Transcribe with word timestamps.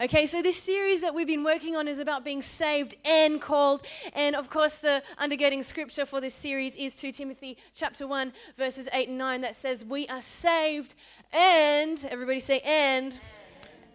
Okay, 0.00 0.26
so 0.26 0.42
this 0.42 0.56
series 0.56 1.00
that 1.00 1.12
we've 1.12 1.26
been 1.26 1.42
working 1.42 1.74
on 1.74 1.88
is 1.88 1.98
about 1.98 2.24
being 2.24 2.40
saved 2.40 2.94
and 3.04 3.40
called. 3.40 3.84
And 4.14 4.36
of 4.36 4.48
course, 4.48 4.78
the 4.78 5.02
undergirding 5.20 5.64
scripture 5.64 6.06
for 6.06 6.20
this 6.20 6.34
series 6.34 6.76
is 6.76 6.94
2 6.94 7.10
Timothy 7.10 7.58
chapter 7.74 8.06
1, 8.06 8.32
verses 8.56 8.88
8 8.92 9.08
and 9.08 9.18
9 9.18 9.40
that 9.40 9.56
says, 9.56 9.84
We 9.84 10.06
are 10.06 10.20
saved 10.20 10.94
and, 11.32 12.06
everybody 12.12 12.38
say, 12.38 12.60
and 12.64 13.18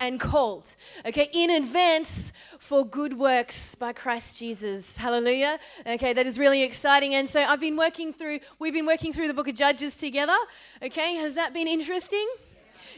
and 0.02 0.20
called, 0.20 0.76
okay, 1.06 1.30
in 1.32 1.50
advance 1.50 2.34
for 2.60 2.86
good 2.86 3.18
works 3.18 3.74
by 3.76 3.94
Christ 3.94 4.38
Jesus. 4.38 4.98
Hallelujah. 4.98 5.58
Okay, 5.88 6.12
that 6.12 6.26
is 6.26 6.38
really 6.38 6.64
exciting. 6.64 7.16
And 7.16 7.30
so 7.30 7.42
I've 7.42 7.62
been 7.62 7.78
working 7.78 8.12
through, 8.12 8.40
we've 8.60 8.74
been 8.74 8.88
working 8.88 9.14
through 9.14 9.30
the 9.30 9.34
book 9.34 9.48
of 9.48 9.56
Judges 9.56 9.96
together. 9.96 10.36
Okay, 10.82 11.16
has 11.16 11.36
that 11.36 11.54
been 11.54 11.70
interesting? 11.70 12.28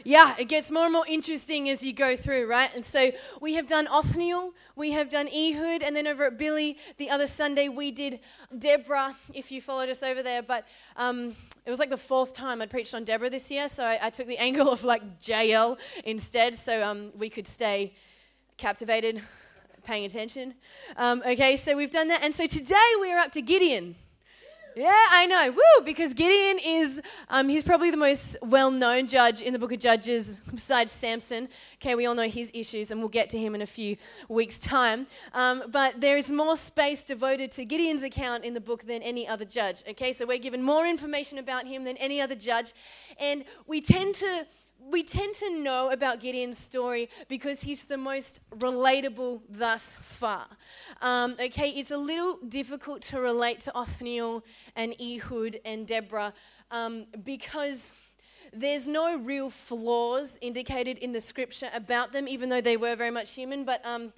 Yeah, 0.06 0.36
it 0.38 0.44
gets 0.44 0.70
more 0.70 0.84
and 0.84 0.92
more 0.92 1.04
interesting 1.08 1.68
as 1.68 1.82
you 1.82 1.92
go 1.92 2.14
through, 2.14 2.48
right? 2.48 2.70
And 2.76 2.86
so 2.86 3.10
we 3.40 3.54
have 3.54 3.66
done 3.66 3.88
Othniel, 3.88 4.54
we 4.76 4.92
have 4.92 5.10
done 5.10 5.26
Ehud, 5.26 5.82
and 5.82 5.96
then 5.96 6.06
over 6.06 6.26
at 6.26 6.38
Billy 6.38 6.78
the 6.96 7.10
other 7.10 7.26
Sunday 7.26 7.68
we 7.68 7.90
did 7.90 8.20
Deborah, 8.56 9.16
if 9.34 9.50
you 9.50 9.60
followed 9.60 9.88
us 9.88 10.04
over 10.04 10.22
there. 10.22 10.44
But 10.44 10.64
um, 10.94 11.34
it 11.64 11.70
was 11.70 11.80
like 11.80 11.90
the 11.90 11.96
fourth 11.96 12.34
time 12.34 12.62
I'd 12.62 12.70
preached 12.70 12.94
on 12.94 13.02
Deborah 13.02 13.30
this 13.30 13.50
year, 13.50 13.68
so 13.68 13.84
I, 13.84 13.98
I 14.00 14.10
took 14.10 14.28
the 14.28 14.38
angle 14.38 14.68
of 14.70 14.84
like 14.84 15.02
Jael 15.26 15.76
instead, 16.04 16.54
so 16.54 16.84
um, 16.84 17.10
we 17.18 17.28
could 17.28 17.48
stay 17.48 17.92
captivated, 18.58 19.20
paying 19.82 20.04
attention. 20.04 20.54
Um, 20.96 21.20
okay, 21.26 21.56
so 21.56 21.76
we've 21.76 21.90
done 21.90 22.06
that, 22.08 22.22
and 22.22 22.32
so 22.32 22.46
today 22.46 22.76
we 23.00 23.12
are 23.12 23.18
up 23.18 23.32
to 23.32 23.42
Gideon. 23.42 23.96
Yeah, 24.78 24.92
I 24.92 25.24
know. 25.24 25.52
Woo! 25.52 25.84
Because 25.86 26.12
Gideon 26.12 26.58
is, 26.62 27.00
um, 27.30 27.48
he's 27.48 27.64
probably 27.64 27.90
the 27.90 27.96
most 27.96 28.36
well 28.42 28.70
known 28.70 29.06
judge 29.06 29.40
in 29.40 29.54
the 29.54 29.58
book 29.58 29.72
of 29.72 29.78
Judges 29.78 30.38
besides 30.52 30.92
Samson. 30.92 31.48
Okay, 31.76 31.94
we 31.94 32.04
all 32.04 32.14
know 32.14 32.28
his 32.28 32.50
issues, 32.52 32.90
and 32.90 33.00
we'll 33.00 33.08
get 33.08 33.30
to 33.30 33.38
him 33.38 33.54
in 33.54 33.62
a 33.62 33.66
few 33.66 33.96
weeks' 34.28 34.58
time. 34.58 35.06
Um, 35.32 35.62
but 35.70 36.02
there 36.02 36.18
is 36.18 36.30
more 36.30 36.58
space 36.58 37.04
devoted 37.04 37.52
to 37.52 37.64
Gideon's 37.64 38.02
account 38.02 38.44
in 38.44 38.52
the 38.52 38.60
book 38.60 38.84
than 38.84 39.00
any 39.00 39.26
other 39.26 39.46
judge. 39.46 39.82
Okay, 39.88 40.12
so 40.12 40.26
we're 40.26 40.36
given 40.36 40.62
more 40.62 40.86
information 40.86 41.38
about 41.38 41.66
him 41.66 41.84
than 41.84 41.96
any 41.96 42.20
other 42.20 42.34
judge. 42.34 42.74
And 43.18 43.46
we 43.66 43.80
tend 43.80 44.14
to 44.16 44.46
we 44.90 45.02
tend 45.02 45.34
to 45.36 45.50
know 45.50 45.90
about 45.90 46.20
Gideon's 46.20 46.58
story 46.58 47.08
because 47.28 47.62
he's 47.62 47.84
the 47.84 47.98
most 47.98 48.40
relatable 48.50 49.40
thus 49.48 49.96
far. 49.96 50.46
Um, 51.02 51.36
okay, 51.40 51.70
it's 51.70 51.90
a 51.90 51.96
little 51.96 52.38
difficult 52.48 53.02
to 53.02 53.20
relate 53.20 53.60
to 53.60 53.76
Othniel 53.76 54.44
and 54.74 54.94
Ehud 55.00 55.60
and 55.64 55.86
Deborah 55.86 56.32
um, 56.70 57.06
because 57.24 57.94
there's 58.52 58.86
no 58.86 59.18
real 59.18 59.50
flaws 59.50 60.38
indicated 60.40 60.98
in 60.98 61.12
the 61.12 61.20
scripture 61.20 61.68
about 61.74 62.12
them, 62.12 62.28
even 62.28 62.48
though 62.48 62.60
they 62.60 62.76
were 62.76 62.94
very 62.96 63.10
much 63.10 63.34
human. 63.34 63.64
But 63.64 63.84
um, 63.84 64.12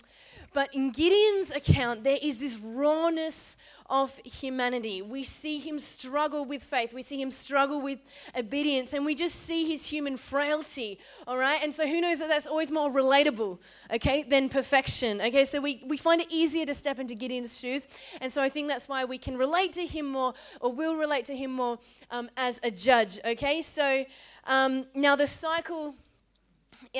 but 0.52 0.74
in 0.74 0.91
Gideon's 0.91 1.50
account, 1.50 2.04
there 2.04 2.18
is 2.22 2.41
this 2.41 2.58
rawness 2.58 3.56
of 3.91 4.18
humanity. 4.18 5.00
We 5.00 5.24
see 5.24 5.58
him 5.58 5.78
struggle 5.78 6.44
with 6.44 6.62
faith, 6.62 6.92
we 6.92 7.02
see 7.02 7.20
him 7.20 7.30
struggle 7.30 7.80
with 7.80 7.98
obedience, 8.36 8.92
and 8.92 9.05
we 9.05 9.14
just 9.14 9.34
see 9.34 9.68
his 9.68 9.86
human 9.86 10.16
frailty, 10.16 10.98
all 11.27 11.38
right? 11.38 11.60
And 11.62 11.72
so, 11.72 11.86
who 11.86 12.00
knows 12.00 12.18
that 12.18 12.28
that's 12.28 12.46
always 12.46 12.70
more 12.70 12.90
relatable, 12.90 13.58
okay, 13.94 14.22
than 14.22 14.48
perfection, 14.48 15.20
okay? 15.20 15.44
So, 15.44 15.60
we, 15.60 15.82
we 15.86 15.96
find 15.96 16.20
it 16.20 16.28
easier 16.30 16.66
to 16.66 16.74
step 16.74 16.98
into 16.98 17.14
Gideon's 17.14 17.58
shoes, 17.58 17.86
and 18.20 18.30
so 18.30 18.42
I 18.42 18.48
think 18.48 18.68
that's 18.68 18.88
why 18.88 19.05
we 19.05 19.18
can 19.18 19.38
relate 19.38 19.72
to 19.74 19.86
him 19.86 20.06
more, 20.06 20.34
or 20.60 20.72
will 20.72 20.96
relate 20.96 21.24
to 21.27 21.36
him 21.36 21.52
more 21.52 21.78
um, 22.10 22.28
as 22.36 22.60
a 22.62 22.70
judge, 22.70 23.18
okay? 23.24 23.62
So, 23.62 24.05
um, 24.46 24.86
now 24.94 25.16
the 25.16 25.27
cycle 25.27 25.94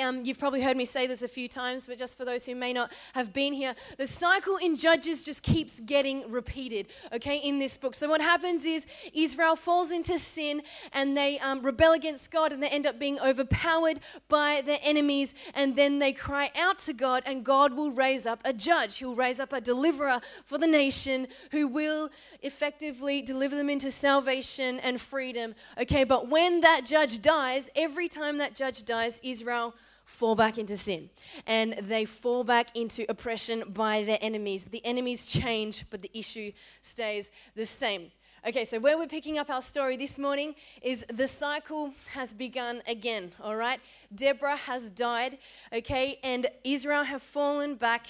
um, 0.01 0.25
you've 0.25 0.39
probably 0.39 0.61
heard 0.61 0.77
me 0.77 0.85
say 0.85 1.07
this 1.07 1.23
a 1.23 1.27
few 1.27 1.47
times, 1.47 1.87
but 1.87 1.97
just 1.97 2.17
for 2.17 2.25
those 2.25 2.45
who 2.45 2.55
may 2.55 2.73
not 2.73 2.91
have 3.13 3.33
been 3.33 3.53
here, 3.53 3.75
the 3.97 4.07
cycle 4.07 4.57
in 4.57 4.75
Judges 4.75 5.23
just 5.23 5.43
keeps 5.43 5.79
getting 5.79 6.29
repeated, 6.29 6.87
okay, 7.13 7.37
in 7.37 7.59
this 7.59 7.77
book. 7.77 7.95
So 7.95 8.09
what 8.09 8.21
happens 8.21 8.65
is 8.65 8.87
Israel 9.13 9.55
falls 9.55 9.91
into 9.91 10.19
sin 10.19 10.61
and 10.93 11.15
they 11.15 11.39
um, 11.39 11.61
rebel 11.61 11.93
against 11.93 12.31
God 12.31 12.51
and 12.51 12.61
they 12.61 12.69
end 12.69 12.85
up 12.85 12.99
being 12.99 13.19
overpowered 13.19 13.99
by 14.27 14.61
their 14.65 14.79
enemies. 14.83 15.35
And 15.53 15.75
then 15.75 15.99
they 15.99 16.13
cry 16.13 16.51
out 16.57 16.79
to 16.79 16.93
God, 16.93 17.23
and 17.25 17.43
God 17.43 17.73
will 17.73 17.91
raise 17.91 18.25
up 18.25 18.41
a 18.45 18.53
judge. 18.53 18.97
He'll 18.97 19.15
raise 19.15 19.39
up 19.39 19.53
a 19.53 19.61
deliverer 19.61 20.19
for 20.45 20.57
the 20.57 20.67
nation 20.67 21.27
who 21.51 21.67
will 21.67 22.09
effectively 22.41 23.21
deliver 23.21 23.55
them 23.55 23.69
into 23.69 23.91
salvation 23.91 24.79
and 24.79 24.99
freedom, 24.99 25.55
okay. 25.79 26.03
But 26.03 26.29
when 26.29 26.61
that 26.61 26.85
judge 26.85 27.21
dies, 27.21 27.69
every 27.75 28.07
time 28.07 28.37
that 28.37 28.55
judge 28.55 28.85
dies, 28.85 29.19
Israel 29.23 29.75
fall 30.09 30.35
back 30.35 30.57
into 30.57 30.75
sin 30.75 31.09
and 31.45 31.73
they 31.83 32.03
fall 32.03 32.43
back 32.43 32.75
into 32.75 33.05
oppression 33.07 33.63
by 33.67 34.03
their 34.03 34.17
enemies. 34.21 34.65
The 34.65 34.83
enemies 34.83 35.31
change, 35.31 35.85
but 35.89 36.01
the 36.01 36.11
issue 36.13 36.51
stays 36.81 37.31
the 37.55 37.65
same. 37.65 38.11
Okay, 38.45 38.65
so 38.65 38.79
where 38.79 38.97
we're 38.97 39.07
picking 39.07 39.37
up 39.37 39.49
our 39.49 39.61
story 39.61 39.97
this 39.97 40.17
morning 40.17 40.55
is 40.81 41.05
the 41.13 41.27
cycle 41.27 41.93
has 42.13 42.33
begun 42.33 42.81
again, 42.87 43.31
all 43.41 43.55
right? 43.55 43.79
Deborah 44.13 44.55
has 44.55 44.89
died, 44.89 45.37
okay, 45.71 46.17
and 46.23 46.47
Israel 46.63 47.03
have 47.03 47.21
fallen 47.21 47.75
back 47.75 48.07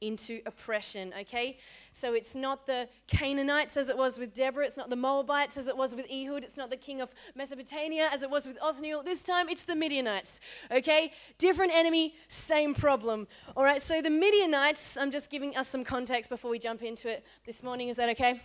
into 0.00 0.40
oppression, 0.46 1.12
okay? 1.20 1.58
So 1.92 2.14
it's 2.14 2.34
not 2.34 2.66
the 2.66 2.88
Canaanites 3.06 3.76
as 3.76 3.88
it 3.88 3.96
was 3.96 4.18
with 4.18 4.34
Deborah, 4.34 4.64
it's 4.64 4.76
not 4.76 4.90
the 4.90 4.96
Moabites 4.96 5.56
as 5.56 5.68
it 5.68 5.76
was 5.76 5.94
with 5.94 6.06
Ehud, 6.10 6.42
it's 6.42 6.56
not 6.56 6.70
the 6.70 6.76
king 6.76 7.00
of 7.00 7.14
Mesopotamia 7.34 8.08
as 8.12 8.22
it 8.22 8.30
was 8.30 8.46
with 8.46 8.58
Othniel. 8.62 9.02
This 9.02 9.22
time 9.22 9.48
it's 9.48 9.64
the 9.64 9.76
Midianites, 9.76 10.40
okay? 10.70 11.12
Different 11.38 11.72
enemy, 11.74 12.14
same 12.28 12.74
problem. 12.74 13.28
All 13.56 13.64
right, 13.64 13.82
so 13.82 14.00
the 14.00 14.10
Midianites, 14.10 14.96
I'm 14.96 15.10
just 15.10 15.30
giving 15.30 15.56
us 15.56 15.68
some 15.68 15.84
context 15.84 16.30
before 16.30 16.50
we 16.50 16.58
jump 16.58 16.82
into 16.82 17.10
it 17.10 17.24
this 17.44 17.62
morning. 17.62 17.88
Is 17.88 17.96
that 17.96 18.08
okay? 18.10 18.40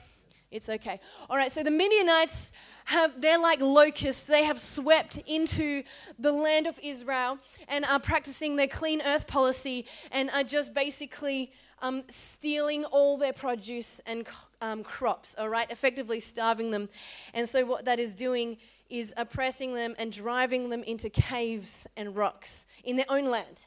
It's 0.50 0.70
okay. 0.70 1.02
All 1.30 1.36
right, 1.36 1.52
so 1.52 1.62
the 1.62 1.72
Midianites 1.72 2.54
have, 2.86 3.20
they're 3.20 3.40
like 3.40 3.60
locusts. 3.60 4.24
They 4.24 4.46
have 4.46 4.60
swept 4.62 5.18
into 5.28 5.84
the 6.18 6.32
land 6.32 6.68
of 6.68 6.80
Israel 6.82 7.38
and 7.68 7.84
are 7.86 8.00
practicing 8.00 8.56
their 8.56 8.68
clean 8.68 9.02
earth 9.02 9.28
policy 9.28 9.86
and 10.10 10.30
are 10.30 10.44
just 10.44 10.74
basically 10.74 11.52
um, 11.82 12.04
stealing 12.10 12.86
all 12.86 13.18
their 13.18 13.34
produce 13.34 14.00
and 14.06 14.26
um, 14.62 14.84
crops, 14.84 15.36
all 15.38 15.50
right, 15.50 15.70
effectively 15.70 16.20
starving 16.20 16.72
them. 16.72 16.90
And 17.34 17.48
so, 17.48 17.66
what 17.66 17.86
that 17.86 18.00
is 18.00 18.16
doing 18.16 18.58
is 18.90 19.14
oppressing 19.18 19.74
them 19.74 19.96
and 20.00 20.12
driving 20.12 20.70
them 20.70 20.82
into 20.84 21.10
caves 21.10 21.88
and 21.96 22.16
rocks 22.16 22.66
in 22.84 22.96
their 22.96 23.06
own 23.10 23.26
land. 23.26 23.66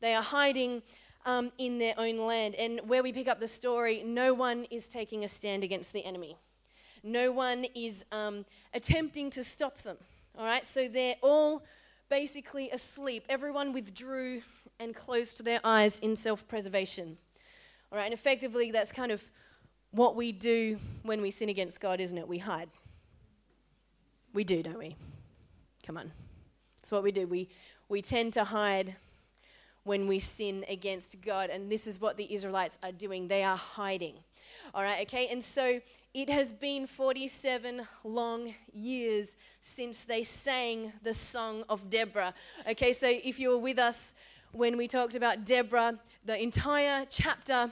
They 0.00 0.14
are 0.14 0.22
hiding 0.22 0.82
um, 1.24 1.52
in 1.58 1.78
their 1.78 1.94
own 1.98 2.18
land. 2.18 2.54
And 2.54 2.80
where 2.86 3.02
we 3.02 3.12
pick 3.12 3.28
up 3.28 3.40
the 3.40 3.48
story, 3.48 4.02
no 4.04 4.34
one 4.34 4.66
is 4.70 4.88
taking 4.88 5.24
a 5.24 5.28
stand 5.28 5.64
against 5.64 5.92
the 5.92 6.04
enemy, 6.04 6.36
no 7.02 7.32
one 7.32 7.66
is 7.74 8.04
um, 8.12 8.44
attempting 8.74 9.30
to 9.30 9.42
stop 9.42 9.78
them, 9.78 9.96
all 10.38 10.44
right? 10.44 10.66
So, 10.66 10.88
they're 10.88 11.16
all 11.22 11.64
basically 12.08 12.70
asleep. 12.70 13.24
Everyone 13.28 13.72
withdrew 13.72 14.42
and 14.78 14.94
closed 14.94 15.44
their 15.44 15.60
eyes 15.64 15.98
in 15.98 16.14
self 16.14 16.46
preservation. 16.46 17.16
All 17.90 17.98
right, 17.98 18.04
and 18.04 18.14
effectively, 18.14 18.70
that's 18.70 18.92
kind 18.92 19.12
of 19.12 19.22
what 19.92 20.16
we 20.16 20.32
do 20.32 20.78
when 21.02 21.20
we 21.20 21.30
sin 21.30 21.48
against 21.48 21.80
God, 21.80 22.00
isn't 22.00 22.16
it? 22.16 22.26
We 22.26 22.38
hide. 22.38 22.68
We 24.32 24.44
do, 24.44 24.62
don't 24.62 24.78
we? 24.78 24.96
Come 25.86 25.98
on. 25.98 26.12
That's 26.78 26.92
what 26.92 27.02
we 27.02 27.12
do. 27.12 27.26
We, 27.26 27.48
we 27.88 28.02
tend 28.02 28.32
to 28.34 28.44
hide 28.44 28.96
when 29.84 30.06
we 30.06 30.18
sin 30.18 30.64
against 30.68 31.20
God. 31.22 31.50
And 31.50 31.70
this 31.70 31.86
is 31.86 32.00
what 32.00 32.16
the 32.16 32.32
Israelites 32.32 32.78
are 32.82 32.92
doing. 32.92 33.28
They 33.28 33.42
are 33.42 33.56
hiding. 33.56 34.14
All 34.74 34.82
right, 34.82 35.02
okay? 35.02 35.28
And 35.30 35.42
so 35.42 35.80
it 36.14 36.28
has 36.28 36.52
been 36.52 36.86
47 36.86 37.82
long 38.04 38.54
years 38.72 39.36
since 39.60 40.04
they 40.04 40.22
sang 40.22 40.92
the 41.02 41.14
song 41.14 41.64
of 41.68 41.90
Deborah. 41.90 42.34
Okay, 42.68 42.92
so 42.92 43.08
if 43.08 43.38
you 43.38 43.50
were 43.50 43.58
with 43.58 43.78
us 43.78 44.14
when 44.52 44.76
we 44.76 44.86
talked 44.86 45.14
about 45.14 45.44
Deborah, 45.44 45.98
the 46.24 46.40
entire 46.40 47.06
chapter 47.08 47.70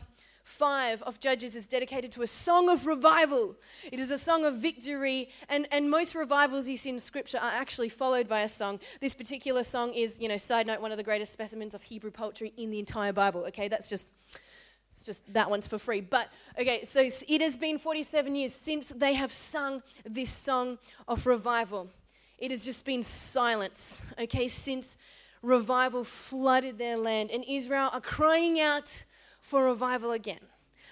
5 0.50 1.02
of 1.02 1.20
Judges 1.20 1.54
is 1.54 1.66
dedicated 1.66 2.10
to 2.12 2.22
a 2.22 2.26
song 2.26 2.68
of 2.68 2.84
revival. 2.84 3.54
It 3.90 4.00
is 4.00 4.10
a 4.10 4.18
song 4.18 4.44
of 4.44 4.56
victory, 4.56 5.28
and, 5.48 5.66
and 5.70 5.88
most 5.88 6.14
revivals 6.14 6.68
you 6.68 6.76
see 6.76 6.90
in 6.90 6.98
Scripture 6.98 7.38
are 7.38 7.52
actually 7.52 7.88
followed 7.88 8.28
by 8.28 8.40
a 8.40 8.48
song. 8.48 8.80
This 9.00 9.14
particular 9.14 9.62
song 9.62 9.94
is, 9.94 10.18
you 10.20 10.28
know, 10.28 10.36
side 10.36 10.66
note, 10.66 10.80
one 10.80 10.90
of 10.90 10.98
the 10.98 11.04
greatest 11.04 11.32
specimens 11.32 11.74
of 11.74 11.84
Hebrew 11.84 12.10
poetry 12.10 12.52
in 12.56 12.70
the 12.70 12.80
entire 12.80 13.12
Bible. 13.12 13.44
Okay, 13.46 13.68
that's 13.68 13.88
just. 13.88 14.08
It's 14.92 15.06
just 15.06 15.32
that 15.32 15.48
one's 15.48 15.68
for 15.68 15.78
free. 15.78 16.00
But 16.00 16.28
okay, 16.58 16.82
so 16.82 17.00
it 17.00 17.40
has 17.40 17.56
been 17.56 17.78
47 17.78 18.34
years 18.34 18.52
since 18.52 18.88
they 18.88 19.14
have 19.14 19.32
sung 19.32 19.84
this 20.04 20.30
song 20.30 20.78
of 21.06 21.26
revival. 21.26 21.88
It 22.38 22.50
has 22.50 22.64
just 22.64 22.84
been 22.84 23.04
silence, 23.04 24.02
okay, 24.20 24.48
since 24.48 24.98
revival 25.42 26.02
flooded 26.02 26.76
their 26.76 26.96
land. 26.96 27.30
And 27.30 27.44
Israel 27.48 27.88
are 27.92 28.00
crying 28.00 28.58
out 28.58 29.04
for 29.50 29.64
revival 29.64 30.12
again. 30.12 30.38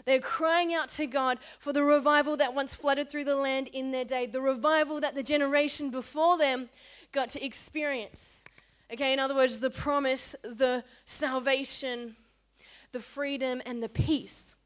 They're 0.04 0.20
crying 0.20 0.74
out 0.74 0.88
to 0.90 1.06
God 1.06 1.38
for 1.60 1.72
the 1.72 1.84
revival 1.84 2.36
that 2.38 2.54
once 2.54 2.74
flooded 2.74 3.08
through 3.08 3.24
the 3.24 3.36
land 3.36 3.68
in 3.72 3.92
their 3.92 4.04
day, 4.04 4.26
the 4.26 4.40
revival 4.40 5.00
that 5.00 5.14
the 5.14 5.22
generation 5.22 5.90
before 5.90 6.36
them 6.36 6.68
got 7.12 7.28
to 7.30 7.44
experience. 7.44 8.44
Okay, 8.92 9.12
in 9.12 9.20
other 9.20 9.34
words, 9.34 9.60
the 9.60 9.70
promise, 9.70 10.34
the 10.42 10.82
salvation, 11.04 12.16
the 12.90 13.00
freedom, 13.00 13.62
and 13.64 13.80
the 13.80 13.88
peace. 13.88 14.56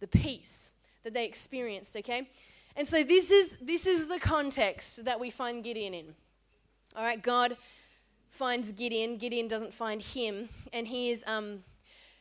The 0.00 0.08
peace 0.08 0.72
that 1.02 1.14
they 1.14 1.24
experienced, 1.24 1.96
okay? 1.96 2.28
And 2.76 2.86
so 2.86 3.02
this 3.02 3.30
is 3.30 3.56
this 3.58 3.86
is 3.86 4.06
the 4.06 4.18
context 4.18 5.04
that 5.04 5.18
we 5.18 5.30
find 5.30 5.64
Gideon 5.64 5.94
in. 5.94 6.14
All 6.94 7.04
right, 7.04 7.22
God 7.22 7.56
finds 8.28 8.72
Gideon. 8.72 9.16
Gideon 9.16 9.48
doesn't 9.48 9.72
find 9.72 10.02
him, 10.02 10.48
and 10.74 10.86
he 10.86 11.10
is. 11.10 11.24
Um, 11.26 11.64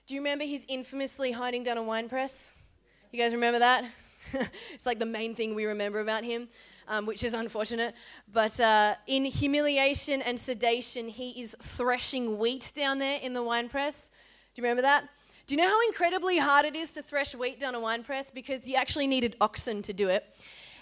do 0.10 0.16
you 0.16 0.22
remember 0.22 0.44
he's 0.44 0.66
infamously 0.68 1.32
hiding 1.32 1.64
down 1.64 1.78
a 1.78 1.84
wine 1.84 2.10
press? 2.10 2.52
You 3.12 3.22
guys 3.22 3.32
remember 3.32 3.60
that? 3.60 3.86
it's 4.74 4.88
like 4.88 4.98
the 4.98 5.06
main 5.06 5.36
thing 5.36 5.54
we 5.54 5.66
remember 5.66 6.00
about 6.00 6.24
him, 6.24 6.48
um, 6.88 7.06
which 7.06 7.24
is 7.24 7.36
unfortunate. 7.36 7.94
But 8.34 8.60
uh, 8.60 8.96
in 9.06 9.24
humiliation 9.24 10.24
and 10.24 10.40
sedation, 10.40 11.10
he 11.10 11.40
is 11.40 11.56
threshing 11.62 12.40
wheat 12.40 12.72
down 12.76 12.98
there 12.98 13.20
in 13.22 13.34
the 13.34 13.44
wine 13.44 13.70
press. 13.70 14.10
Do 14.56 14.64
you 14.64 14.64
remember 14.64 14.82
that? 14.82 15.08
Do 15.46 15.54
you 15.54 15.62
know 15.62 15.68
how 15.68 15.86
incredibly 15.86 16.40
hard 16.40 16.66
it 16.66 16.76
is 16.76 16.92
to 16.94 17.04
thresh 17.04 17.36
wheat 17.36 17.60
down 17.60 17.76
a 17.76 17.80
wine 17.80 18.04
press? 18.04 18.32
Because 18.32 18.68
you 18.68 18.78
actually 18.78 19.06
needed 19.06 19.36
oxen 19.40 19.84
to 19.84 19.94
do 19.94 20.10
it. 20.10 20.26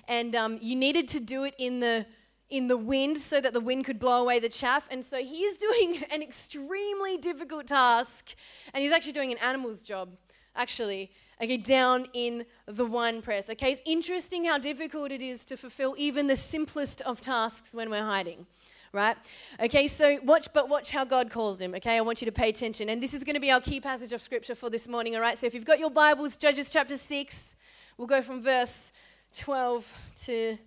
And 0.08 0.38
um, 0.38 0.58
you 0.62 0.78
needed 0.78 1.10
to 1.10 1.20
do 1.20 1.44
it 1.44 1.54
in 1.58 1.82
the 1.82 2.06
in 2.50 2.68
the 2.68 2.78
wind 2.78 3.18
so 3.18 3.42
that 3.42 3.54
the 3.54 3.60
wind 3.60 3.86
could 3.86 4.00
blow 4.00 4.22
away 4.22 4.40
the 4.40 4.50
chaff. 4.50 4.88
And 4.90 5.04
so 5.04 5.18
he's 5.18 5.58
doing 5.68 6.04
an 6.12 6.22
extremely 6.22 7.18
difficult 7.18 7.68
task. 7.68 8.36
And 8.74 8.82
he's 8.82 8.92
actually 8.92 9.14
doing 9.14 9.32
an 9.32 9.38
animal's 9.40 9.84
job, 9.84 10.10
actually 10.56 11.12
okay, 11.42 11.58
down 11.58 12.08
in 12.14 12.46
the 12.66 12.86
wine 12.86 13.22
press. 13.22 13.50
Okay, 13.50 13.72
it's 13.72 13.82
interesting 13.86 14.46
how 14.46 14.58
difficult 14.58 15.12
it 15.12 15.22
is 15.22 15.46
to 15.46 15.58
fulfill 15.58 15.96
even 15.98 16.28
the 16.28 16.36
simplest 16.36 17.02
of 17.02 17.22
tasks 17.22 17.74
when 17.74 17.90
we're 17.90 18.04
hiding. 18.04 18.46
Right? 18.94 19.18
Okay, 19.60 19.88
so 19.88 20.18
watch, 20.24 20.48
but 20.54 20.70
watch 20.70 20.92
how 20.92 21.04
God 21.04 21.30
calls 21.30 21.60
him. 21.60 21.76
Okay, 21.76 21.98
I 21.98 22.02
want 22.02 22.22
you 22.22 22.26
to 22.26 22.32
pay 22.32 22.50
attention. 22.50 22.90
And 22.90 23.04
this 23.04 23.14
is 23.14 23.24
going 23.24 23.36
to 23.36 23.42
be 23.42 23.52
our 23.52 23.62
key 23.62 23.82
passage 23.82 24.14
of 24.14 24.22
scripture 24.22 24.56
for 24.56 24.70
this 24.70 24.88
morning. 24.88 25.16
All 25.16 25.22
right, 25.22 25.38
so 25.38 25.46
if 25.46 25.54
you've 25.54 25.66
got 25.66 25.78
your 25.78 25.92
Bibles, 25.92 26.38
Judges 26.38 26.72
chapter 26.72 26.96
6, 26.96 27.56
we'll 27.98 28.08
go 28.08 28.22
from 28.22 28.42
verse 28.42 28.94
12 29.34 29.94
to 30.24 30.58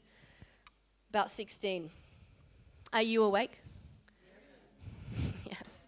about 1.10 1.30
16. 1.30 1.90
Are 2.92 3.02
you 3.02 3.24
awake? 3.24 3.58
yes. 5.46 5.86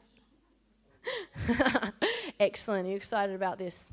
Excellent. 2.40 2.86
Are 2.86 2.90
you 2.90 2.96
excited 2.96 3.34
about 3.34 3.58
this? 3.58 3.92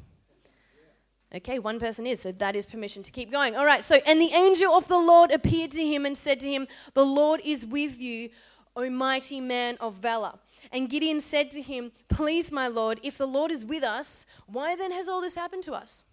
Okay, 1.34 1.60
one 1.60 1.80
person 1.80 2.08
is, 2.08 2.22
so 2.22 2.32
that 2.32 2.56
is 2.56 2.66
permission 2.66 3.04
to 3.04 3.12
keep 3.12 3.32
going. 3.32 3.56
All 3.56 3.66
right, 3.66 3.86
so, 3.86 4.00
and 4.08 4.20
the 4.20 4.32
angel 4.34 4.74
of 4.74 4.88
the 4.88 4.98
Lord 4.98 5.30
appeared 5.30 5.70
to 5.72 5.86
him 5.86 6.08
and 6.08 6.18
said 6.18 6.40
to 6.40 6.50
him, 6.50 6.68
The 6.96 7.06
Lord 7.06 7.40
is 7.46 7.68
with 7.68 8.02
you, 8.02 8.30
O 8.76 8.90
mighty 8.90 9.40
man 9.40 9.78
of 9.80 10.00
valor. 10.00 10.40
And 10.72 10.90
Gideon 10.90 11.20
said 11.20 11.52
to 11.52 11.62
him, 11.62 11.92
Please, 12.08 12.52
my 12.52 12.68
Lord, 12.68 13.00
if 13.04 13.20
the 13.20 13.28
Lord 13.28 13.52
is 13.52 13.64
with 13.64 13.84
us, 13.84 14.26
why 14.48 14.76
then 14.76 14.92
has 14.92 15.08
all 15.08 15.22
this 15.22 15.36
happened 15.36 15.62
to 15.64 15.74
us? 15.74 16.04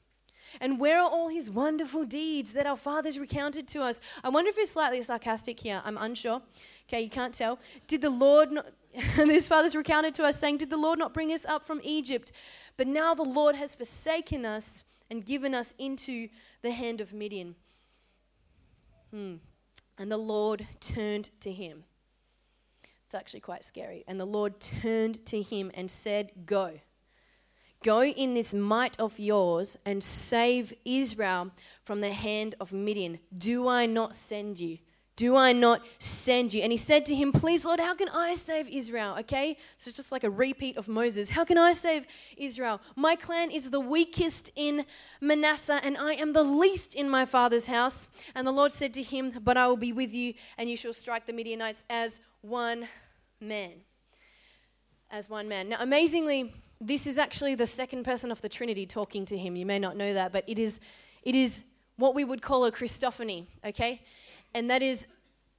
And 0.60 0.80
where 0.80 1.00
are 1.00 1.10
all 1.10 1.28
his 1.28 1.50
wonderful 1.50 2.04
deeds 2.04 2.52
that 2.52 2.66
our 2.66 2.76
fathers 2.76 3.18
recounted 3.18 3.68
to 3.68 3.82
us? 3.82 4.00
I 4.22 4.28
wonder 4.28 4.50
if 4.50 4.56
he's 4.56 4.70
slightly 4.70 5.02
sarcastic 5.02 5.60
here. 5.60 5.82
I'm 5.84 5.96
unsure. 5.96 6.42
Okay, 6.88 7.02
you 7.02 7.10
can't 7.10 7.34
tell. 7.34 7.58
Did 7.86 8.02
the 8.02 8.10
Lord, 8.10 8.52
not, 8.52 8.66
his 8.92 9.48
fathers 9.48 9.74
recounted 9.74 10.14
to 10.14 10.24
us, 10.24 10.38
saying, 10.38 10.58
Did 10.58 10.70
the 10.70 10.76
Lord 10.76 10.98
not 10.98 11.12
bring 11.12 11.32
us 11.32 11.44
up 11.44 11.64
from 11.64 11.80
Egypt? 11.82 12.32
But 12.76 12.86
now 12.86 13.14
the 13.14 13.22
Lord 13.22 13.56
has 13.56 13.74
forsaken 13.74 14.44
us 14.44 14.84
and 15.10 15.24
given 15.24 15.54
us 15.54 15.74
into 15.78 16.28
the 16.62 16.70
hand 16.70 17.00
of 17.00 17.12
Midian. 17.12 17.54
Hmm. 19.12 19.36
And 19.98 20.12
the 20.12 20.18
Lord 20.18 20.66
turned 20.80 21.30
to 21.40 21.50
him. 21.50 21.84
It's 23.06 23.14
actually 23.14 23.40
quite 23.40 23.64
scary. 23.64 24.04
And 24.06 24.18
the 24.18 24.26
Lord 24.26 24.60
turned 24.60 25.24
to 25.26 25.40
him 25.40 25.70
and 25.74 25.90
said, 25.90 26.32
Go. 26.44 26.80
Go 27.82 28.02
in 28.02 28.34
this 28.34 28.54
might 28.54 28.98
of 28.98 29.18
yours 29.18 29.76
and 29.84 30.02
save 30.02 30.72
Israel 30.84 31.50
from 31.82 32.00
the 32.00 32.12
hand 32.12 32.54
of 32.60 32.72
Midian. 32.72 33.18
Do 33.36 33.68
I 33.68 33.86
not 33.86 34.14
send 34.14 34.58
you? 34.58 34.78
Do 35.16 35.34
I 35.34 35.54
not 35.54 35.80
send 35.98 36.52
you? 36.52 36.62
And 36.62 36.70
he 36.70 36.76
said 36.76 37.06
to 37.06 37.14
him, 37.14 37.32
Please, 37.32 37.64
Lord, 37.64 37.80
how 37.80 37.94
can 37.94 38.10
I 38.10 38.34
save 38.34 38.68
Israel? 38.68 39.16
Okay, 39.20 39.56
so 39.78 39.88
it's 39.88 39.96
just 39.96 40.12
like 40.12 40.24
a 40.24 40.30
repeat 40.30 40.76
of 40.76 40.88
Moses. 40.88 41.30
How 41.30 41.42
can 41.42 41.56
I 41.56 41.72
save 41.72 42.06
Israel? 42.36 42.82
My 42.96 43.16
clan 43.16 43.50
is 43.50 43.70
the 43.70 43.80
weakest 43.80 44.50
in 44.56 44.84
Manasseh, 45.22 45.80
and 45.82 45.96
I 45.96 46.12
am 46.12 46.34
the 46.34 46.44
least 46.44 46.94
in 46.94 47.08
my 47.08 47.24
father's 47.24 47.66
house. 47.66 48.08
And 48.34 48.46
the 48.46 48.52
Lord 48.52 48.72
said 48.72 48.92
to 48.94 49.02
him, 49.02 49.32
But 49.42 49.56
I 49.56 49.66
will 49.68 49.78
be 49.78 49.92
with 49.92 50.12
you, 50.12 50.34
and 50.58 50.68
you 50.68 50.76
shall 50.76 50.92
strike 50.92 51.24
the 51.24 51.32
Midianites 51.32 51.86
as 51.88 52.20
one 52.42 52.86
man. 53.40 53.72
As 55.10 55.30
one 55.30 55.48
man. 55.48 55.70
Now, 55.70 55.78
amazingly, 55.80 56.52
this 56.80 57.06
is 57.06 57.18
actually 57.18 57.54
the 57.54 57.66
second 57.66 58.04
person 58.04 58.30
of 58.30 58.42
the 58.42 58.48
Trinity 58.48 58.86
talking 58.86 59.24
to 59.26 59.36
him. 59.36 59.56
You 59.56 59.66
may 59.66 59.78
not 59.78 59.96
know 59.96 60.14
that, 60.14 60.32
but 60.32 60.44
it 60.46 60.58
is, 60.58 60.80
it 61.22 61.34
is 61.34 61.62
what 61.96 62.14
we 62.14 62.24
would 62.24 62.42
call 62.42 62.64
a 62.64 62.72
Christophany, 62.72 63.46
okay? 63.64 64.02
and 64.56 64.70
that 64.70 64.82
is 64.82 65.06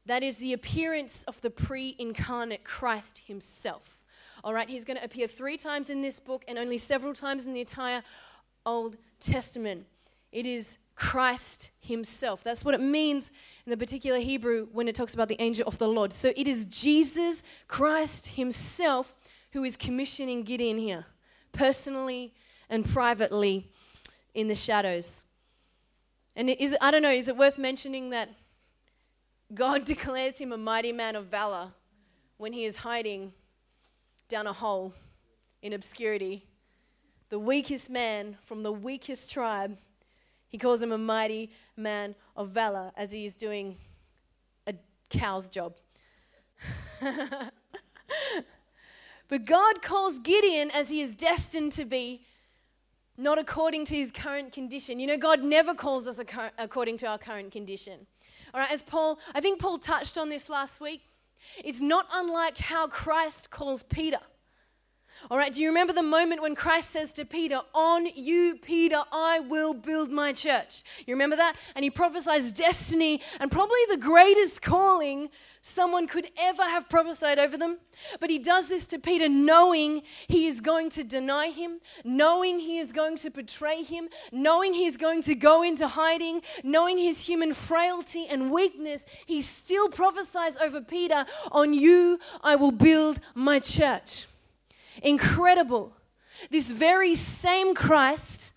that 0.07 0.23
is 0.23 0.37
the 0.37 0.53
appearance 0.53 1.25
of 1.25 1.39
the 1.41 1.49
pre-incarnate 1.49 2.63
Christ 2.63 3.23
himself. 3.27 3.99
All 4.41 4.53
right, 4.53 4.69
he's 4.69 4.85
going 4.85 4.97
to 4.97 5.03
appear 5.03 5.27
3 5.27 5.57
times 5.57 5.89
in 5.89 6.01
this 6.01 6.17
book 6.17 6.45
and 6.47 6.57
only 6.57 6.77
several 6.77 7.13
times 7.13 7.43
in 7.43 7.51
the 7.51 7.59
entire 7.59 8.01
Old 8.65 8.95
Testament. 9.19 9.85
It 10.31 10.45
is 10.45 10.77
Christ 10.95 11.71
himself. 11.81 12.41
That's 12.41 12.63
what 12.63 12.73
it 12.73 12.79
means 12.79 13.33
in 13.65 13.69
the 13.69 13.75
particular 13.75 14.19
Hebrew 14.19 14.67
when 14.71 14.87
it 14.87 14.95
talks 14.95 15.13
about 15.13 15.27
the 15.27 15.41
angel 15.41 15.67
of 15.67 15.77
the 15.77 15.89
Lord. 15.89 16.13
So 16.13 16.31
it 16.37 16.47
is 16.47 16.63
Jesus 16.63 17.43
Christ 17.67 18.27
himself 18.27 19.13
who 19.57 19.63
is 19.63 19.75
commissioning 19.75 20.43
Gideon 20.43 20.77
here, 20.77 21.07
personally 21.51 22.31
and 22.69 22.87
privately 22.87 23.67
in 24.35 24.47
the 24.47 24.53
shadows. 24.53 25.25
And 26.35 26.51
is 26.51 26.77
I 26.79 26.91
don't 26.91 27.01
know, 27.01 27.09
is 27.09 27.27
it 27.27 27.35
worth 27.35 27.57
mentioning 27.57 28.11
that 28.11 28.29
God 29.51 29.83
declares 29.93 30.37
him 30.37 30.51
a 30.51 30.59
mighty 30.59 30.91
man 30.91 31.15
of 31.15 31.25
valor 31.25 31.71
when 32.37 32.53
he 32.53 32.65
is 32.65 32.75
hiding 32.75 33.33
down 34.29 34.45
a 34.45 34.53
hole 34.53 34.93
in 35.63 35.73
obscurity. 35.73 36.45
The 37.29 37.39
weakest 37.39 37.89
man 37.89 38.37
from 38.43 38.61
the 38.61 38.71
weakest 38.71 39.33
tribe, 39.33 39.79
he 40.49 40.59
calls 40.59 40.83
him 40.83 40.91
a 40.91 40.99
mighty 40.99 41.51
man 41.75 42.13
of 42.35 42.51
valor 42.51 42.91
as 42.95 43.11
he 43.11 43.25
is 43.25 43.35
doing 43.35 43.77
a 44.67 44.75
cow's 45.09 45.49
job. 45.49 45.73
but 49.27 49.45
God 49.45 49.81
calls 49.81 50.19
Gideon 50.19 50.71
as 50.71 50.89
he 50.89 51.01
is 51.01 51.15
destined 51.15 51.71
to 51.73 51.85
be, 51.85 52.21
not 53.17 53.39
according 53.39 53.85
to 53.85 53.95
his 53.95 54.11
current 54.11 54.51
condition. 54.51 54.99
You 54.99 55.07
know, 55.07 55.17
God 55.17 55.43
never 55.43 55.73
calls 55.73 56.07
us 56.07 56.19
according 56.57 56.97
to 56.97 57.07
our 57.07 57.17
current 57.17 57.51
condition. 57.51 58.07
All 58.53 58.61
right, 58.61 58.71
as 58.71 58.83
Paul, 58.83 59.19
I 59.35 59.41
think 59.41 59.59
Paul 59.59 59.77
touched 59.77 60.17
on 60.17 60.29
this 60.29 60.49
last 60.49 60.79
week. 60.79 61.01
It's 61.63 61.81
not 61.81 62.07
unlike 62.13 62.57
how 62.57 62.87
Christ 62.87 63.51
calls 63.51 63.83
Peter. 63.83 64.19
All 65.29 65.37
right, 65.37 65.53
do 65.53 65.61
you 65.61 65.67
remember 65.67 65.93
the 65.93 66.03
moment 66.03 66.41
when 66.41 66.55
Christ 66.55 66.91
says 66.91 67.11
to 67.13 67.25
Peter, 67.25 67.59
On 67.73 68.05
you, 68.15 68.57
Peter, 68.61 69.01
I 69.11 69.39
will 69.39 69.73
build 69.73 70.11
my 70.11 70.31
church? 70.31 70.83
You 71.05 71.13
remember 71.13 71.35
that? 71.35 71.55
And 71.75 71.83
he 71.83 71.89
prophesies 71.89 72.51
destiny 72.51 73.21
and 73.39 73.51
probably 73.51 73.79
the 73.89 73.97
greatest 73.97 74.61
calling 74.61 75.29
someone 75.61 76.07
could 76.07 76.27
ever 76.39 76.63
have 76.63 76.87
prophesied 76.87 77.39
over 77.39 77.57
them. 77.57 77.77
But 78.19 78.29
he 78.29 78.39
does 78.39 78.69
this 78.69 78.87
to 78.87 78.99
Peter 78.99 79.27
knowing 79.27 80.03
he 80.27 80.47
is 80.47 80.61
going 80.61 80.89
to 80.91 81.03
deny 81.03 81.49
him, 81.49 81.79
knowing 82.03 82.59
he 82.59 82.77
is 82.77 82.91
going 82.91 83.17
to 83.17 83.29
betray 83.29 83.83
him, 83.83 84.07
knowing 84.31 84.73
he 84.73 84.85
is 84.85 84.97
going 84.97 85.23
to 85.23 85.35
go 85.35 85.63
into 85.63 85.87
hiding, 85.87 86.41
knowing 86.63 86.97
his 86.97 87.27
human 87.27 87.53
frailty 87.53 88.27
and 88.29 88.51
weakness. 88.51 89.05
He 89.25 89.41
still 89.41 89.89
prophesies 89.89 90.57
over 90.57 90.81
Peter, 90.81 91.25
On 91.51 91.73
you, 91.73 92.19
I 92.41 92.55
will 92.55 92.71
build 92.71 93.19
my 93.35 93.59
church. 93.59 94.25
Incredible. 95.01 95.93
This 96.49 96.71
very 96.71 97.15
same 97.15 97.73
Christ, 97.73 98.53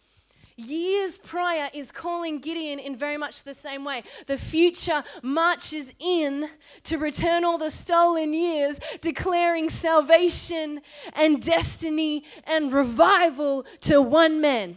years 0.57 1.17
prior, 1.17 1.71
is 1.73 1.91
calling 1.91 2.39
Gideon 2.39 2.79
in 2.79 2.97
very 2.97 3.17
much 3.17 3.45
the 3.45 3.55
same 3.55 3.85
way. 3.85 4.03
The 4.27 4.37
future 4.37 5.03
marches 5.23 5.95
in 5.99 6.49
to 6.85 6.99
return 6.99 7.45
all 7.45 7.59
the 7.59 7.71
stolen 7.71 8.33
years, 8.33 8.81
declaring 9.01 9.71
salvation 9.71 10.83
and 11.15 11.43
destiny 11.43 12.25
and 12.47 12.73
revival 12.73 13.65
to 13.83 14.03
one 14.03 14.41
man 14.41 14.77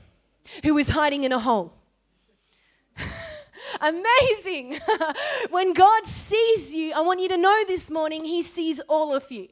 who 0.63 0.77
is 0.77 0.89
hiding 0.89 1.24
in 1.24 1.32
a 1.32 1.39
hole. 1.39 1.74
Amazing. 3.82 4.79
when 5.50 5.74
God 5.74 6.05
sees 6.05 6.74
you, 6.74 6.93
I 6.93 7.01
want 7.01 7.20
you 7.20 7.29
to 7.29 7.38
know 7.38 7.63
this 7.67 7.89
morning, 7.89 8.25
He 8.25 8.41
sees 8.41 8.79
all 8.82 9.13
of 9.13 9.32
you. 9.32 9.48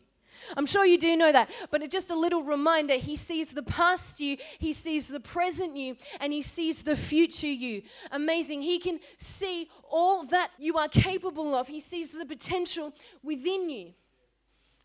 I'm 0.57 0.65
sure 0.65 0.85
you 0.85 0.97
do 0.97 1.15
know 1.15 1.31
that, 1.31 1.49
but 1.69 1.81
it's 1.81 1.91
just 1.91 2.11
a 2.11 2.15
little 2.15 2.43
reminder. 2.43 2.95
He 2.95 3.15
sees 3.15 3.53
the 3.53 3.63
past 3.63 4.19
you, 4.19 4.37
He 4.59 4.73
sees 4.73 5.07
the 5.07 5.19
present 5.19 5.75
you, 5.77 5.97
and 6.19 6.33
He 6.33 6.41
sees 6.41 6.83
the 6.83 6.95
future 6.95 7.47
you. 7.47 7.83
Amazing. 8.11 8.61
He 8.61 8.79
can 8.79 8.99
see 9.17 9.69
all 9.89 10.25
that 10.27 10.51
you 10.57 10.77
are 10.77 10.87
capable 10.87 11.55
of, 11.55 11.67
He 11.67 11.79
sees 11.79 12.11
the 12.11 12.25
potential 12.25 12.93
within 13.23 13.69
you, 13.69 13.93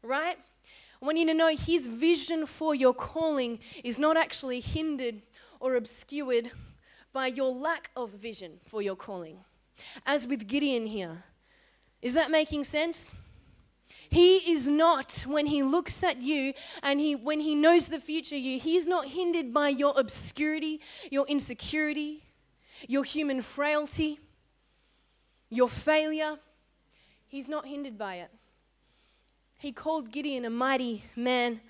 right? 0.03 0.37
I 1.01 1.05
want 1.05 1.19
you 1.19 1.27
to 1.27 1.35
know 1.35 1.55
his 1.55 1.87
vision 1.87 2.47
for 2.47 2.75
your 2.75 2.95
calling 2.95 3.59
is 3.85 3.99
not 3.99 4.17
actually 4.17 4.61
hindered 4.61 5.21
or 5.61 5.77
obscured 5.77 6.51
by 7.13 7.27
your 7.27 7.53
lack 7.53 7.91
of 7.95 8.11
vision 8.11 8.53
for 8.65 8.81
your 8.81 8.97
calling. 8.97 9.39
As 10.07 10.27
with 10.27 10.47
Gideon 10.47 10.87
here. 10.87 11.25
Is 12.01 12.15
that 12.15 12.31
making 12.31 12.65
sense? 12.65 13.15
He 14.09 14.37
is 14.51 14.69
not, 14.69 15.25
when 15.27 15.47
he 15.47 15.63
looks 15.63 16.03
at 16.05 16.23
you 16.23 16.53
and 16.83 17.01
he, 17.01 17.15
when 17.15 17.41
he 17.41 17.55
knows 17.55 17.89
the 17.89 18.01
future 18.01 18.37
you, 18.37 18.59
He 18.59 18.77
is 18.77 18.87
not 18.87 19.09
hindered 19.09 19.53
by 19.53 19.69
your 19.69 19.99
obscurity, 19.99 20.81
your 21.11 21.27
insecurity, 21.27 22.25
your 22.89 23.05
human 23.05 23.43
frailty, 23.43 24.19
your 25.51 25.69
failure. 25.69 26.39
He's 27.27 27.49
not 27.49 27.67
hindered 27.67 27.99
by 27.99 28.17
it. 28.17 28.31
He 29.59 29.73
called 29.73 30.13
Gideon 30.13 30.45
a 30.45 30.51
mighty 30.51 31.05
man 31.17 31.61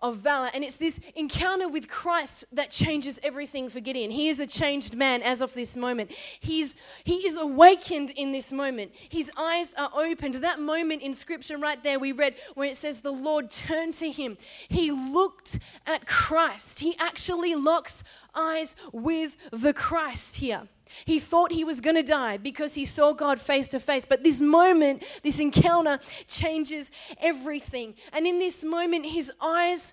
of 0.00 0.18
valor. 0.18 0.50
And 0.52 0.62
it's 0.62 0.76
this 0.76 1.00
encounter 1.14 1.68
with 1.68 1.88
Christ 1.88 2.44
that 2.52 2.70
changes 2.70 3.18
everything 3.22 3.68
for 3.68 3.80
Gideon. 3.80 4.10
He 4.10 4.28
is 4.28 4.40
a 4.40 4.46
changed 4.46 4.94
man 4.94 5.22
as 5.22 5.40
of 5.40 5.54
this 5.54 5.76
moment. 5.76 6.12
He's, 6.40 6.74
he 7.04 7.26
is 7.26 7.36
awakened 7.36 8.10
in 8.10 8.32
this 8.32 8.52
moment. 8.52 8.94
His 9.08 9.30
eyes 9.36 9.74
are 9.74 9.90
opened. 9.94 10.34
That 10.36 10.60
moment 10.60 11.02
in 11.02 11.14
scripture 11.14 11.56
right 11.56 11.82
there 11.82 11.98
we 11.98 12.12
read 12.12 12.34
where 12.54 12.68
it 12.68 12.76
says 12.76 13.00
the 13.00 13.10
Lord 13.10 13.50
turned 13.50 13.94
to 13.94 14.10
him. 14.10 14.36
He 14.68 14.90
looked 14.90 15.58
at 15.86 16.06
Christ. 16.06 16.80
He 16.80 16.94
actually 16.98 17.54
locks 17.54 18.04
eyes 18.34 18.76
with 18.92 19.36
the 19.50 19.72
Christ 19.72 20.36
here. 20.36 20.68
He 21.04 21.18
thought 21.18 21.52
he 21.52 21.64
was 21.64 21.80
going 21.80 21.96
to 21.96 22.02
die 22.02 22.36
because 22.36 22.74
he 22.74 22.84
saw 22.84 23.12
God 23.12 23.40
face 23.40 23.68
to 23.68 23.80
face. 23.80 24.04
But 24.04 24.22
this 24.22 24.40
moment, 24.40 25.04
this 25.22 25.40
encounter, 25.40 25.98
changes 26.28 26.90
everything. 27.20 27.94
And 28.12 28.26
in 28.26 28.38
this 28.38 28.64
moment, 28.64 29.06
his 29.06 29.32
eyes 29.42 29.92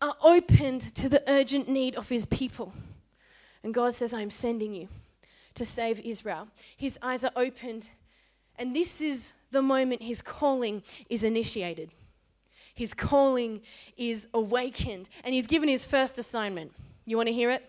are 0.00 0.16
opened 0.22 0.80
to 0.80 1.08
the 1.08 1.22
urgent 1.28 1.68
need 1.68 1.96
of 1.96 2.08
his 2.08 2.26
people. 2.26 2.72
And 3.62 3.72
God 3.72 3.94
says, 3.94 4.12
I'm 4.12 4.30
sending 4.30 4.74
you 4.74 4.88
to 5.54 5.64
save 5.64 6.00
Israel. 6.00 6.48
His 6.76 6.98
eyes 7.02 7.24
are 7.24 7.32
opened. 7.36 7.90
And 8.56 8.74
this 8.74 9.00
is 9.00 9.32
the 9.50 9.62
moment 9.62 10.02
his 10.02 10.20
calling 10.20 10.82
is 11.08 11.24
initiated. 11.24 11.90
His 12.74 12.94
calling 12.94 13.60
is 13.96 14.28
awakened. 14.34 15.08
And 15.24 15.34
he's 15.34 15.46
given 15.46 15.68
his 15.68 15.84
first 15.84 16.18
assignment. 16.18 16.72
You 17.06 17.16
want 17.16 17.28
to 17.28 17.34
hear 17.34 17.50
it? 17.50 17.68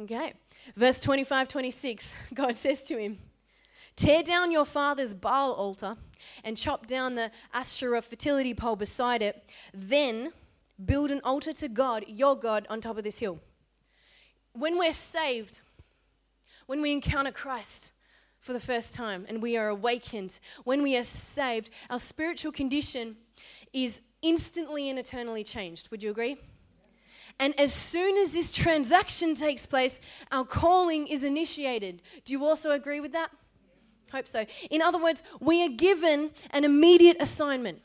Okay. 0.00 0.34
Verse 0.74 1.00
25 1.00 1.48
26, 1.48 2.14
God 2.34 2.54
says 2.54 2.82
to 2.84 2.98
him, 2.98 3.18
Tear 3.96 4.22
down 4.22 4.52
your 4.52 4.64
father's 4.64 5.12
Baal 5.12 5.52
altar 5.52 5.96
and 6.44 6.56
chop 6.56 6.86
down 6.86 7.16
the 7.16 7.32
Asherah 7.52 8.00
fertility 8.00 8.54
pole 8.54 8.76
beside 8.76 9.22
it. 9.22 9.52
Then 9.74 10.32
build 10.84 11.10
an 11.10 11.20
altar 11.24 11.52
to 11.54 11.68
God, 11.68 12.04
your 12.06 12.36
God, 12.36 12.66
on 12.70 12.80
top 12.80 12.96
of 12.96 13.04
this 13.04 13.18
hill. 13.18 13.40
When 14.52 14.78
we're 14.78 14.92
saved, 14.92 15.62
when 16.66 16.80
we 16.80 16.92
encounter 16.92 17.32
Christ 17.32 17.92
for 18.38 18.52
the 18.52 18.60
first 18.60 18.94
time 18.94 19.26
and 19.28 19.42
we 19.42 19.56
are 19.56 19.68
awakened, 19.68 20.38
when 20.64 20.82
we 20.82 20.96
are 20.96 21.02
saved, 21.02 21.70
our 21.90 21.98
spiritual 21.98 22.52
condition 22.52 23.16
is 23.72 24.00
instantly 24.22 24.90
and 24.90 24.98
eternally 24.98 25.44
changed. 25.44 25.90
Would 25.90 26.02
you 26.02 26.10
agree? 26.10 26.36
And 27.40 27.58
as 27.58 27.72
soon 27.72 28.16
as 28.18 28.34
this 28.34 28.52
transaction 28.52 29.34
takes 29.34 29.64
place, 29.64 30.00
our 30.32 30.44
calling 30.44 31.06
is 31.06 31.22
initiated. 31.22 32.02
Do 32.24 32.32
you 32.32 32.44
also 32.44 32.72
agree 32.72 33.00
with 33.00 33.12
that? 33.12 33.30
Hope 34.12 34.26
so. 34.26 34.44
In 34.70 34.82
other 34.82 35.00
words, 35.00 35.22
we 35.40 35.64
are 35.64 35.68
given 35.68 36.30
an 36.50 36.64
immediate 36.64 37.18
assignment. 37.20 37.80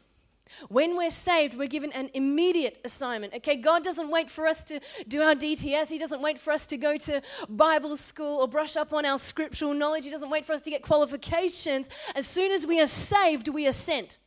When 0.69 0.95
we're 0.95 1.09
saved, 1.09 1.57
we're 1.57 1.67
given 1.67 1.91
an 1.93 2.09
immediate 2.13 2.79
assignment. 2.85 3.33
Okay, 3.35 3.55
God 3.55 3.83
doesn't 3.83 4.09
wait 4.09 4.29
for 4.29 4.45
us 4.45 4.63
to 4.65 4.79
do 5.07 5.21
our 5.21 5.35
DTS. 5.35 5.89
He 5.89 5.97
doesn't 5.97 6.21
wait 6.21 6.39
for 6.39 6.51
us 6.51 6.67
to 6.67 6.77
go 6.77 6.95
to 6.97 7.21
Bible 7.49 7.97
school 7.97 8.39
or 8.39 8.47
brush 8.47 8.75
up 8.75 8.93
on 8.93 9.05
our 9.05 9.17
scriptural 9.17 9.73
knowledge. 9.73 10.05
He 10.05 10.11
doesn't 10.11 10.29
wait 10.29 10.45
for 10.45 10.53
us 10.53 10.61
to 10.61 10.69
get 10.69 10.81
qualifications. 10.81 11.89
As 12.15 12.27
soon 12.27 12.51
as 12.51 12.67
we 12.67 12.79
are 12.79 12.87
saved, 12.87 13.47
we 13.47 13.67
are 13.67 13.73
sent. 13.73 14.17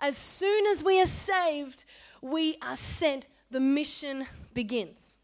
As 0.00 0.16
soon 0.16 0.66
as 0.66 0.82
we 0.82 1.00
are 1.00 1.06
saved, 1.06 1.84
we 2.22 2.56
are 2.62 2.76
sent 2.76 3.28
the 3.50 3.60
mission 3.60 4.26
begins. 4.52 5.16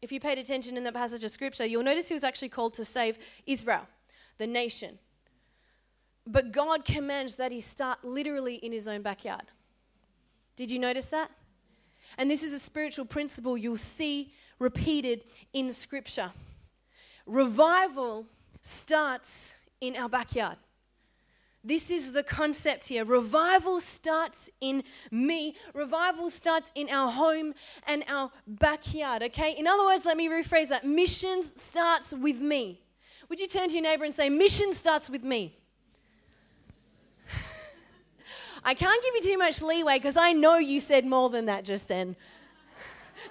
If 0.00 0.10
you 0.10 0.18
paid 0.18 0.38
attention 0.38 0.76
in 0.76 0.84
the 0.84 0.92
passage 0.92 1.22
of 1.22 1.30
scripture, 1.30 1.64
you'll 1.64 1.84
notice 1.84 2.08
he 2.08 2.14
was 2.14 2.24
actually 2.24 2.48
called 2.48 2.74
to 2.74 2.84
save 2.84 3.18
Israel, 3.46 3.86
the 4.38 4.46
nation. 4.46 4.98
But 6.26 6.52
God 6.52 6.84
commands 6.84 7.36
that 7.36 7.52
he 7.52 7.60
start 7.60 8.04
literally 8.04 8.56
in 8.56 8.72
his 8.72 8.88
own 8.88 9.02
backyard. 9.02 9.44
Did 10.56 10.70
you 10.70 10.78
notice 10.78 11.10
that? 11.10 11.30
And 12.18 12.30
this 12.30 12.42
is 12.42 12.52
a 12.52 12.58
spiritual 12.58 13.04
principle 13.04 13.56
you'll 13.56 13.76
see 13.76 14.32
repeated 14.58 15.24
in 15.52 15.70
scripture. 15.70 16.32
Revival 17.26 18.26
starts 18.60 19.54
in 19.80 19.96
our 19.96 20.08
backyard. 20.08 20.56
This 21.64 21.92
is 21.92 22.12
the 22.12 22.24
concept 22.24 22.88
here. 22.88 23.04
Revival 23.04 23.80
starts 23.80 24.50
in 24.60 24.82
me. 25.12 25.54
Revival 25.74 26.28
starts 26.28 26.72
in 26.74 26.88
our 26.90 27.10
home 27.10 27.54
and 27.86 28.02
our 28.08 28.32
backyard, 28.46 29.22
okay? 29.22 29.54
In 29.56 29.68
other 29.68 29.84
words, 29.84 30.04
let 30.04 30.16
me 30.16 30.28
rephrase 30.28 30.68
that. 30.70 30.84
Missions 30.84 31.60
starts 31.60 32.12
with 32.12 32.40
me. 32.40 32.80
Would 33.28 33.38
you 33.38 33.46
turn 33.46 33.68
to 33.68 33.74
your 33.74 33.82
neighbor 33.82 34.04
and 34.04 34.12
say, 34.12 34.28
Mission 34.28 34.72
starts 34.72 35.08
with 35.08 35.22
me? 35.22 35.56
I 38.64 38.74
can't 38.74 39.02
give 39.04 39.14
you 39.14 39.32
too 39.32 39.38
much 39.38 39.62
leeway 39.62 39.98
because 39.98 40.16
I 40.16 40.32
know 40.32 40.58
you 40.58 40.80
said 40.80 41.06
more 41.06 41.30
than 41.30 41.46
that 41.46 41.64
just 41.64 41.86
then. 41.86 42.16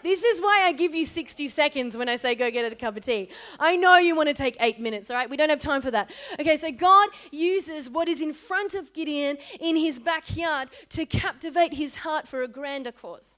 This 0.04 0.24
is 0.24 0.42
why 0.42 0.64
I 0.64 0.72
give 0.72 0.96
you 0.96 1.06
60 1.06 1.48
seconds 1.48 1.98
when 1.98 2.10
I 2.10 2.16
say 2.16 2.36
go 2.36 2.50
get 2.50 2.72
a 2.72 2.76
cup 2.76 2.98
of 2.98 3.04
tea. 3.04 3.30
I 3.60 3.76
know 3.76 3.98
you 3.98 4.16
want 4.16 4.30
to 4.30 4.34
take 4.34 4.58
eight 4.60 4.80
minutes, 4.80 5.10
all 5.12 5.18
right? 5.18 5.30
We 5.30 5.38
don't 5.38 5.50
have 5.50 5.60
time 5.60 5.82
for 5.82 5.92
that. 5.92 6.12
Okay, 6.40 6.58
so 6.58 6.72
God 6.72 7.10
uses 7.32 7.90
what 7.90 8.08
is 8.08 8.22
in 8.22 8.34
front 8.34 8.74
of 8.74 8.94
Gideon 8.94 9.38
in 9.60 9.76
his 9.76 10.00
backyard 10.00 10.70
to 10.90 11.06
captivate 11.06 11.74
his 11.74 11.98
heart 11.98 12.28
for 12.28 12.42
a 12.42 12.48
grander 12.48 12.92
cause, 12.92 13.36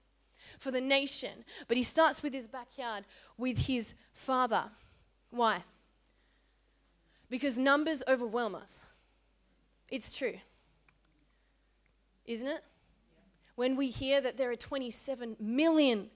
for 0.60 0.72
the 0.72 0.82
nation. 0.82 1.44
But 1.68 1.78
he 1.78 1.84
starts 1.84 2.24
with 2.24 2.34
his 2.34 2.48
backyard, 2.48 3.06
with 3.38 3.68
his 3.68 3.96
father. 4.14 4.66
Why? 5.30 5.64
Because 7.30 7.58
numbers 7.58 8.04
overwhelm 8.08 8.56
us. 8.56 8.86
It's 9.90 10.16
true. 10.16 10.36
Isn't 12.26 12.48
it? 12.48 12.64
When 13.56 13.76
we 13.76 13.90
hear 13.90 14.22
that 14.22 14.38
there 14.38 14.50
are 14.50 14.56
27 14.56 15.36
million 15.40 16.10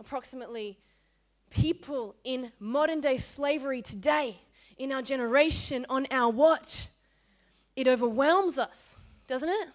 approximately 0.00 0.78
people 1.50 2.16
in 2.24 2.52
modern 2.58 3.00
day 3.00 3.16
slavery 3.16 3.82
today, 3.82 4.40
in 4.76 4.92
our 4.92 5.02
generation, 5.02 5.86
on 5.88 6.06
our 6.10 6.30
watch, 6.30 6.88
it 7.76 7.86
overwhelms 7.86 8.58
us, 8.58 8.96
doesn't 9.26 9.48
it? 9.48 9.68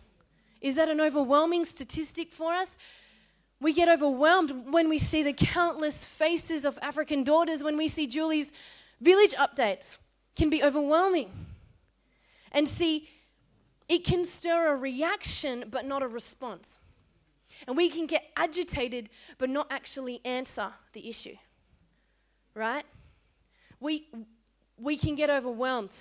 Is 0.62 0.76
that 0.76 0.90
an 0.90 1.00
overwhelming 1.00 1.66
statistic 1.66 2.34
for 2.34 2.54
us? 2.54 2.78
We 3.62 3.74
get 3.74 3.90
overwhelmed 3.90 4.72
when 4.72 4.90
we 4.90 5.00
see 5.00 5.24
the 5.24 5.34
countless 5.34 6.04
faces 6.04 6.66
of 6.66 6.80
African 6.82 7.24
daughters, 7.24 7.64
when 7.64 7.78
we 7.78 7.88
see 7.88 8.08
Julie's 8.08 8.54
village 9.02 9.34
updates, 9.34 9.98
can 10.38 10.50
be 10.50 10.64
overwhelming. 10.64 11.32
And 12.52 12.68
see, 12.68 13.10
it 13.88 14.04
can 14.06 14.24
stir 14.24 14.74
a 14.74 14.76
reaction 14.76 15.66
but 15.70 15.86
not 15.86 16.04
a 16.04 16.08
response. 16.08 16.80
And 17.68 17.76
we 17.78 17.90
can 17.90 18.08
get 18.08 18.26
agitated 18.36 19.10
but 19.38 19.50
not 19.50 19.68
actually 19.70 20.22
answer 20.26 20.74
the 20.94 21.10
issue. 21.10 21.36
Right? 22.54 22.86
We, 23.80 24.08
we 24.78 24.98
can 24.98 25.16
get 25.16 25.30
overwhelmed. 25.30 25.96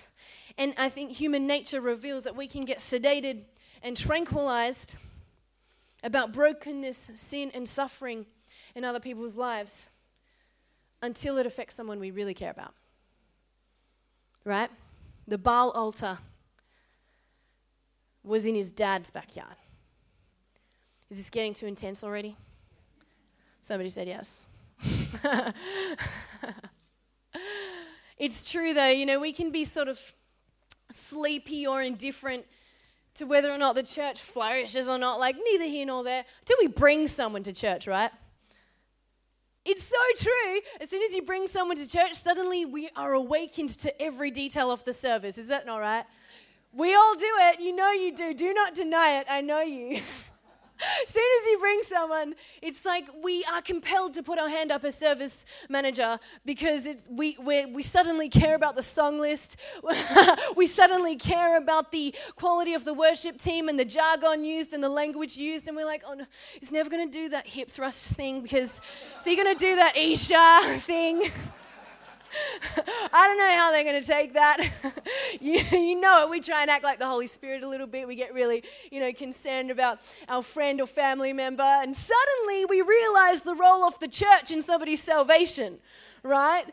And 0.56 0.74
I 0.76 0.88
think 0.88 1.12
human 1.12 1.46
nature 1.46 1.80
reveals 1.80 2.24
that 2.24 2.36
we 2.36 2.46
can 2.46 2.64
get 2.64 2.78
sedated 2.78 3.42
and 3.82 3.96
tranquilized 3.96 4.96
about 6.02 6.32
brokenness, 6.32 7.10
sin, 7.14 7.50
and 7.54 7.68
suffering 7.68 8.26
in 8.74 8.84
other 8.84 9.00
people's 9.00 9.36
lives 9.36 9.90
until 11.02 11.38
it 11.38 11.46
affects 11.46 11.74
someone 11.74 12.00
we 12.00 12.10
really 12.10 12.34
care 12.34 12.50
about. 12.50 12.74
Right? 14.44 14.70
The 15.26 15.38
Baal 15.38 15.70
altar 15.70 16.18
was 18.24 18.46
in 18.46 18.54
his 18.54 18.72
dad's 18.72 19.10
backyard. 19.10 19.56
Is 21.10 21.16
this 21.16 21.30
getting 21.30 21.54
too 21.54 21.66
intense 21.66 22.04
already? 22.04 22.36
Somebody 23.62 23.88
said 23.88 24.08
yes. 24.08 24.48
it's 28.18 28.50
true 28.50 28.74
though, 28.74 28.88
you 28.88 29.06
know, 29.06 29.18
we 29.18 29.32
can 29.32 29.50
be 29.50 29.64
sort 29.64 29.88
of 29.88 30.00
sleepy 30.90 31.66
or 31.66 31.82
indifferent 31.82 32.44
to 33.14 33.24
whether 33.24 33.50
or 33.50 33.58
not 33.58 33.74
the 33.74 33.82
church 33.82 34.20
flourishes 34.20 34.88
or 34.88 34.98
not, 34.98 35.18
like 35.18 35.36
neither 35.36 35.64
here 35.64 35.86
nor 35.86 36.04
there, 36.04 36.24
till 36.44 36.56
we 36.60 36.68
bring 36.68 37.08
someone 37.08 37.42
to 37.42 37.52
church, 37.52 37.86
right? 37.86 38.10
It's 39.64 39.82
so 39.82 39.96
true. 40.16 40.60
As 40.80 40.88
soon 40.88 41.02
as 41.02 41.14
you 41.14 41.22
bring 41.22 41.46
someone 41.46 41.76
to 41.76 41.88
church, 41.88 42.14
suddenly 42.14 42.64
we 42.64 42.88
are 42.96 43.12
awakened 43.12 43.70
to 43.80 44.00
every 44.00 44.30
detail 44.30 44.70
of 44.70 44.84
the 44.84 44.92
service. 44.92 45.36
Is 45.36 45.48
that 45.48 45.66
not 45.66 45.78
right? 45.78 46.04
We 46.72 46.94
all 46.94 47.14
do 47.16 47.26
it. 47.26 47.60
You 47.60 47.74
know 47.74 47.90
you 47.90 48.14
do. 48.14 48.32
Do 48.34 48.54
not 48.54 48.74
deny 48.74 49.18
it. 49.18 49.26
I 49.28 49.40
know 49.40 49.60
you. 49.60 50.00
as 50.80 51.08
soon 51.12 51.24
as 51.40 51.46
you 51.46 51.58
bring 51.58 51.80
someone, 51.82 52.34
it's 52.62 52.84
like 52.84 53.08
we 53.22 53.44
are 53.52 53.62
compelled 53.62 54.14
to 54.14 54.22
put 54.22 54.38
our 54.38 54.48
hand 54.48 54.70
up 54.70 54.84
as 54.84 54.94
service 54.94 55.44
manager 55.68 56.18
because 56.44 56.86
it's, 56.86 57.08
we, 57.10 57.36
we 57.40 57.66
we 57.66 57.82
suddenly 57.82 58.28
care 58.28 58.54
about 58.54 58.76
the 58.76 58.82
song 58.82 59.18
list. 59.18 59.56
we 60.56 60.66
suddenly 60.66 61.16
care 61.16 61.56
about 61.56 61.92
the 61.92 62.14
quality 62.36 62.74
of 62.74 62.84
the 62.84 62.94
worship 62.94 63.38
team 63.38 63.68
and 63.68 63.78
the 63.78 63.84
jargon 63.84 64.44
used 64.44 64.72
and 64.72 64.82
the 64.82 64.88
language 64.88 65.36
used. 65.36 65.68
And 65.68 65.76
we're 65.76 65.86
like, 65.86 66.02
oh 66.06 66.14
no, 66.14 66.24
he's 66.58 66.72
never 66.72 66.90
going 66.90 67.10
to 67.10 67.18
do 67.18 67.28
that 67.30 67.46
hip 67.46 67.70
thrust 67.70 68.12
thing 68.14 68.40
because 68.42 68.80
is 69.18 69.24
he 69.24 69.36
going 69.36 69.52
to 69.52 69.58
do 69.58 69.76
that 69.76 69.96
Isha 69.96 70.80
thing? 70.80 71.30
I 73.12 73.26
don't 73.26 73.38
know 73.38 73.58
how 73.58 73.72
they're 73.72 73.84
going 73.84 74.00
to 74.00 74.06
take 74.06 74.34
that. 74.34 74.58
you, 75.40 75.60
you 75.72 76.00
know 76.00 76.24
it. 76.24 76.30
We 76.30 76.40
try 76.40 76.62
and 76.62 76.70
act 76.70 76.84
like 76.84 76.98
the 76.98 77.06
Holy 77.06 77.26
Spirit 77.26 77.62
a 77.62 77.68
little 77.68 77.86
bit. 77.86 78.06
We 78.06 78.16
get 78.16 78.34
really, 78.34 78.64
you 78.90 79.00
know, 79.00 79.12
concerned 79.12 79.70
about 79.70 80.00
our 80.28 80.42
friend 80.42 80.80
or 80.80 80.86
family 80.86 81.32
member. 81.32 81.62
And 81.62 81.96
suddenly 81.96 82.64
we 82.66 82.82
realize 82.82 83.42
the 83.42 83.54
role 83.54 83.84
of 83.84 83.98
the 83.98 84.08
church 84.08 84.50
in 84.50 84.62
somebody's 84.62 85.02
salvation, 85.02 85.78
right? 86.22 86.64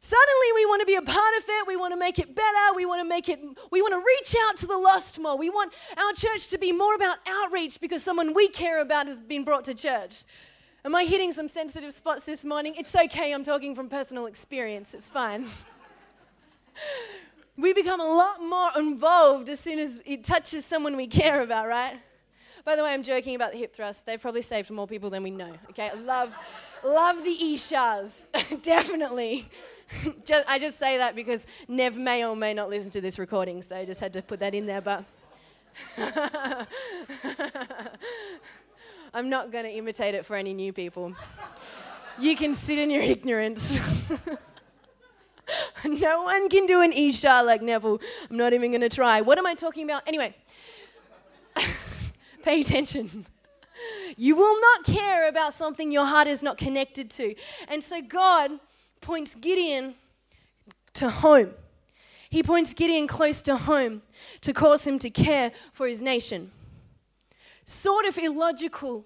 Suddenly 0.00 0.52
we 0.54 0.66
want 0.66 0.80
to 0.80 0.86
be 0.86 0.94
a 0.94 1.02
part 1.02 1.36
of 1.38 1.44
it. 1.48 1.66
We 1.66 1.76
want 1.76 1.92
to 1.92 1.98
make 1.98 2.18
it 2.18 2.34
better. 2.34 2.74
We 2.76 2.86
want 2.86 3.02
to 3.02 3.08
make 3.08 3.28
it, 3.28 3.40
we 3.72 3.82
want 3.82 3.92
to 3.92 3.98
reach 3.98 4.34
out 4.46 4.56
to 4.58 4.66
the 4.66 4.78
lost 4.78 5.18
more. 5.18 5.36
We 5.36 5.50
want 5.50 5.74
our 5.96 6.12
church 6.12 6.48
to 6.48 6.58
be 6.58 6.70
more 6.70 6.94
about 6.94 7.16
outreach 7.26 7.80
because 7.80 8.02
someone 8.02 8.32
we 8.32 8.48
care 8.48 8.80
about 8.80 9.08
has 9.08 9.18
been 9.18 9.44
brought 9.44 9.64
to 9.64 9.74
church. 9.74 10.22
Am 10.84 10.94
I 10.94 11.04
hitting 11.04 11.32
some 11.32 11.48
sensitive 11.48 11.92
spots 11.92 12.24
this 12.24 12.44
morning? 12.44 12.74
It's 12.78 12.94
okay, 12.94 13.34
I'm 13.34 13.42
talking 13.42 13.74
from 13.74 13.88
personal 13.88 14.26
experience, 14.26 14.94
it's 14.94 15.08
fine. 15.08 15.44
we 17.56 17.72
become 17.72 18.00
a 18.00 18.04
lot 18.04 18.40
more 18.40 18.70
involved 18.76 19.48
as 19.48 19.58
soon 19.58 19.80
as 19.80 20.00
it 20.06 20.22
touches 20.22 20.64
someone 20.64 20.96
we 20.96 21.08
care 21.08 21.42
about, 21.42 21.66
right? 21.66 21.98
By 22.64 22.76
the 22.76 22.84
way, 22.84 22.92
I'm 22.92 23.02
joking 23.02 23.34
about 23.34 23.52
the 23.52 23.58
hip 23.58 23.74
thrust. 23.74 24.06
They've 24.06 24.20
probably 24.20 24.42
saved 24.42 24.70
more 24.70 24.86
people 24.86 25.10
than 25.10 25.24
we 25.24 25.30
know. 25.30 25.52
Okay, 25.70 25.90
love, 26.04 26.32
love 26.84 27.24
the 27.24 27.36
Ishas, 27.42 28.62
definitely. 28.62 29.48
just, 30.24 30.48
I 30.48 30.60
just 30.60 30.78
say 30.78 30.98
that 30.98 31.16
because 31.16 31.44
Nev 31.66 31.96
may 31.96 32.24
or 32.24 32.36
may 32.36 32.54
not 32.54 32.70
listen 32.70 32.92
to 32.92 33.00
this 33.00 33.18
recording, 33.18 33.62
so 33.62 33.76
I 33.76 33.84
just 33.84 34.00
had 34.00 34.12
to 34.12 34.22
put 34.22 34.38
that 34.40 34.54
in 34.54 34.66
there. 34.66 34.80
But 34.80 35.04
I'm 39.14 39.28
not 39.28 39.50
going 39.50 39.64
to 39.64 39.70
imitate 39.70 40.14
it 40.14 40.24
for 40.26 40.36
any 40.36 40.52
new 40.52 40.72
people. 40.72 41.14
You 42.18 42.36
can 42.36 42.54
sit 42.54 42.78
in 42.78 42.90
your 42.90 43.02
ignorance. 43.02 43.78
no 45.84 46.22
one 46.22 46.48
can 46.48 46.66
do 46.66 46.82
an 46.82 46.92
Isha 46.92 47.42
like 47.44 47.62
Neville. 47.62 48.00
I'm 48.30 48.36
not 48.36 48.52
even 48.52 48.70
going 48.70 48.82
to 48.82 48.88
try. 48.88 49.20
What 49.20 49.38
am 49.38 49.46
I 49.46 49.54
talking 49.54 49.84
about? 49.84 50.02
Anyway, 50.06 50.34
pay 52.42 52.60
attention. 52.60 53.26
You 54.16 54.36
will 54.36 54.60
not 54.60 54.84
care 54.84 55.28
about 55.28 55.54
something 55.54 55.90
your 55.92 56.06
heart 56.06 56.26
is 56.26 56.42
not 56.42 56.58
connected 56.58 57.10
to. 57.12 57.34
And 57.68 57.82
so 57.82 58.02
God 58.02 58.50
points 59.00 59.34
Gideon 59.34 59.94
to 60.94 61.08
home. 61.08 61.50
He 62.28 62.42
points 62.42 62.74
Gideon 62.74 63.06
close 63.06 63.40
to 63.42 63.56
home 63.56 64.02
to 64.42 64.52
cause 64.52 64.86
him 64.86 64.98
to 64.98 65.08
care 65.08 65.52
for 65.72 65.86
his 65.86 66.02
nation 66.02 66.50
sort 67.68 68.06
of 68.06 68.16
illogical, 68.16 69.04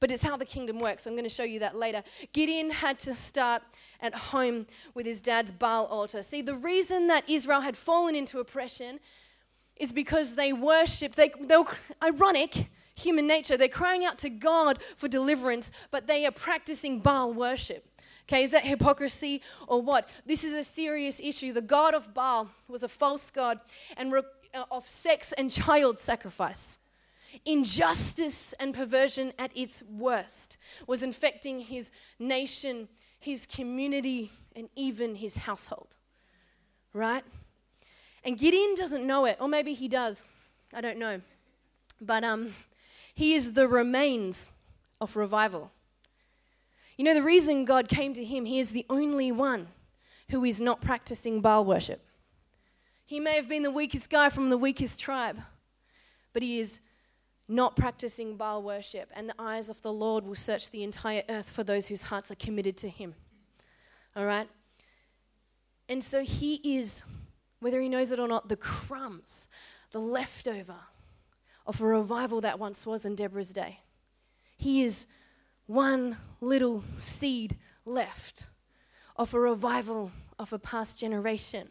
but 0.00 0.10
it's 0.10 0.22
how 0.22 0.36
the 0.36 0.46
kingdom 0.46 0.78
works. 0.78 1.06
I'm 1.06 1.12
going 1.12 1.24
to 1.24 1.30
show 1.30 1.44
you 1.44 1.60
that 1.60 1.76
later. 1.76 2.02
Gideon 2.32 2.70
had 2.70 2.98
to 3.00 3.14
start 3.14 3.62
at 4.00 4.14
home 4.14 4.66
with 4.94 5.04
his 5.04 5.20
dad's 5.20 5.52
Baal 5.52 5.84
altar. 5.86 6.22
See, 6.22 6.40
the 6.40 6.54
reason 6.54 7.06
that 7.08 7.28
Israel 7.28 7.60
had 7.60 7.76
fallen 7.76 8.14
into 8.14 8.38
oppression 8.38 8.98
is 9.76 9.92
because 9.92 10.36
they 10.36 10.52
worshipped, 10.52 11.16
they, 11.16 11.32
they 11.46 11.56
were 11.56 11.66
ironic, 12.02 12.70
human 12.94 13.26
nature. 13.26 13.56
They're 13.56 13.68
crying 13.68 14.04
out 14.04 14.18
to 14.20 14.30
God 14.30 14.82
for 14.82 15.08
deliverance, 15.08 15.70
but 15.90 16.06
they 16.06 16.24
are 16.24 16.32
practicing 16.32 17.00
Baal 17.00 17.32
worship. 17.32 17.86
Okay, 18.26 18.42
is 18.42 18.52
that 18.52 18.64
hypocrisy 18.64 19.42
or 19.68 19.82
what? 19.82 20.08
This 20.24 20.44
is 20.44 20.54
a 20.54 20.64
serious 20.64 21.20
issue. 21.20 21.52
The 21.52 21.60
god 21.60 21.92
of 21.92 22.14
Baal 22.14 22.48
was 22.68 22.82
a 22.82 22.88
false 22.88 23.30
god 23.30 23.60
and 23.98 24.12
re- 24.12 24.22
uh, 24.54 24.64
of 24.70 24.86
sex 24.86 25.32
and 25.32 25.50
child 25.50 25.98
sacrifice. 25.98 26.78
Injustice 27.44 28.52
and 28.54 28.74
perversion 28.74 29.32
at 29.38 29.50
its 29.56 29.82
worst 29.90 30.56
was 30.86 31.02
infecting 31.02 31.60
his 31.60 31.90
nation, 32.18 32.88
his 33.18 33.46
community, 33.46 34.30
and 34.54 34.68
even 34.76 35.16
his 35.16 35.36
household. 35.36 35.96
Right? 36.92 37.24
And 38.24 38.38
Gideon 38.38 38.74
doesn't 38.76 39.06
know 39.06 39.24
it, 39.24 39.36
or 39.40 39.48
maybe 39.48 39.74
he 39.74 39.88
does. 39.88 40.24
I 40.72 40.80
don't 40.80 40.98
know. 40.98 41.20
But 42.00 42.24
um, 42.24 42.50
he 43.14 43.34
is 43.34 43.52
the 43.52 43.68
remains 43.68 44.52
of 45.00 45.16
revival. 45.16 45.70
You 46.96 47.04
know, 47.04 47.14
the 47.14 47.22
reason 47.22 47.64
God 47.64 47.88
came 47.88 48.14
to 48.14 48.24
him, 48.24 48.44
he 48.44 48.58
is 48.58 48.70
the 48.70 48.86
only 48.88 49.32
one 49.32 49.68
who 50.30 50.44
is 50.44 50.60
not 50.60 50.80
practicing 50.80 51.40
Baal 51.40 51.64
worship. 51.64 52.00
He 53.04 53.20
may 53.20 53.36
have 53.36 53.48
been 53.48 53.62
the 53.62 53.70
weakest 53.70 54.08
guy 54.08 54.28
from 54.30 54.48
the 54.48 54.56
weakest 54.56 54.98
tribe, 54.98 55.38
but 56.32 56.42
he 56.42 56.60
is 56.60 56.80
not 57.48 57.76
practicing 57.76 58.36
Baal 58.36 58.62
worship, 58.62 59.10
and 59.14 59.28
the 59.28 59.34
eyes 59.38 59.68
of 59.68 59.82
the 59.82 59.92
Lord 59.92 60.24
will 60.24 60.34
search 60.34 60.70
the 60.70 60.82
entire 60.82 61.22
earth 61.28 61.50
for 61.50 61.62
those 61.62 61.88
whose 61.88 62.04
hearts 62.04 62.30
are 62.30 62.36
committed 62.36 62.76
to 62.78 62.88
Him. 62.88 63.14
All 64.16 64.24
right? 64.24 64.48
And 65.88 66.02
so 66.02 66.22
He 66.22 66.76
is, 66.76 67.04
whether 67.60 67.80
He 67.80 67.88
knows 67.88 68.12
it 68.12 68.18
or 68.18 68.28
not, 68.28 68.48
the 68.48 68.56
crumbs, 68.56 69.48
the 69.90 70.00
leftover 70.00 70.76
of 71.66 71.80
a 71.80 71.86
revival 71.86 72.40
that 72.40 72.58
once 72.58 72.86
was 72.86 73.04
in 73.04 73.14
Deborah's 73.14 73.52
day. 73.52 73.80
He 74.56 74.82
is 74.82 75.06
one 75.66 76.16
little 76.40 76.82
seed 76.96 77.56
left 77.84 78.48
of 79.16 79.34
a 79.34 79.40
revival 79.40 80.12
of 80.38 80.52
a 80.52 80.58
past 80.58 80.98
generation. 80.98 81.68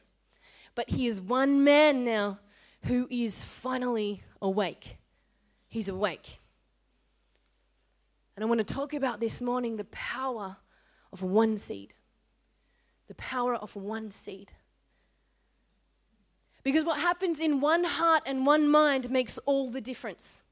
But 0.75 0.91
He 0.91 1.07
is 1.07 1.19
one 1.19 1.63
man 1.63 2.05
now 2.05 2.39
who 2.85 3.07
is 3.09 3.43
finally 3.43 4.21
awake 4.41 4.97
He's 5.73 5.89
awake. 5.89 6.39
And 8.35 8.43
I 8.43 8.47
want 8.47 8.59
to 8.59 8.73
talk 8.75 8.93
about 8.93 9.19
this 9.19 9.41
morning 9.41 9.77
the 9.77 9.85
power 9.85 10.57
of 11.11 11.23
one 11.23 11.57
seed. 11.57 11.95
The 13.07 13.15
power 13.15 13.55
of 13.55 13.75
one 13.75 14.11
seed. 14.11 14.51
Because 16.61 16.85
what 16.85 16.99
happens 16.99 17.39
in 17.39 17.59
one 17.59 17.85
heart 17.85 18.21
and 18.27 18.45
one 18.45 18.69
mind 18.69 19.09
makes 19.09 19.39
all 19.39 19.67
the 19.71 19.81
difference. 19.81 20.43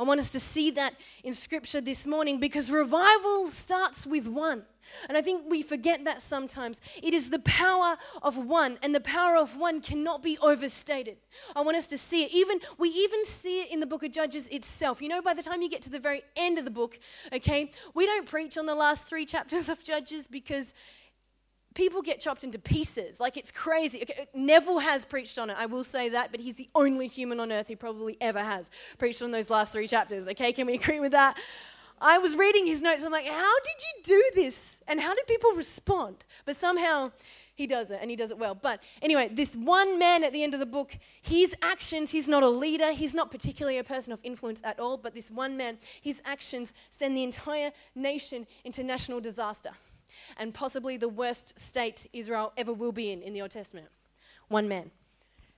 I 0.00 0.02
want 0.02 0.18
us 0.18 0.30
to 0.30 0.40
see 0.40 0.70
that 0.70 0.94
in 1.22 1.34
scripture 1.34 1.82
this 1.82 2.06
morning 2.06 2.40
because 2.40 2.70
revival 2.70 3.48
starts 3.48 4.06
with 4.06 4.26
one. 4.26 4.62
And 5.10 5.18
I 5.18 5.20
think 5.20 5.44
we 5.46 5.60
forget 5.60 6.04
that 6.04 6.22
sometimes. 6.22 6.80
It 7.02 7.12
is 7.12 7.28
the 7.28 7.38
power 7.40 7.98
of 8.22 8.38
one, 8.38 8.78
and 8.82 8.94
the 8.94 9.00
power 9.00 9.36
of 9.36 9.58
one 9.58 9.82
cannot 9.82 10.22
be 10.22 10.38
overstated. 10.40 11.18
I 11.54 11.60
want 11.60 11.76
us 11.76 11.86
to 11.88 11.98
see 11.98 12.24
it. 12.24 12.32
Even 12.32 12.60
we 12.78 12.88
even 12.88 13.26
see 13.26 13.60
it 13.60 13.70
in 13.70 13.80
the 13.80 13.86
book 13.86 14.02
of 14.02 14.10
Judges 14.10 14.48
itself. 14.48 15.02
You 15.02 15.08
know, 15.08 15.20
by 15.20 15.34
the 15.34 15.42
time 15.42 15.60
you 15.60 15.68
get 15.68 15.82
to 15.82 15.90
the 15.90 16.00
very 16.00 16.22
end 16.34 16.58
of 16.58 16.64
the 16.64 16.70
book, 16.70 16.98
okay, 17.30 17.70
we 17.94 18.06
don't 18.06 18.26
preach 18.26 18.56
on 18.56 18.64
the 18.64 18.74
last 18.74 19.06
three 19.06 19.26
chapters 19.26 19.68
of 19.68 19.84
Judges 19.84 20.26
because 20.26 20.72
people 21.74 22.02
get 22.02 22.20
chopped 22.20 22.44
into 22.44 22.58
pieces. 22.58 23.20
Like 23.20 23.36
it's 23.36 23.50
crazy. 23.50 24.02
Okay, 24.02 24.22
uh, 24.22 24.24
Neville 24.34 24.80
has 24.80 25.04
preached 25.04 25.38
on 25.38 25.50
it, 25.50 25.56
I 25.58 25.66
will 25.66 25.84
say 25.84 26.08
that, 26.10 26.30
but 26.30 26.40
he's 26.40 26.56
the 26.56 26.68
only 26.74 27.06
human 27.06 27.40
on 27.40 27.52
earth 27.52 27.68
who 27.68 27.76
probably 27.76 28.16
ever 28.20 28.40
has 28.40 28.70
preached 28.98 29.22
on 29.22 29.30
those 29.30 29.50
last 29.50 29.72
three 29.72 29.86
chapters. 29.86 30.26
Okay, 30.28 30.52
can 30.52 30.66
we 30.66 30.74
agree 30.80 31.00
with 31.00 31.12
that? 31.12 31.36
I 32.00 32.18
was 32.18 32.36
reading 32.36 32.66
his 32.66 32.80
notes. 32.80 33.04
I'm 33.04 33.12
like, 33.12 33.26
how 33.26 33.60
did 33.60 33.74
you 33.78 34.02
do 34.04 34.30
this? 34.34 34.82
And 34.88 35.00
how 35.00 35.14
did 35.14 35.26
people 35.26 35.52
respond? 35.52 36.24
But 36.46 36.56
somehow 36.56 37.12
he 37.54 37.66
does 37.66 37.90
it 37.90 37.98
and 38.00 38.08
he 38.08 38.16
does 38.16 38.30
it 38.30 38.38
well. 38.38 38.54
But 38.54 38.82
anyway, 39.02 39.28
this 39.30 39.54
one 39.54 39.98
man 39.98 40.24
at 40.24 40.32
the 40.32 40.42
end 40.42 40.54
of 40.54 40.60
the 40.60 40.66
book, 40.66 40.96
his 41.20 41.54
actions, 41.60 42.10
he's 42.10 42.26
not 42.26 42.42
a 42.42 42.48
leader, 42.48 42.92
he's 42.92 43.12
not 43.12 43.30
particularly 43.30 43.76
a 43.76 43.84
person 43.84 44.14
of 44.14 44.20
influence 44.22 44.62
at 44.64 44.80
all, 44.80 44.96
but 44.96 45.14
this 45.14 45.30
one 45.30 45.58
man, 45.58 45.76
his 46.00 46.22
actions 46.24 46.72
send 46.88 47.14
the 47.14 47.22
entire 47.22 47.70
nation 47.94 48.46
into 48.64 48.82
national 48.82 49.20
disaster 49.20 49.72
and 50.36 50.54
possibly 50.54 50.96
the 50.96 51.08
worst 51.08 51.58
state 51.58 52.06
Israel 52.12 52.52
ever 52.56 52.72
will 52.72 52.92
be 52.92 53.10
in 53.10 53.22
in 53.22 53.32
the 53.32 53.42
Old 53.42 53.50
Testament. 53.50 53.88
One 54.48 54.68
man. 54.68 54.90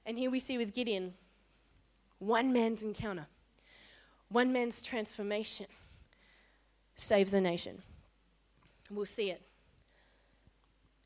And 0.05 0.19
here 0.19 0.31
we 0.31 0.41
see 0.41 0.59
with 0.59 0.75
Gideon, 0.75 1.15
one 2.19 2.53
man's 2.53 2.83
encounter, 2.83 3.27
one 4.29 4.53
man's 4.53 4.83
transformation 4.83 5.67
saves 6.95 7.35
a 7.35 7.41
nation. 7.41 7.83
We'll 8.91 9.07
see 9.07 9.31
it. 9.31 9.43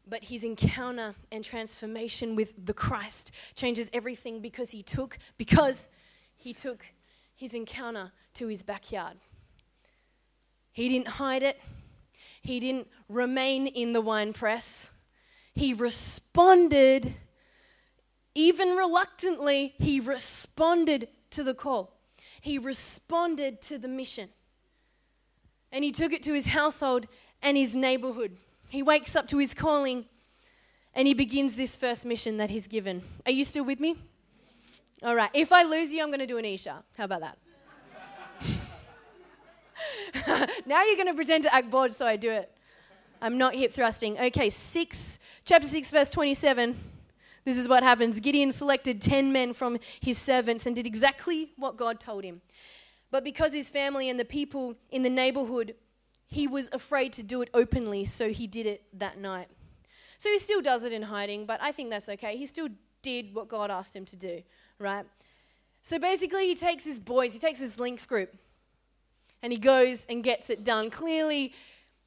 But 0.08 0.24
his 0.24 0.44
encounter 0.44 1.14
and 1.32 1.44
transformation 1.44 2.36
with 2.36 2.54
the 2.64 2.72
Christ 2.72 3.32
changes 3.54 3.90
everything 3.92 4.40
because 4.40 4.70
he 4.70 4.82
took 4.82 5.18
because 5.36 5.88
he 6.36 6.52
took 6.52 6.86
his 7.34 7.54
encounter 7.54 8.12
to 8.34 8.46
his 8.46 8.62
backyard. 8.62 9.16
He 10.72 10.88
didn't 10.88 11.08
hide 11.08 11.42
it. 11.42 11.60
He 12.46 12.60
didn't 12.60 12.88
remain 13.08 13.66
in 13.66 13.92
the 13.92 14.00
wine 14.00 14.32
press. 14.32 14.90
He 15.54 15.74
responded 15.74 17.14
even 18.36 18.76
reluctantly, 18.76 19.72
he 19.78 19.98
responded 19.98 21.08
to 21.30 21.42
the 21.42 21.54
call. 21.54 21.96
He 22.42 22.58
responded 22.58 23.62
to 23.62 23.78
the 23.78 23.88
mission. 23.88 24.28
And 25.72 25.82
he 25.82 25.90
took 25.90 26.12
it 26.12 26.22
to 26.24 26.34
his 26.34 26.48
household 26.48 27.06
and 27.42 27.56
his 27.56 27.74
neighborhood. 27.74 28.36
He 28.68 28.82
wakes 28.82 29.16
up 29.16 29.26
to 29.28 29.38
his 29.38 29.54
calling 29.54 30.04
and 30.94 31.08
he 31.08 31.14
begins 31.14 31.56
this 31.56 31.76
first 31.76 32.04
mission 32.04 32.36
that 32.36 32.50
he's 32.50 32.66
given. 32.66 33.00
Are 33.24 33.32
you 33.32 33.44
still 33.44 33.64
with 33.64 33.80
me? 33.80 33.96
All 35.02 35.16
right. 35.16 35.30
If 35.32 35.50
I 35.50 35.62
lose 35.62 35.94
you, 35.94 36.02
I'm 36.02 36.08
going 36.08 36.20
to 36.20 36.26
do 36.26 36.36
an 36.36 36.44
Isha. 36.44 36.84
How 36.98 37.04
about 37.04 37.22
that? 37.22 37.38
now 40.66 40.84
you're 40.84 40.96
going 40.96 41.06
to 41.08 41.14
pretend 41.14 41.44
to 41.44 41.54
act 41.54 41.70
bored, 41.70 41.92
so 41.92 42.06
I 42.06 42.16
do 42.16 42.30
it. 42.30 42.50
I'm 43.20 43.38
not 43.38 43.54
hip 43.54 43.72
thrusting. 43.72 44.18
Okay, 44.18 44.50
6, 44.50 45.18
chapter 45.44 45.66
6, 45.66 45.90
verse 45.90 46.10
27. 46.10 46.76
This 47.44 47.58
is 47.58 47.68
what 47.68 47.82
happens. 47.82 48.20
Gideon 48.20 48.52
selected 48.52 49.00
10 49.00 49.32
men 49.32 49.52
from 49.52 49.78
his 50.00 50.18
servants 50.18 50.66
and 50.66 50.74
did 50.74 50.86
exactly 50.86 51.52
what 51.56 51.76
God 51.76 52.00
told 52.00 52.24
him. 52.24 52.42
But 53.10 53.24
because 53.24 53.54
his 53.54 53.70
family 53.70 54.10
and 54.10 54.18
the 54.18 54.24
people 54.24 54.74
in 54.90 55.02
the 55.02 55.10
neighborhood, 55.10 55.74
he 56.26 56.48
was 56.48 56.68
afraid 56.72 57.12
to 57.14 57.22
do 57.22 57.40
it 57.42 57.50
openly, 57.54 58.04
so 58.04 58.30
he 58.30 58.46
did 58.46 58.66
it 58.66 58.82
that 58.92 59.18
night. 59.18 59.48
So 60.18 60.30
he 60.30 60.38
still 60.38 60.60
does 60.60 60.84
it 60.84 60.92
in 60.92 61.02
hiding, 61.02 61.46
but 61.46 61.62
I 61.62 61.72
think 61.72 61.90
that's 61.90 62.08
okay. 62.08 62.36
He 62.36 62.46
still 62.46 62.68
did 63.02 63.34
what 63.34 63.48
God 63.48 63.70
asked 63.70 63.94
him 63.94 64.04
to 64.06 64.16
do, 64.16 64.42
right? 64.78 65.06
So 65.82 65.98
basically, 66.00 66.48
he 66.48 66.56
takes 66.56 66.84
his 66.84 66.98
boys, 66.98 67.32
he 67.32 67.38
takes 67.38 67.60
his 67.60 67.78
links 67.78 68.06
group, 68.06 68.34
and 69.42 69.52
he 69.52 69.58
goes 69.58 70.06
and 70.06 70.22
gets 70.24 70.50
it 70.50 70.64
done. 70.64 70.90
Clearly, 70.90 71.54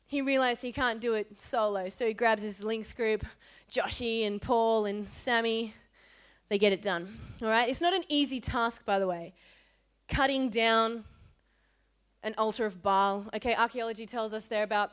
he 0.06 0.22
realized 0.22 0.62
he 0.62 0.72
can't 0.72 1.00
do 1.00 1.14
it 1.14 1.40
solo, 1.40 1.90
so 1.90 2.08
he 2.08 2.14
grabs 2.14 2.42
his 2.42 2.64
links 2.64 2.94
group, 2.94 3.26
Joshy 3.72 4.26
and 4.26 4.42
Paul 4.42 4.86
and 4.86 5.08
Sammy. 5.08 5.74
They 6.50 6.58
get 6.58 6.74
it 6.74 6.82
done. 6.82 7.16
All 7.42 7.48
right? 7.48 7.70
It's 7.70 7.82
not 7.82 7.94
an 7.94 8.04
easy 8.10 8.40
task, 8.40 8.86
by 8.86 8.98
the 8.98 9.08
way. 9.08 9.34
Cutting 10.08 10.50
down 10.50 11.04
an 12.24 12.34
altar 12.38 12.66
of 12.66 12.82
Baal. 12.82 13.28
Okay, 13.36 13.56
archaeology 13.56 14.06
tells 14.06 14.34
us 14.34 14.48
they're 14.48 14.64
about 14.64 14.92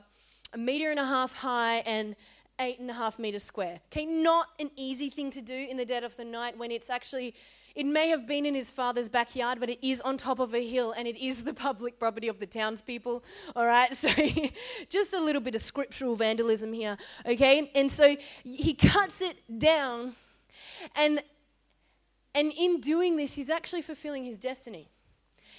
a 0.53 0.59
meter 0.59 0.90
and 0.90 1.01
a 1.01 1.07
half 1.07 1.35
high 1.38 1.79
and 1.79 2.14
eight 2.61 2.79
and 2.79 2.90
a 2.90 2.94
half 2.94 3.18
meters 3.18 3.42
square. 3.42 3.81
Okay, 3.90 4.07
not 4.07 4.49
an 4.61 4.70
easy 4.77 5.11
thing 5.11 5.31
to 5.31 5.42
do 5.42 5.55
in 5.55 5.77
the 5.77 5.85
dead 5.85 6.05
of 6.05 6.16
the 6.16 6.25
night 6.25 6.57
when 6.57 6.70
it's 6.70 6.90
actually 6.90 7.35
it 7.76 7.84
may 7.84 8.08
have 8.08 8.26
been 8.26 8.46
in 8.46 8.54
his 8.54 8.70
father's 8.70 9.10
backyard, 9.10 9.60
but 9.60 9.68
it 9.68 9.86
is 9.86 10.00
on 10.00 10.16
top 10.16 10.38
of 10.38 10.54
a 10.54 10.66
hill 10.66 10.94
and 10.96 11.06
it 11.06 11.22
is 11.22 11.44
the 11.44 11.52
public 11.52 11.98
property 11.98 12.26
of 12.26 12.40
the 12.40 12.46
townspeople. 12.46 13.22
All 13.54 13.66
right, 13.66 13.94
so 13.94 14.08
just 14.88 15.12
a 15.12 15.20
little 15.20 15.42
bit 15.42 15.54
of 15.54 15.60
scriptural 15.60 16.16
vandalism 16.16 16.72
here, 16.72 16.96
okay? 17.26 17.70
And 17.74 17.92
so 17.92 18.16
he 18.42 18.72
cuts 18.72 19.20
it 19.20 19.36
down, 19.58 20.14
and 20.96 21.22
and 22.34 22.52
in 22.58 22.80
doing 22.80 23.16
this, 23.16 23.34
he's 23.34 23.50
actually 23.50 23.82
fulfilling 23.82 24.24
his 24.24 24.38
destiny. 24.38 24.88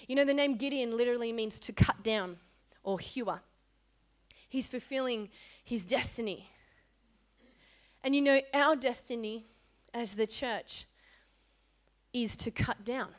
You 0.08 0.16
know, 0.16 0.26
the 0.26 0.34
name 0.34 0.58
Gideon 0.58 0.98
literally 0.98 1.32
means 1.32 1.60
to 1.62 1.74
cut 1.74 2.04
down 2.04 2.38
or 2.84 3.00
hewer. 3.00 3.42
He's 4.50 4.68
fulfilling 4.68 5.30
his 5.64 5.86
destiny. 5.86 6.50
And 8.04 8.16
you 8.16 8.22
know, 8.22 8.40
our 8.54 8.76
destiny 8.76 9.46
as 9.94 10.16
the 10.16 10.26
church 10.26 10.87
is 12.24 12.36
to 12.38 12.52
cut 12.52 12.84
down. 12.84 13.10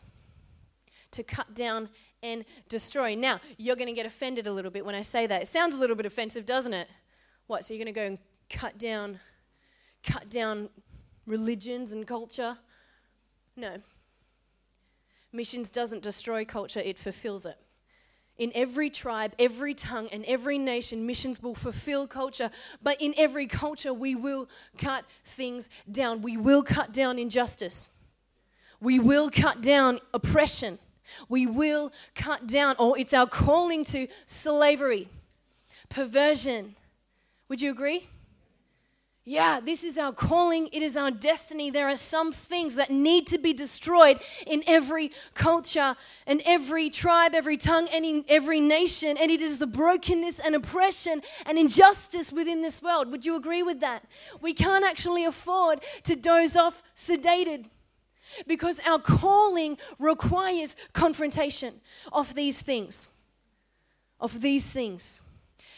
To 1.13 1.23
cut 1.23 1.55
down 1.55 1.89
and 2.23 2.45
destroy. 2.69 3.15
Now, 3.15 3.41
you're 3.57 3.77
going 3.77 3.89
to 3.89 3.95
get 3.95 4.07
offended 4.07 4.47
a 4.47 4.53
little 4.53 4.71
bit 4.71 4.85
when 4.85 4.95
I 4.95 5.03
say 5.03 5.27
that. 5.27 5.43
It 5.43 5.49
sounds 5.49 5.75
a 5.75 5.79
little 5.79 5.97
bit 5.97 6.07
offensive, 6.07 6.45
doesn't 6.47 6.75
it? 6.75 6.89
What? 7.47 7.65
So 7.65 7.75
you're 7.75 7.85
going 7.85 7.95
to 7.95 8.01
go 8.01 8.07
and 8.07 8.19
cut 8.51 8.79
down 8.79 9.19
cut 10.03 10.31
down 10.31 10.71
religions 11.27 11.93
and 11.93 12.07
culture? 12.07 12.59
No. 13.57 13.77
Missions 15.33 15.71
doesn't 15.71 16.03
destroy 16.03 16.45
culture, 16.45 16.81
it 16.81 16.99
fulfills 16.99 17.45
it. 17.45 17.59
In 18.39 18.53
every 18.55 18.89
tribe, 18.89 19.35
every 19.39 19.75
tongue, 19.75 20.09
and 20.13 20.25
every 20.27 20.59
nation, 20.59 21.07
missions 21.07 21.43
will 21.43 21.57
fulfill 21.57 22.07
culture. 22.07 22.51
But 22.81 23.03
in 23.03 23.13
every 23.17 23.49
culture, 23.49 23.93
we 23.93 24.15
will 24.15 24.49
cut 24.79 25.05
things 25.25 25.69
down. 25.91 26.23
We 26.23 26.37
will 26.37 26.63
cut 26.63 26.93
down 26.93 27.19
injustice. 27.19 27.97
We 28.81 28.99
will 28.99 29.31
cut 29.31 29.61
down 29.61 29.99
oppression. 30.15 30.79
We 31.29 31.47
will 31.47 31.93
cut 32.15 32.47
down, 32.47 32.77
or 32.79 32.99
it's 32.99 33.15
our 33.15 33.27
calling 33.27 33.85
to 33.87 34.09
slavery, 34.27 35.09
perversion. 35.89 36.77
Would 37.49 37.63
you 37.63 37.71
agree? 37.71 38.09
Yeah, 39.25 39.61
this 39.61 39.85
is 39.85 39.99
our 39.99 40.13
calling. 40.13 40.69
It 40.73 40.81
is 40.81 40.97
our 40.97 41.11
destiny. 41.11 41.69
There 41.69 41.87
are 41.87 41.97
some 41.97 42.33
things 42.33 42.77
that 42.77 42.89
need 42.89 43.27
to 43.27 43.37
be 43.37 43.53
destroyed 43.53 44.21
in 44.47 44.63
every 44.67 45.11
culture 45.35 45.97
and 46.27 46.41
every 46.47 46.89
tribe, 46.89 47.35
every 47.35 47.59
tongue, 47.59 47.89
and 47.93 48.07
in 48.07 48.25
every 48.27 48.59
nation. 48.59 49.19
And 49.21 49.31
it 49.31 49.43
is 49.43 49.59
the 49.59 49.67
brokenness 49.67 50.41
and 50.41 50.55
oppression 50.55 51.21
and 51.45 51.59
injustice 51.59 52.33
within 52.33 52.63
this 52.63 52.81
world. 52.81 53.11
Would 53.11 53.27
you 53.27 53.37
agree 53.37 53.63
with 53.63 53.81
that? 53.81 54.03
We 54.41 54.55
can't 54.55 54.85
actually 54.85 55.27
afford 55.27 55.85
to 56.05 56.17
doze 56.17 56.57
off 56.57 56.83
sedated 56.97 57.67
because 58.47 58.81
our 58.87 58.99
calling 58.99 59.79
requires 59.99 60.77
confrontation 60.93 61.75
of 62.13 62.35
these 62.35 62.63
things. 62.63 63.11
Of 64.21 64.41
these 64.41 64.73
things. 64.73 65.23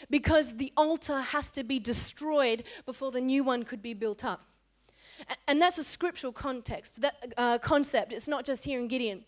Because 0.09 0.57
the 0.57 0.73
altar 0.77 1.21
has 1.21 1.51
to 1.53 1.65
be 1.65 1.79
destroyed 1.79 2.65
before 2.87 3.11
the 3.11 3.21
new 3.21 3.45
one 3.45 3.65
could 3.65 3.83
be 3.83 3.95
built 3.95 4.25
up. 4.25 4.47
And 5.47 5.61
that's 5.61 5.79
a 5.79 5.85
scriptural 5.85 6.33
context, 6.33 7.03
that 7.03 7.35
uh, 7.37 7.59
concept. 7.59 8.13
It's 8.13 8.29
not 8.29 8.45
just 8.47 8.65
here 8.65 8.81
in 8.81 8.89
Gideon. 8.89 9.25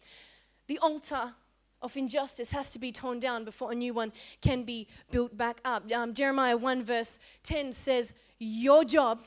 The 0.66 0.78
altar 0.78 1.35
of 1.82 1.96
injustice 1.96 2.52
has 2.52 2.70
to 2.70 2.78
be 2.78 2.92
torn 2.92 3.18
down 3.18 3.44
before 3.44 3.72
a 3.72 3.74
new 3.74 3.92
one 3.92 4.12
can 4.40 4.62
be 4.62 4.87
built 5.11 5.37
back 5.37 5.61
up. 5.64 5.90
Um, 5.92 6.14
Jeremiah 6.14 6.56
1, 6.56 6.85
verse 6.85 7.18
10 7.42 7.72
says, 7.72 8.14
Your 8.38 8.85
job 8.85 9.20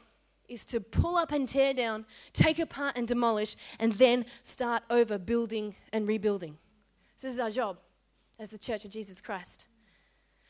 is 0.48 0.66
to 0.66 0.80
pull 0.80 1.18
up 1.18 1.32
and 1.32 1.48
tear 1.48 1.74
down, 1.74 2.06
take 2.34 2.60
apart 2.60 2.94
and 2.96 3.08
demolish, 3.08 3.56
and 3.80 3.94
then 3.94 4.26
start 4.44 4.84
over 4.90 5.18
building 5.18 5.76
and 5.92 6.08
rebuilding. 6.08 6.58
So, 7.16 7.28
this 7.28 7.36
is 7.36 7.40
our 7.40 7.50
job 7.50 7.78
as 8.40 8.52
the 8.52 8.58
Church 8.58 8.86
of 8.86 8.92
Jesus 8.92 9.22
Christ. 9.22 9.68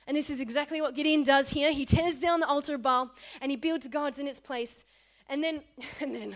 And 0.08 0.16
this 0.16 0.30
is 0.30 0.40
exactly 0.40 0.82
what 0.82 0.94
Gideon 0.94 1.24
does 1.24 1.50
here. 1.50 1.72
He 1.72 1.86
tears 1.86 2.20
down 2.20 2.40
the 2.40 2.48
altar 2.48 2.76
of 2.76 2.82
Baal 2.82 3.12
and 3.42 3.50
he 3.50 3.58
builds 3.58 3.88
gods 3.88 4.20
in 4.20 4.28
its 4.28 4.40
place. 4.40 4.86
And 5.28 5.44
then, 5.44 5.62
and 6.02 6.16
then 6.16 6.36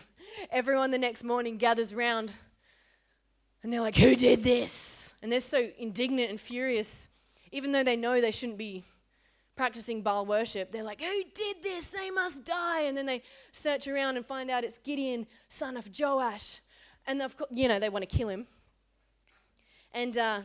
everyone 0.52 0.92
the 0.92 0.98
next 0.98 1.24
morning 1.24 1.58
gathers 1.58 1.94
round 1.94 2.36
and 3.62 3.74
they're 3.74 3.82
like, 3.82 3.98
Who 3.98 4.16
did 4.16 4.44
this? 4.44 5.14
And 5.22 5.32
they're 5.32 5.40
so 5.40 5.70
indignant 5.78 6.30
and 6.30 6.40
furious, 6.40 7.08
even 7.52 7.72
though 7.72 7.84
they 7.84 7.96
know 7.96 8.22
they 8.22 8.32
shouldn't 8.32 8.58
be 8.58 8.84
practicing 9.60 10.02
Baal 10.02 10.26
worship. 10.26 10.72
They're 10.72 10.86
like, 10.86 11.02
Who 11.02 11.24
did 11.36 11.58
this? 11.62 11.88
They 11.88 12.10
must 12.12 12.46
die. 12.46 12.84
And 12.84 12.98
then 12.98 13.06
they 13.06 13.22
search 13.52 13.90
around 13.90 14.16
and 14.16 14.26
find 14.26 14.50
out 14.50 14.64
it's 14.64 14.78
Gideon, 14.78 15.28
son 15.50 15.76
of 15.76 15.90
Joash. 16.00 16.62
And 17.06 17.22
of 17.22 17.36
course, 17.36 17.50
you 17.54 17.68
know, 17.68 17.78
they 17.78 17.90
want 17.90 18.10
to 18.10 18.18
kill 18.18 18.30
him. 18.30 18.48
And 19.94 20.18
uh, 20.18 20.40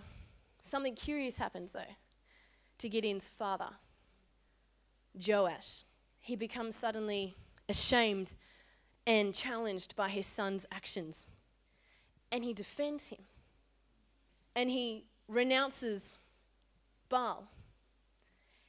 something 0.63 0.97
curious 0.97 1.39
happens, 1.39 1.75
though, 1.75 1.95
to 2.79 2.89
Gideon's 2.89 3.29
father, 3.29 3.69
Joash. 5.15 5.85
He 6.21 6.35
becomes 6.35 6.75
suddenly 6.75 7.37
ashamed 7.69 8.35
and 9.07 9.33
challenged 9.33 9.95
by 9.95 10.09
his 10.09 10.27
son's 10.27 10.67
actions. 10.73 11.25
And 12.33 12.43
he 12.43 12.53
defends 12.53 13.11
him. 13.11 13.21
And 14.57 14.71
he 14.71 15.05
renounces 15.29 16.19
Baal 17.09 17.47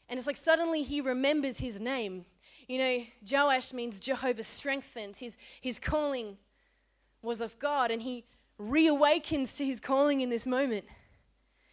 and 0.09 0.17
it's 0.17 0.27
like 0.27 0.37
suddenly 0.37 0.83
he 0.83 1.01
remembers 1.01 1.59
his 1.59 1.79
name. 1.79 2.25
You 2.67 2.77
know, 2.77 3.03
Joash 3.29 3.73
means 3.73 3.99
Jehovah 3.99 4.43
strengthens. 4.43 5.19
His, 5.19 5.37
his 5.61 5.79
calling 5.79 6.37
was 7.21 7.41
of 7.41 7.57
God, 7.59 7.91
and 7.91 8.01
he 8.01 8.25
reawakens 8.59 9.55
to 9.57 9.65
his 9.65 9.79
calling 9.79 10.21
in 10.21 10.29
this 10.29 10.47
moment. 10.47 10.85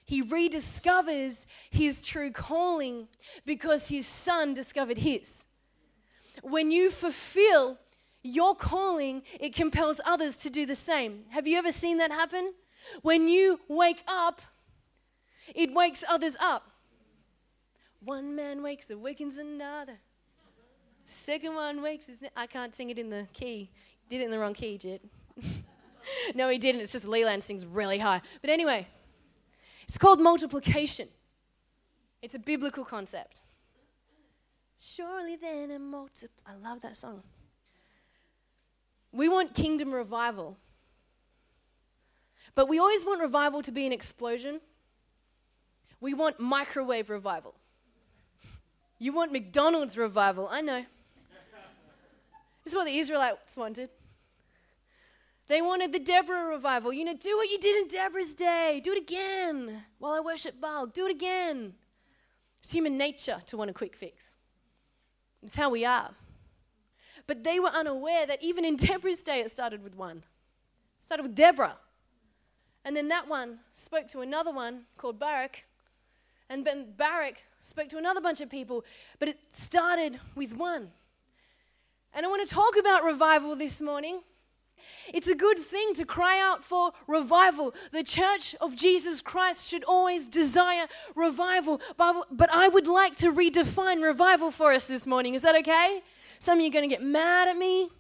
He 0.05 0.23
rediscovers 0.23 1.47
his 1.71 2.03
true 2.03 2.31
calling 2.31 3.09
because 3.47 3.88
his 3.88 4.07
son 4.07 4.53
discovered 4.55 4.99
his. 4.99 5.45
When 6.42 6.71
you 6.71 6.90
fulfill 6.90 7.79
your 8.23 8.55
calling, 8.55 9.23
it 9.40 9.55
compels 9.55 10.01
others 10.05 10.37
to 10.38 10.51
do 10.51 10.66
the 10.66 10.75
same. 10.75 11.25
Have 11.31 11.47
you 11.47 11.59
ever 11.59 11.73
seen 11.73 11.99
that 11.99 12.11
happen? 12.11 12.53
When 13.03 13.29
you 13.29 13.61
wake 13.68 14.03
up, 14.09 14.42
it 15.55 15.73
wakes 15.73 16.05
others 16.09 16.37
up. 16.40 16.71
One 18.05 18.35
man 18.35 18.62
wakes, 18.62 18.91
awakens 18.91 19.38
another. 19.38 19.99
Second 21.05 21.55
one 21.55 21.83
wakes. 21.83 22.11
I 22.37 22.47
can't 22.47 22.75
sing 22.75 22.91
it 22.91 22.99
in 22.99 23.11
the 23.11 23.27
key. 23.33 23.71
Did 24.09 24.21
it 24.21 24.25
in 24.25 24.31
the 24.31 24.38
wrong 24.38 24.55
key, 24.55 24.79
Jit. 24.79 25.03
no, 26.35 26.49
he 26.49 26.59
didn't. 26.59 26.81
It's 26.81 26.93
just 26.93 27.07
Leland 27.07 27.45
sings 27.45 27.65
really 27.65 27.99
high. 27.99 28.21
But 28.41 28.51
anyway, 28.51 28.87
it's 29.85 29.99
called 29.99 30.21
multiplication. 30.21 31.09
It's 32.23 32.35
a 32.35 32.38
biblical 32.38 32.85
concept. 32.85 33.43
Surely 34.79 35.37
then 35.37 35.71
a 35.71 35.79
multiply. 35.79 36.53
I 36.53 36.57
love 36.57 36.81
that 36.83 36.97
song. 36.97 37.23
We 39.12 39.29
want 39.29 39.55
kingdom 39.55 39.93
revival. 39.93 40.57
But 42.55 42.69
we 42.69 42.79
always 42.79 43.07
want 43.07 43.21
revival 43.21 43.62
to 43.62 43.71
be 43.71 43.87
an 43.87 43.93
explosion. 43.93 44.61
We 46.01 46.15
want 46.15 46.41
microwave 46.41 47.11
revival. 47.11 47.55
You 49.03 49.12
want 49.12 49.33
McDonald's 49.33 49.99
revival. 49.99 50.47
I 50.49 50.61
know. 50.61 50.85
This 52.62 52.73
is 52.73 52.77
what 52.77 52.87
the 52.87 52.97
Israelites 52.97 53.57
wanted. 53.57 53.91
They 55.49 55.61
wanted 55.61 55.93
the 55.93 55.99
Deborah 55.99 56.47
revival. 56.47 56.93
You 56.93 57.07
know, 57.07 57.17
do 57.17 57.37
what 57.37 57.51
you 57.51 57.59
did 57.59 57.83
in 57.83 57.88
Deborah's 57.88 58.33
day. 58.37 58.81
Do 58.83 58.93
it 58.93 58.99
again 58.99 59.83
while 59.99 60.12
I 60.12 60.21
worship 60.21 60.61
Baal. 60.61 60.87
Do 60.87 61.07
it 61.07 61.11
again. 61.11 61.73
It's 62.61 62.71
human 62.71 62.97
nature 62.97 63.38
to 63.47 63.57
want 63.57 63.71
a 63.71 63.73
quick 63.73 63.97
fix. 63.97 64.37
It's 65.43 65.57
how 65.57 65.69
we 65.69 65.85
are. 65.85 66.12
But 67.27 67.43
they 67.43 67.59
were 67.59 67.71
unaware 67.71 68.25
that 68.25 68.41
even 68.41 68.65
in 68.65 68.77
Deborah's 68.77 69.25
day, 69.25 69.41
it 69.41 69.51
started 69.51 69.83
with 69.83 69.97
one. 69.97 70.19
It 70.19 71.05
started 71.05 71.25
with 71.25 71.35
Deborah. 71.35 71.77
And 72.85 72.95
then 72.95 73.09
that 73.09 73.29
one 73.29 73.59
spoke 73.73 74.07
to 74.11 74.21
another 74.21 74.53
one 74.53 74.83
called 74.97 75.19
Barak. 75.19 75.65
And 76.49 76.65
then 76.65 76.93
Barak 76.97 77.43
spoke 77.62 77.88
to 77.88 77.98
another 77.98 78.20
bunch 78.20 78.40
of 78.40 78.51
people. 78.51 78.85
But 79.18 79.29
it 79.31 79.38
started 79.51 80.20
with 80.35 80.57
one. 80.57 80.90
And 82.12 82.27
I 82.27 82.29
want 82.29 82.46
to 82.46 82.55
talk 82.55 82.77
about 82.79 83.05
revival 83.05 83.57
this 83.57 83.81
morning. 83.81 84.20
It's 85.14 85.29
a 85.29 85.37
good 85.37 85.59
thing 85.59 85.94
to 85.94 86.05
cry 86.05 86.40
out 86.40 86.64
for 86.64 86.90
revival. 87.07 87.72
The 87.92 88.03
church 88.03 88.55
of 88.61 88.75
Jesus 88.77 89.20
Christ 89.20 89.70
should 89.70 89.85
always 89.85 90.29
desire 90.29 90.88
revival. 91.14 91.81
But 91.96 92.51
I 92.53 92.68
would 92.68 92.87
like 92.87 93.16
to 93.18 93.33
redefine 93.33 94.03
revival 94.03 94.51
for 94.51 94.72
us 94.72 94.87
this 94.87 95.07
morning. 95.07 95.35
Is 95.35 95.42
that 95.42 95.55
okay? 95.57 96.03
Some 96.38 96.59
of 96.59 96.62
you 96.62 96.68
are 96.68 96.72
going 96.72 96.88
to 96.88 96.94
get 96.94 97.03
mad 97.03 97.48
at 97.48 97.57
me. 97.57 97.90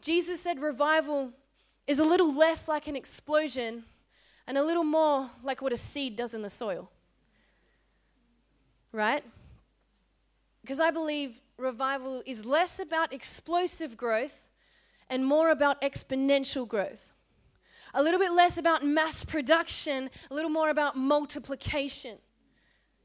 Jesus 0.00 0.40
said 0.40 0.60
revival 0.60 1.32
is 1.88 1.98
a 1.98 2.04
little 2.04 2.32
less 2.32 2.68
like 2.68 2.86
an 2.86 2.94
explosion 2.94 3.82
and 4.46 4.56
a 4.56 4.62
little 4.62 4.84
more 4.84 5.28
like 5.42 5.60
what 5.60 5.72
a 5.72 5.76
seed 5.76 6.14
does 6.14 6.32
in 6.32 6.42
the 6.42 6.50
soil. 6.50 6.90
Right? 8.92 9.24
Because 10.62 10.80
I 10.80 10.90
believe 10.90 11.40
revival 11.56 12.22
is 12.26 12.46
less 12.46 12.78
about 12.80 13.12
explosive 13.12 13.96
growth 13.96 14.48
and 15.10 15.24
more 15.24 15.50
about 15.50 15.80
exponential 15.82 16.66
growth. 16.66 17.12
A 17.94 18.02
little 18.02 18.20
bit 18.20 18.32
less 18.32 18.58
about 18.58 18.84
mass 18.84 19.24
production, 19.24 20.10
a 20.30 20.34
little 20.34 20.50
more 20.50 20.70
about 20.70 20.96
multiplication. 20.96 22.18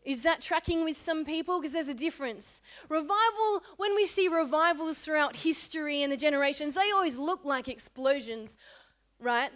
Is 0.03 0.23
that 0.23 0.41
tracking 0.41 0.83
with 0.83 0.97
some 0.97 1.23
people? 1.23 1.59
Because 1.59 1.73
there's 1.73 1.87
a 1.87 1.93
difference. 1.93 2.61
Revival, 2.89 3.63
when 3.77 3.95
we 3.95 4.05
see 4.05 4.27
revivals 4.27 4.99
throughout 4.99 5.37
history 5.37 6.03
and 6.03 6.11
the 6.11 6.17
generations, 6.17 6.75
they 6.75 6.91
always 6.93 7.17
look 7.17 7.45
like 7.45 7.69
explosions, 7.69 8.57
right? 9.19 9.51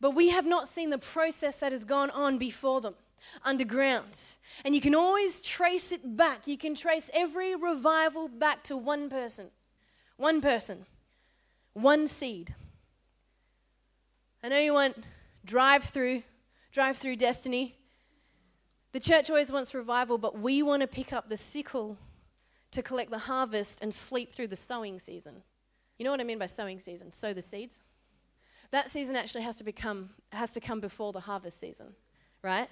But 0.00 0.12
we 0.12 0.30
have 0.30 0.46
not 0.46 0.66
seen 0.66 0.88
the 0.88 0.98
process 0.98 1.58
that 1.60 1.72
has 1.72 1.84
gone 1.84 2.08
on 2.10 2.38
before 2.38 2.80
them 2.80 2.94
underground. 3.44 4.18
And 4.64 4.74
you 4.74 4.80
can 4.80 4.94
always 4.94 5.40
trace 5.40 5.92
it 5.92 6.16
back. 6.16 6.46
You 6.46 6.58
can 6.58 6.74
trace 6.74 7.10
every 7.14 7.54
revival 7.54 8.28
back 8.28 8.62
to 8.64 8.76
one 8.76 9.08
person. 9.10 9.50
One 10.16 10.40
person. 10.40 10.86
One 11.72 12.06
seed. 12.06 12.54
I 14.42 14.48
know 14.48 14.58
you 14.58 14.74
want 14.74 14.96
drive 15.44 15.84
through, 15.84 16.22
drive 16.72 16.96
through 16.96 17.16
destiny. 17.16 17.76
The 18.92 19.00
church 19.00 19.30
always 19.30 19.52
wants 19.52 19.74
revival, 19.74 20.18
but 20.18 20.38
we 20.38 20.62
want 20.62 20.82
to 20.82 20.88
pick 20.88 21.12
up 21.12 21.28
the 21.28 21.36
sickle 21.36 21.96
to 22.72 22.82
collect 22.82 23.10
the 23.10 23.18
harvest 23.18 23.82
and 23.82 23.94
sleep 23.94 24.34
through 24.34 24.48
the 24.48 24.56
sowing 24.56 24.98
season. 24.98 25.42
You 25.98 26.04
know 26.04 26.10
what 26.10 26.20
I 26.20 26.24
mean 26.24 26.38
by 26.38 26.46
sowing 26.46 26.80
season? 26.80 27.12
Sow 27.12 27.32
the 27.32 27.42
seeds. 27.42 27.78
That 28.70 28.88
season 28.88 29.16
actually 29.16 29.42
has 29.42 29.56
to 29.56 29.64
become 29.64 30.10
has 30.32 30.52
to 30.52 30.60
come 30.60 30.80
before 30.80 31.12
the 31.12 31.20
harvest 31.20 31.60
season, 31.60 31.94
right? 32.42 32.68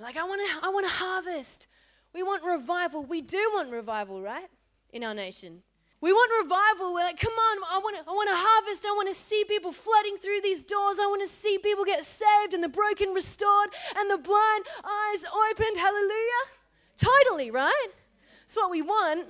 Like, 0.00 0.16
I 0.16 0.24
want 0.24 0.40
to 0.40 0.66
I 0.66 0.70
want 0.70 0.86
to 0.86 0.92
harvest. 0.92 1.66
We 2.14 2.22
want 2.22 2.44
revival. 2.44 3.04
We 3.04 3.20
do 3.20 3.50
want 3.54 3.70
revival, 3.70 4.22
right? 4.22 4.48
In 4.92 5.04
our 5.04 5.14
nation. 5.14 5.62
We 6.00 6.12
want 6.12 6.44
revival. 6.44 6.94
We're 6.94 7.04
like, 7.04 7.18
come 7.18 7.32
on, 7.32 7.58
I 7.72 7.80
want 7.82 7.96
to 7.96 8.02
I 8.02 8.12
want 8.12 8.28
to 8.28 8.36
harvest. 8.36 8.86
I 8.86 8.92
want 8.92 9.08
to 9.08 9.14
see 9.14 9.44
people 9.48 9.72
flooding 9.72 10.16
through 10.16 10.40
these 10.42 10.64
doors. 10.64 10.98
I 11.00 11.06
want 11.06 11.22
to 11.22 11.28
see 11.28 11.58
people 11.58 11.84
get 11.84 12.04
saved 12.04 12.54
and 12.54 12.62
the 12.62 12.68
broken 12.68 13.10
restored 13.10 13.70
and 13.96 14.10
the 14.10 14.18
blind 14.18 14.64
eyes 14.84 15.24
opened. 15.50 15.76
Hallelujah. 15.76 16.44
Totally, 16.96 17.50
right? 17.50 17.88
It's 18.44 18.56
what 18.56 18.70
we 18.70 18.82
want. 18.82 19.26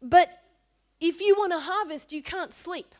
But 0.00 0.30
if 1.00 1.20
you 1.20 1.34
want 1.36 1.52
to 1.52 1.58
harvest, 1.58 2.12
you 2.12 2.22
can't 2.22 2.52
sleep. 2.52 2.94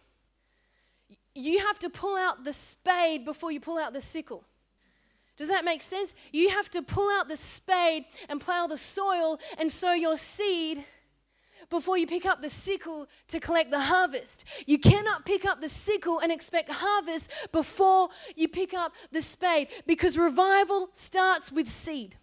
You 1.35 1.61
have 1.61 1.79
to 1.81 1.89
pull 1.89 2.17
out 2.17 2.43
the 2.43 2.53
spade 2.53 3.25
before 3.25 3.53
you 3.53 3.61
pull 3.61 3.79
out 3.79 3.93
the 3.93 4.01
sickle. 4.01 4.45
Does 5.39 5.49
that 5.49 5.65
make 5.65 5.81
sense? 5.81 6.15
You 6.33 6.51
have 6.51 6.69
to 6.71 6.83
pull 6.83 7.09
out 7.11 7.29
the 7.29 7.37
spade 7.37 8.05
and 8.29 8.41
plow 8.41 8.67
the 8.67 8.77
soil 8.77 9.39
and 9.57 9.71
sow 9.71 9.93
your 9.93 10.17
seed 10.17 10.85
before 11.71 11.97
you 11.97 12.07
pick 12.07 12.27
up 12.27 12.43
the 12.43 12.49
sickle 12.49 13.07
to 13.29 13.39
collect 13.39 13.71
the 13.71 13.81
harvest. 13.81 14.45
You 14.67 14.79
cannot 14.79 15.25
pick 15.25 15.45
up 15.45 15.61
the 15.61 15.69
sickle 15.69 16.19
and 16.19 16.33
expect 16.33 16.71
harvest 16.73 17.31
before 17.53 18.09
you 18.37 18.49
pick 18.49 18.75
up 18.75 18.93
the 19.13 19.23
spade 19.23 19.69
because 19.87 20.19
revival 20.19 20.89
starts 20.93 21.53
with 21.53 21.69
seed. 21.69 22.17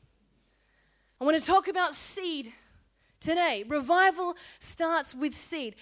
I 1.22 1.24
want 1.24 1.40
to 1.40 1.46
talk 1.46 1.70
about 1.70 1.96
seed 1.96 2.52
today. 3.22 3.64
Revival 3.68 4.36
starts 4.60 5.16
with 5.16 5.34
seed. 5.34 5.76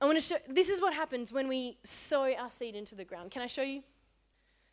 I 0.00 0.06
want 0.06 0.18
to 0.18 0.22
show 0.22 0.36
this 0.48 0.68
is 0.68 0.80
what 0.80 0.94
happens 0.94 1.32
when 1.32 1.48
we 1.48 1.78
sow 1.82 2.32
our 2.34 2.50
seed 2.50 2.76
into 2.76 2.94
the 2.94 3.04
ground. 3.04 3.30
Can 3.30 3.42
I 3.42 3.46
show 3.46 3.62
you? 3.62 3.82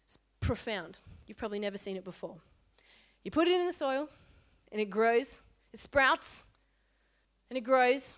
It's 0.06 0.18
profound. 0.40 1.00
You've 1.30 1.38
probably 1.38 1.60
never 1.60 1.78
seen 1.78 1.96
it 1.96 2.04
before. 2.04 2.38
You 3.24 3.30
put 3.30 3.48
it 3.48 3.60
in 3.60 3.68
the 3.68 3.72
soil 3.72 4.10
and 4.72 4.82
it 4.82 4.90
grows, 4.90 5.44
it 5.72 5.80
sprouts, 5.80 6.46
and 7.52 7.58
it 7.58 7.62
grows, 7.62 8.18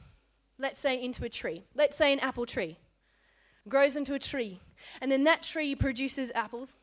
let's 0.58 0.80
say, 0.80 1.04
into 1.04 1.26
a 1.26 1.30
tree. 1.30 1.64
Let's 1.76 1.98
say 1.98 2.14
an 2.14 2.22
apple 2.22 2.46
tree. 2.46 2.78
It 3.66 3.70
grows 3.70 3.98
into 3.98 4.14
a 4.14 4.20
tree. 4.20 4.62
And 5.02 5.12
then 5.12 5.26
that 5.26 5.44
tree 5.44 5.76
produces 5.76 6.32
apples. 6.34 6.78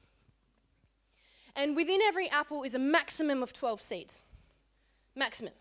And 1.57 1.75
within 1.75 2.03
every 2.03 2.29
apple 2.29 2.63
is 2.63 2.75
a 2.75 2.79
maximum 2.79 3.43
of 3.43 3.55
12 3.55 3.81
seeds. 3.81 4.27
Maximum. 5.17 5.55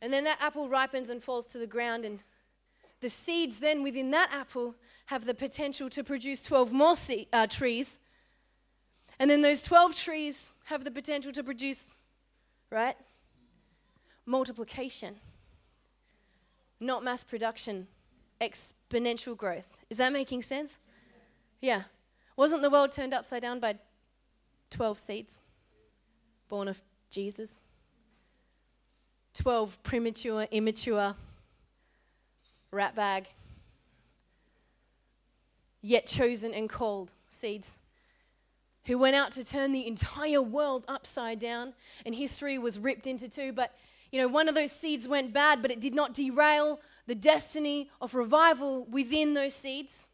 And 0.00 0.12
then 0.12 0.22
that 0.22 0.38
apple 0.40 0.68
ripens 0.68 1.10
and 1.10 1.20
falls 1.20 1.48
to 1.48 1.58
the 1.58 1.66
ground, 1.66 2.04
and 2.04 2.22
the 3.00 3.10
seeds 3.10 3.58
then 3.58 3.82
within 3.82 4.12
that 4.12 4.30
apple 4.32 4.76
have 5.06 5.24
the 5.24 5.34
potential 5.34 5.90
to 5.90 6.04
produce 6.04 6.44
12 6.44 6.72
more 6.72 6.94
se- 6.94 7.26
uh, 7.32 7.48
trees 7.48 7.98
and 9.18 9.30
then 9.30 9.42
those 9.42 9.62
12 9.62 9.94
trees 9.94 10.52
have 10.66 10.84
the 10.84 10.90
potential 10.90 11.32
to 11.32 11.42
produce, 11.42 11.86
right? 12.70 12.96
Multiplication, 14.26 15.16
not 16.80 17.02
mass 17.02 17.24
production, 17.24 17.86
exponential 18.40 19.36
growth. 19.36 19.78
Is 19.88 19.98
that 19.98 20.12
making 20.12 20.42
sense? 20.42 20.78
Yeah. 21.60 21.82
Wasn't 22.36 22.60
the 22.60 22.70
world 22.70 22.92
turned 22.92 23.14
upside 23.14 23.42
down 23.42 23.60
by 23.60 23.76
12 24.70 24.98
seeds 24.98 25.40
born 26.48 26.68
of 26.68 26.82
Jesus? 27.10 27.60
12 29.34 29.82
premature, 29.82 30.46
immature, 30.50 31.14
rat 32.70 32.94
bag, 32.94 33.28
yet 35.80 36.06
chosen 36.06 36.52
and 36.52 36.68
called 36.68 37.12
seeds 37.28 37.78
who 38.86 38.98
went 38.98 39.16
out 39.16 39.32
to 39.32 39.44
turn 39.44 39.72
the 39.72 39.86
entire 39.86 40.42
world 40.42 40.84
upside 40.88 41.38
down, 41.38 41.74
and 42.04 42.14
history 42.14 42.58
was 42.58 42.78
ripped 42.78 43.06
into 43.06 43.28
two. 43.28 43.52
But, 43.52 43.74
you 44.10 44.20
know, 44.20 44.28
one 44.28 44.48
of 44.48 44.54
those 44.54 44.72
seeds 44.72 45.08
went 45.08 45.32
bad, 45.32 45.62
but 45.62 45.70
it 45.70 45.80
did 45.80 45.94
not 45.94 46.14
derail 46.14 46.80
the 47.06 47.14
destiny 47.14 47.90
of 48.00 48.14
revival 48.14 48.86
within 48.86 49.34
those 49.34 49.54
seeds, 49.54 50.08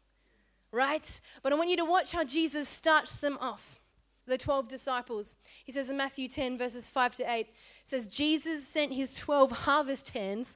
right? 0.71 1.21
But 1.41 1.53
I 1.53 1.55
want 1.55 1.69
you 1.69 1.77
to 1.77 1.85
watch 1.85 2.11
how 2.11 2.23
Jesus 2.23 2.67
starts 2.67 3.15
them 3.15 3.37
off. 3.39 3.79
The 4.25 4.37
12 4.37 4.69
disciples. 4.69 5.35
He 5.65 5.73
says 5.73 5.89
in 5.89 5.97
Matthew 5.97 6.29
10, 6.29 6.57
verses 6.57 6.87
5 6.87 7.15
to 7.15 7.29
8, 7.29 7.47
says, 7.83 8.07
Jesus 8.07 8.65
sent 8.65 8.93
his 8.93 9.13
12 9.15 9.51
harvest 9.51 10.11
hands 10.11 10.55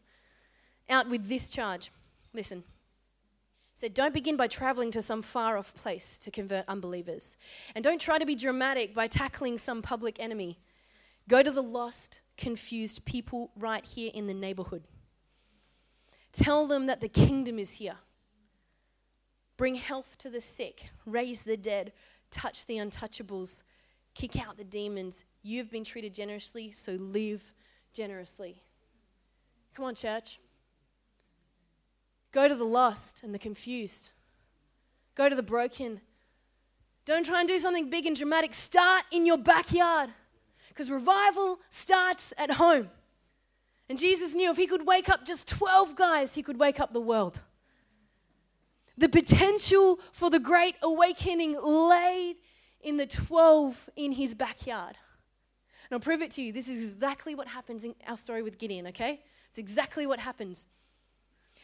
out 0.90 1.10
with 1.10 1.28
this 1.28 1.50
charge. 1.50 1.92
Listen 2.34 2.64
said, 3.78 3.94
Don't 3.94 4.14
begin 4.14 4.36
by 4.36 4.48
traveling 4.48 4.90
to 4.90 5.04
some 5.04 5.22
far 5.22 5.56
off 5.56 5.72
place 5.76 6.18
to 6.18 6.32
convert 6.32 6.68
unbelievers. 6.68 7.38
And 7.76 7.84
don't 7.84 8.02
try 8.02 8.18
to 8.18 8.26
be 8.26 8.34
dramatic 8.34 8.96
by 8.96 9.06
tackling 9.06 9.60
some 9.60 9.84
public 9.84 10.20
enemy. 10.20 10.58
Go 11.30 11.44
to 11.44 11.52
the 11.52 11.62
lost, 11.62 12.22
confused 12.38 13.06
people 13.06 13.52
right 13.56 13.86
here 13.86 14.10
in 14.16 14.26
the 14.26 14.34
neighborhood. 14.34 14.88
Tell 16.34 16.66
them 16.66 16.88
that 16.88 17.02
the 17.02 17.08
kingdom 17.08 17.60
is 17.60 17.76
here. 17.76 17.98
Bring 19.58 19.76
health 19.76 20.18
to 20.20 20.32
the 20.32 20.42
sick, 20.42 20.90
raise 21.06 21.44
the 21.44 21.56
dead, 21.56 21.94
touch 22.32 22.66
the 22.66 22.78
untouchables, 22.78 23.62
kick 24.16 24.42
out 24.42 24.58
the 24.58 24.64
demons. 24.64 25.24
You've 25.44 25.70
been 25.70 25.84
treated 25.84 26.16
generously, 26.16 26.72
so 26.72 26.94
live 26.94 27.54
generously. 27.94 28.64
Come 29.76 29.86
on, 29.86 29.94
church. 29.94 30.40
Go 32.32 32.48
to 32.48 32.56
the 32.56 32.66
lost 32.66 33.24
and 33.24 33.34
the 33.34 33.40
confused. 33.40 34.12
Go 35.16 35.30
to 35.30 35.36
the 35.36 35.44
broken. 35.44 36.02
Don't 37.06 37.26
try 37.26 37.40
and 37.40 37.48
do 37.48 37.58
something 37.58 37.90
big 37.90 38.06
and 38.06 38.16
dramatic. 38.16 38.54
Start 38.54 39.04
in 39.12 39.26
your 39.26 39.38
backyard 39.38 40.10
because 40.70 40.92
revival 40.92 41.60
starts 41.70 42.34
at 42.38 42.52
home. 42.52 42.90
And 43.90 43.98
Jesus 43.98 44.36
knew 44.36 44.52
if 44.52 44.58
he 44.58 44.68
could 44.68 44.86
wake 44.86 45.10
up 45.10 45.26
just 45.26 45.48
12 45.48 45.96
guys, 45.96 46.36
he 46.36 46.44
could 46.44 46.60
wake 46.60 46.80
up 46.80 46.92
the 46.92 47.02
world. 47.02 47.42
The 48.98 49.08
potential 49.08 50.00
for 50.12 50.30
the 50.30 50.40
great 50.40 50.76
awakening 50.84 51.58
laid 51.64 52.36
in 52.82 52.98
the 52.98 53.08
12 53.08 53.90
in 53.96 54.12
his 54.12 54.36
backyard. 54.36 54.98
And 55.90 55.96
I'll 55.96 56.00
prove 56.00 56.22
it 56.22 56.32
to 56.32 56.42
you. 56.42 56.52
This 56.52 56.68
is 56.68 56.92
exactly 56.94 57.34
what 57.36 57.48
happens 57.48 57.86
in 57.86 57.96
our 58.06 58.18
story 58.18 58.44
with 58.44 58.58
Gideon, 58.58 58.88
okay? 58.88 59.22
It's 59.48 59.58
exactly 59.58 60.06
what 60.06 60.20
happens. 60.20 60.66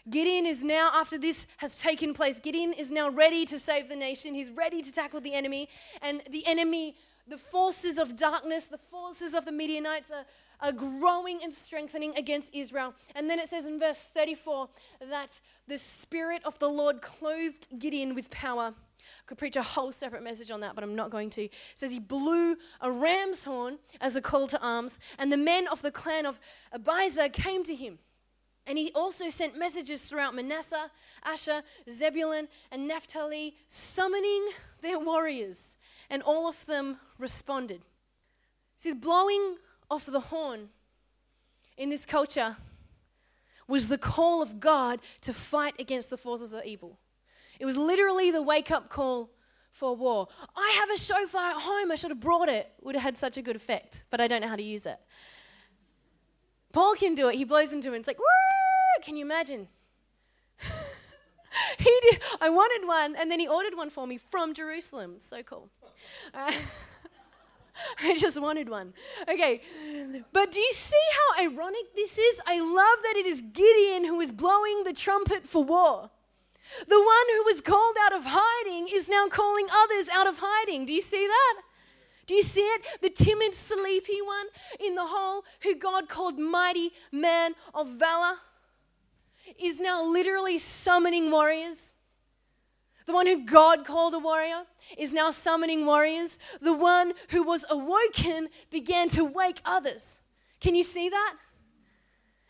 Gideon 0.10 0.46
is 0.46 0.64
now, 0.64 0.92
after 0.94 1.18
this 1.18 1.48
has 1.58 1.80
taken 1.80 2.14
place, 2.14 2.40
Gideon 2.40 2.74
is 2.74 2.92
now 2.92 3.10
ready 3.10 3.46
to 3.46 3.58
save 3.58 3.88
the 3.88 3.96
nation. 3.96 4.34
He's 4.34 4.52
ready 4.52 4.82
to 4.82 4.92
tackle 4.92 5.22
the 5.22 5.34
enemy. 5.34 5.70
And 6.02 6.22
the 6.30 6.46
enemy, 6.46 6.98
the 7.26 7.38
forces 7.38 7.98
of 7.98 8.16
darkness, 8.18 8.68
the 8.68 8.78
forces 8.78 9.34
of 9.34 9.46
the 9.46 9.54
Midianites 9.54 10.12
are, 10.12 10.26
are 10.60 10.74
growing 10.74 11.40
and 11.42 11.54
strengthening 11.54 12.14
against 12.18 12.54
Israel. 12.54 12.94
And 13.16 13.30
then 13.30 13.40
it 13.40 13.48
says 13.48 13.66
in 13.66 13.80
verse 13.80 14.02
34 14.02 14.68
that 15.10 15.40
the 15.68 15.78
Spirit 15.78 16.42
of 16.44 16.60
the 16.60 16.68
Lord 16.68 17.02
clothed 17.02 17.80
Gideon 17.80 18.14
with 18.14 18.30
power. 18.30 18.74
I 18.78 19.24
could 19.26 19.38
preach 19.38 19.56
a 19.56 19.64
whole 19.64 19.94
separate 19.94 20.24
message 20.24 20.52
on 20.52 20.60
that, 20.62 20.76
but 20.76 20.84
I'm 20.84 20.96
not 20.96 21.12
going 21.12 21.30
to. 21.32 21.44
It 21.44 21.54
says 21.76 21.94
he 21.94 22.00
blew 22.00 22.56
a 22.82 22.92
ram's 22.92 23.46
horn 23.46 23.80
as 24.02 24.18
a 24.18 24.22
call 24.22 24.48
to 24.48 24.62
arms, 24.62 25.00
and 25.18 25.32
the 25.32 25.38
men 25.38 25.68
of 25.70 25.82
the 25.82 25.92
clan 25.92 26.26
of 26.26 26.42
Abiezer 26.74 27.32
came 27.32 27.64
to 27.64 27.76
him. 27.76 28.00
And 28.66 28.78
he 28.78 28.92
also 28.96 29.30
sent 29.30 29.58
messages 29.58 30.04
throughout 30.04 30.34
Manasseh, 30.34 30.90
Asher, 31.24 31.64
Zebulun, 31.90 32.48
and 32.72 32.88
Naphtali, 32.88 33.56
summoning 33.68 34.50
their 34.82 35.00
warriors. 35.00 35.76
And 36.10 36.24
all 36.24 36.48
of 36.48 36.66
them 36.66 36.98
responded. 37.18 37.82
See, 38.78 38.94
blowing 38.94 39.58
off 39.90 40.06
the 40.06 40.20
horn 40.20 40.70
in 41.78 41.90
this 41.90 42.06
culture 42.06 42.58
was 43.68 43.90
the 43.90 43.98
call 43.98 44.42
of 44.42 44.60
God 44.60 45.00
to 45.22 45.34
fight 45.34 45.76
against 45.80 46.10
the 46.10 46.18
forces 46.18 46.54
of 46.54 46.64
evil. 46.66 47.00
It 47.60 47.66
was 47.66 47.78
literally 47.78 48.32
the 48.32 48.42
wake 48.42 48.72
up 48.72 48.90
call 48.90 49.32
for 49.72 49.96
war. 49.96 50.28
I 50.56 50.78
have 50.80 50.90
a 50.92 50.98
shofar 50.98 51.52
at 51.52 51.62
home, 51.62 51.92
I 51.92 51.96
should 51.96 52.12
have 52.12 52.20
brought 52.20 52.50
it. 52.50 52.72
Would 52.82 52.96
have 52.96 53.04
had 53.04 53.18
such 53.18 53.38
a 53.38 53.42
good 53.42 53.56
effect, 53.56 54.04
but 54.10 54.22
I 54.22 54.28
don't 54.28 54.42
know 54.42 54.48
how 54.48 54.56
to 54.56 54.64
use 54.64 54.86
it. 54.86 54.98
Paul 56.74 56.96
can 56.96 57.16
do 57.16 57.30
it. 57.30 57.36
He 57.36 57.46
blows 57.46 57.72
into 57.72 57.94
it. 57.94 57.98
It's 57.98 58.08
like, 58.08 58.20
Woo! 58.20 59.02
can 59.04 59.16
you 59.16 59.24
imagine? 59.24 59.68
he 61.78 62.00
did. 62.02 62.22
I 62.42 62.50
wanted 62.50 62.88
one, 62.88 63.16
and 63.16 63.32
then 63.32 63.40
he 63.40 63.48
ordered 63.48 63.78
one 63.78 63.90
for 63.90 64.06
me 64.06 64.18
from 64.18 64.54
Jerusalem. 64.54 65.16
So 65.20 65.44
cool. 65.44 65.70
Uh, 66.34 66.52
I 68.04 68.16
just 68.16 68.42
wanted 68.42 68.70
one. 68.70 68.94
Okay, 69.30 69.62
but 70.32 70.52
do 70.52 70.60
you 70.60 70.74
see 70.74 71.06
how 71.14 71.46
ironic 71.46 71.96
this 71.96 72.18
is? 72.18 72.42
I 72.46 72.60
love 72.60 73.04
that 73.04 73.14
it 73.18 73.26
is 73.26 73.42
Gideon 73.42 74.06
who 74.06 74.20
is 74.20 74.32
blowing 74.32 74.84
the 74.84 74.94
trumpet 74.94 75.46
for 75.46 75.64
war. 75.64 76.10
The 76.88 77.00
one 77.00 77.38
who 77.38 77.44
was 77.44 77.62
called 77.62 77.96
out 78.02 78.14
of 78.14 78.24
hiding 78.26 78.88
is 78.92 79.10
now 79.10 79.28
calling 79.28 79.68
others 79.72 80.08
out 80.10 80.28
of 80.28 80.40
hiding. 80.40 80.86
Do 80.86 80.94
you 80.94 81.02
see 81.02 81.28
that? 81.28 81.62
Do 82.26 82.34
you 82.34 82.44
see 82.44 82.62
it? 82.62 83.02
The 83.02 83.10
timid, 83.10 83.54
sleepy 83.54 84.22
one 84.22 84.46
in 84.80 84.96
the 84.96 85.06
hole 85.06 85.44
who 85.62 85.76
God 85.76 86.08
called 86.08 86.40
mighty 86.40 86.92
man 87.12 87.54
of 87.74 87.88
valor 88.00 88.38
is 89.62 89.80
now 89.80 90.04
literally 90.04 90.58
summoning 90.58 91.30
warriors. 91.30 91.92
The 93.06 93.14
one 93.14 93.28
who 93.28 93.46
God 93.46 93.86
called 93.86 94.14
a 94.14 94.20
warrior 94.20 94.64
is 94.98 95.14
now 95.14 95.30
summoning 95.30 95.86
warriors. 95.86 96.40
The 96.62 96.74
one 96.74 97.14
who 97.30 97.44
was 97.44 97.66
awoken 97.70 98.48
began 98.72 99.10
to 99.10 99.26
wake 99.26 99.62
others. 99.66 100.22
Can 100.62 100.76
you 100.76 100.84
see 100.84 101.10
that? 101.10 101.36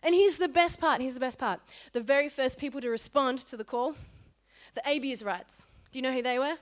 And 0.03 0.13
here's 0.13 0.37
the 0.37 0.47
best 0.47 0.79
part. 0.79 1.01
Here's 1.01 1.15
the 1.15 1.19
best 1.19 1.39
part. 1.39 1.59
The 1.93 2.01
very 2.01 2.29
first 2.29 2.59
people 2.59 2.81
to 2.81 2.89
respond 2.89 3.39
to 3.39 3.57
the 3.57 3.63
call, 3.63 3.95
the 4.75 4.81
Abiezrites. 4.81 5.65
Do 5.91 5.99
you 5.99 6.03
know 6.03 6.11
who 6.11 6.21
they 6.21 6.37
were? 6.37 6.57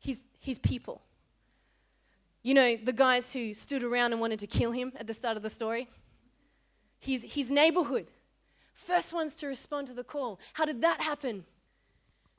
His, 0.00 0.24
his 0.40 0.58
people. 0.58 1.02
You 2.42 2.54
know, 2.54 2.76
the 2.76 2.92
guys 2.92 3.32
who 3.32 3.52
stood 3.52 3.82
around 3.82 4.12
and 4.12 4.20
wanted 4.20 4.38
to 4.40 4.46
kill 4.46 4.72
him 4.72 4.92
at 4.96 5.06
the 5.06 5.14
start 5.14 5.36
of 5.36 5.42
the 5.42 5.50
story? 5.50 5.88
His, 6.98 7.34
his 7.34 7.50
neighborhood. 7.50 8.06
First 8.72 9.12
ones 9.12 9.34
to 9.36 9.46
respond 9.46 9.88
to 9.88 9.94
the 9.94 10.04
call. 10.04 10.40
How 10.54 10.64
did 10.64 10.80
that 10.82 11.02
happen? 11.02 11.44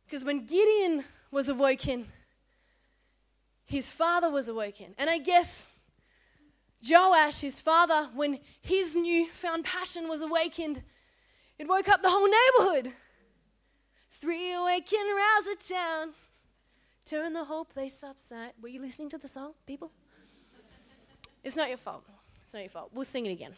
Because 0.05 0.25
when 0.25 0.45
Gideon 0.45 1.03
was 1.29 1.49
awoken, 1.49 2.07
his 3.65 3.91
father 3.91 4.29
was 4.29 4.49
awoken. 4.49 4.95
And 4.97 5.09
I 5.09 5.19
guess 5.19 5.71
Joash, 6.87 7.41
his 7.41 7.59
father, 7.59 8.09
when 8.15 8.39
his 8.59 8.95
newfound 8.95 9.65
passion 9.65 10.09
was 10.09 10.23
awakened, 10.23 10.81
it 11.59 11.67
woke 11.67 11.87
up 11.87 12.01
the 12.01 12.09
whole 12.09 12.27
neighborhood. 12.27 12.93
Three 14.09 14.53
awaken, 14.53 14.99
rouse 15.15 15.47
it 15.47 15.63
down. 15.69 16.09
Turn 17.05 17.33
the 17.33 17.45
whole 17.45 17.65
place 17.65 18.03
upside. 18.03 18.51
Were 18.61 18.69
you 18.69 18.81
listening 18.81 19.09
to 19.09 19.17
the 19.17 19.27
song, 19.27 19.53
people? 19.65 19.91
It's 21.43 21.55
not 21.55 21.69
your 21.69 21.77
fault. 21.77 22.05
It's 22.43 22.53
not 22.53 22.61
your 22.61 22.69
fault. 22.69 22.91
We'll 22.93 23.05
sing 23.05 23.25
it 23.25 23.31
again. 23.31 23.53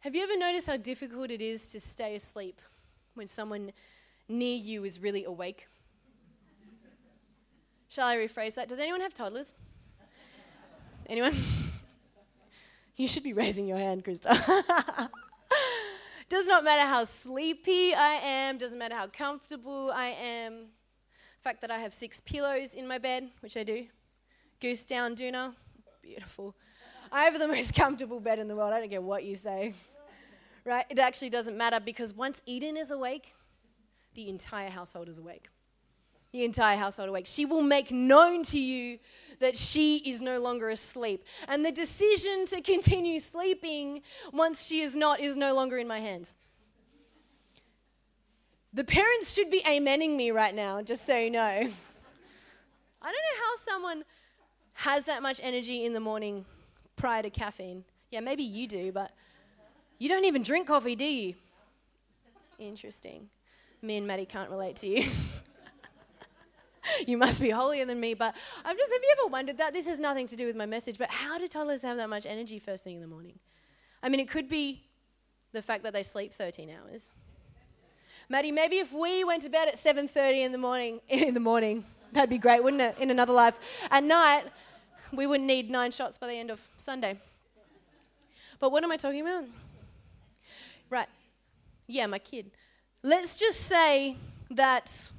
Have 0.00 0.14
you 0.14 0.22
ever 0.22 0.36
noticed 0.36 0.66
how 0.66 0.76
difficult 0.76 1.30
it 1.30 1.40
is 1.40 1.70
to 1.70 1.80
stay 1.80 2.14
asleep 2.14 2.60
when 3.14 3.26
someone 3.26 3.72
near 4.28 4.56
you 4.56 4.84
is 4.84 5.00
really 5.00 5.24
awake? 5.24 5.66
Shall 7.88 8.08
I 8.08 8.16
rephrase 8.16 8.56
that? 8.56 8.68
Does 8.68 8.80
anyone 8.80 9.00
have 9.00 9.14
toddlers? 9.14 9.52
Anyone? 11.06 11.32
you 12.96 13.06
should 13.06 13.22
be 13.22 13.32
raising 13.32 13.66
your 13.66 13.78
hand, 13.78 14.04
Krista. 14.04 14.30
Does 16.28 16.48
not 16.48 16.64
matter 16.64 16.88
how 16.88 17.04
sleepy 17.04 17.94
I 17.94 18.14
am, 18.14 18.58
doesn't 18.58 18.78
matter 18.78 18.96
how 18.96 19.06
comfortable 19.06 19.92
I 19.94 20.08
am, 20.08 20.66
fact 21.44 21.60
that 21.60 21.70
I 21.70 21.76
have 21.76 21.92
six 21.92 22.22
pillows 22.22 22.74
in 22.74 22.88
my 22.88 22.96
bed, 22.96 23.28
which 23.40 23.54
I 23.58 23.64
do. 23.64 23.84
Goose 24.62 24.82
down 24.82 25.14
doona, 25.14 25.52
beautiful. 26.02 26.56
I 27.12 27.24
have 27.24 27.38
the 27.38 27.46
most 27.56 27.74
comfortable 27.74 28.18
bed 28.18 28.38
in 28.38 28.48
the 28.48 28.56
world. 28.56 28.72
I 28.72 28.80
don't 28.80 28.88
care 28.88 29.02
what 29.02 29.24
you 29.24 29.36
say. 29.36 29.74
Right? 30.64 30.86
It 30.88 30.98
actually 30.98 31.28
doesn't 31.28 31.54
matter 31.54 31.80
because 31.80 32.14
once 32.14 32.42
Eden 32.46 32.78
is 32.78 32.90
awake, 32.90 33.34
the 34.14 34.30
entire 34.30 34.70
household 34.70 35.10
is 35.10 35.18
awake. 35.18 35.48
The 36.32 36.44
entire 36.44 36.78
household 36.78 37.10
awake. 37.10 37.26
She 37.26 37.44
will 37.44 37.62
make 37.62 37.90
known 37.90 38.42
to 38.44 38.58
you 38.58 38.98
that 39.40 39.54
she 39.54 39.98
is 39.98 40.22
no 40.22 40.40
longer 40.40 40.70
asleep. 40.70 41.26
And 41.46 41.62
the 41.62 41.72
decision 41.72 42.46
to 42.46 42.62
continue 42.62 43.20
sleeping 43.20 44.00
once 44.32 44.64
she 44.64 44.80
is 44.80 44.96
not 44.96 45.20
is 45.20 45.36
no 45.36 45.54
longer 45.54 45.76
in 45.76 45.86
my 45.86 46.00
hands. 46.00 46.32
The 48.74 48.82
parents 48.82 49.32
should 49.32 49.52
be 49.52 49.62
amening 49.62 50.16
me 50.16 50.32
right 50.32 50.52
now, 50.52 50.82
just 50.82 51.06
so 51.06 51.16
you 51.16 51.30
know. 51.30 51.38
I 51.38 51.62
don't 51.62 51.70
know 53.04 53.38
how 53.38 53.56
someone 53.56 54.04
has 54.74 55.04
that 55.04 55.22
much 55.22 55.40
energy 55.44 55.84
in 55.84 55.92
the 55.92 56.00
morning 56.00 56.44
prior 56.96 57.22
to 57.22 57.30
caffeine. 57.30 57.84
Yeah, 58.10 58.18
maybe 58.18 58.42
you 58.42 58.66
do, 58.66 58.90
but 58.90 59.12
you 60.00 60.08
don't 60.08 60.24
even 60.24 60.42
drink 60.42 60.66
coffee, 60.66 60.96
do 60.96 61.04
you? 61.04 61.34
Interesting. 62.58 63.28
Me 63.80 63.96
and 63.96 64.08
Maddie 64.08 64.26
can't 64.26 64.50
relate 64.50 64.74
to 64.76 64.88
you. 64.88 65.08
you 67.06 67.16
must 67.16 67.40
be 67.40 67.50
holier 67.50 67.84
than 67.84 68.00
me, 68.00 68.14
but 68.14 68.34
I'm 68.64 68.76
just, 68.76 68.92
have 68.92 69.00
you 69.00 69.14
ever 69.20 69.30
wondered 69.30 69.58
that? 69.58 69.72
This 69.72 69.86
has 69.86 70.00
nothing 70.00 70.26
to 70.26 70.36
do 70.36 70.46
with 70.46 70.56
my 70.56 70.66
message, 70.66 70.98
but 70.98 71.12
how 71.12 71.38
do 71.38 71.46
toddlers 71.46 71.82
have 71.82 71.96
that 71.98 72.10
much 72.10 72.26
energy 72.26 72.58
first 72.58 72.82
thing 72.82 72.96
in 72.96 73.00
the 73.00 73.06
morning? 73.06 73.38
I 74.02 74.08
mean, 74.08 74.18
it 74.18 74.28
could 74.28 74.48
be 74.48 74.82
the 75.52 75.62
fact 75.62 75.84
that 75.84 75.92
they 75.92 76.02
sleep 76.02 76.32
13 76.32 76.70
hours. 76.70 77.12
Maddie, 78.28 78.52
maybe 78.52 78.78
if 78.78 78.92
we 78.92 79.22
went 79.24 79.42
to 79.42 79.48
bed 79.48 79.68
at 79.68 79.74
7:30 79.74 80.44
in 80.44 80.52
the 80.52 80.58
morning, 80.58 81.00
in 81.08 81.34
the 81.34 81.40
morning, 81.40 81.84
that'd 82.12 82.30
be 82.30 82.38
great, 82.38 82.62
wouldn't 82.62 82.82
it? 82.82 82.96
In 82.98 83.10
another 83.10 83.32
life. 83.32 83.86
At 83.90 84.04
night, 84.04 84.44
we 85.12 85.26
wouldn't 85.26 85.46
need 85.46 85.70
nine 85.70 85.90
shots 85.90 86.18
by 86.18 86.26
the 86.28 86.34
end 86.34 86.50
of 86.50 86.60
Sunday. 86.78 87.18
But 88.60 88.72
what 88.72 88.82
am 88.84 88.92
I 88.92 88.96
talking 88.96 89.20
about? 89.20 89.44
Right. 90.88 91.08
Yeah, 91.86 92.06
my 92.06 92.18
kid. 92.18 92.50
Let's 93.02 93.38
just 93.38 93.60
say 93.62 94.16
that 94.50 95.10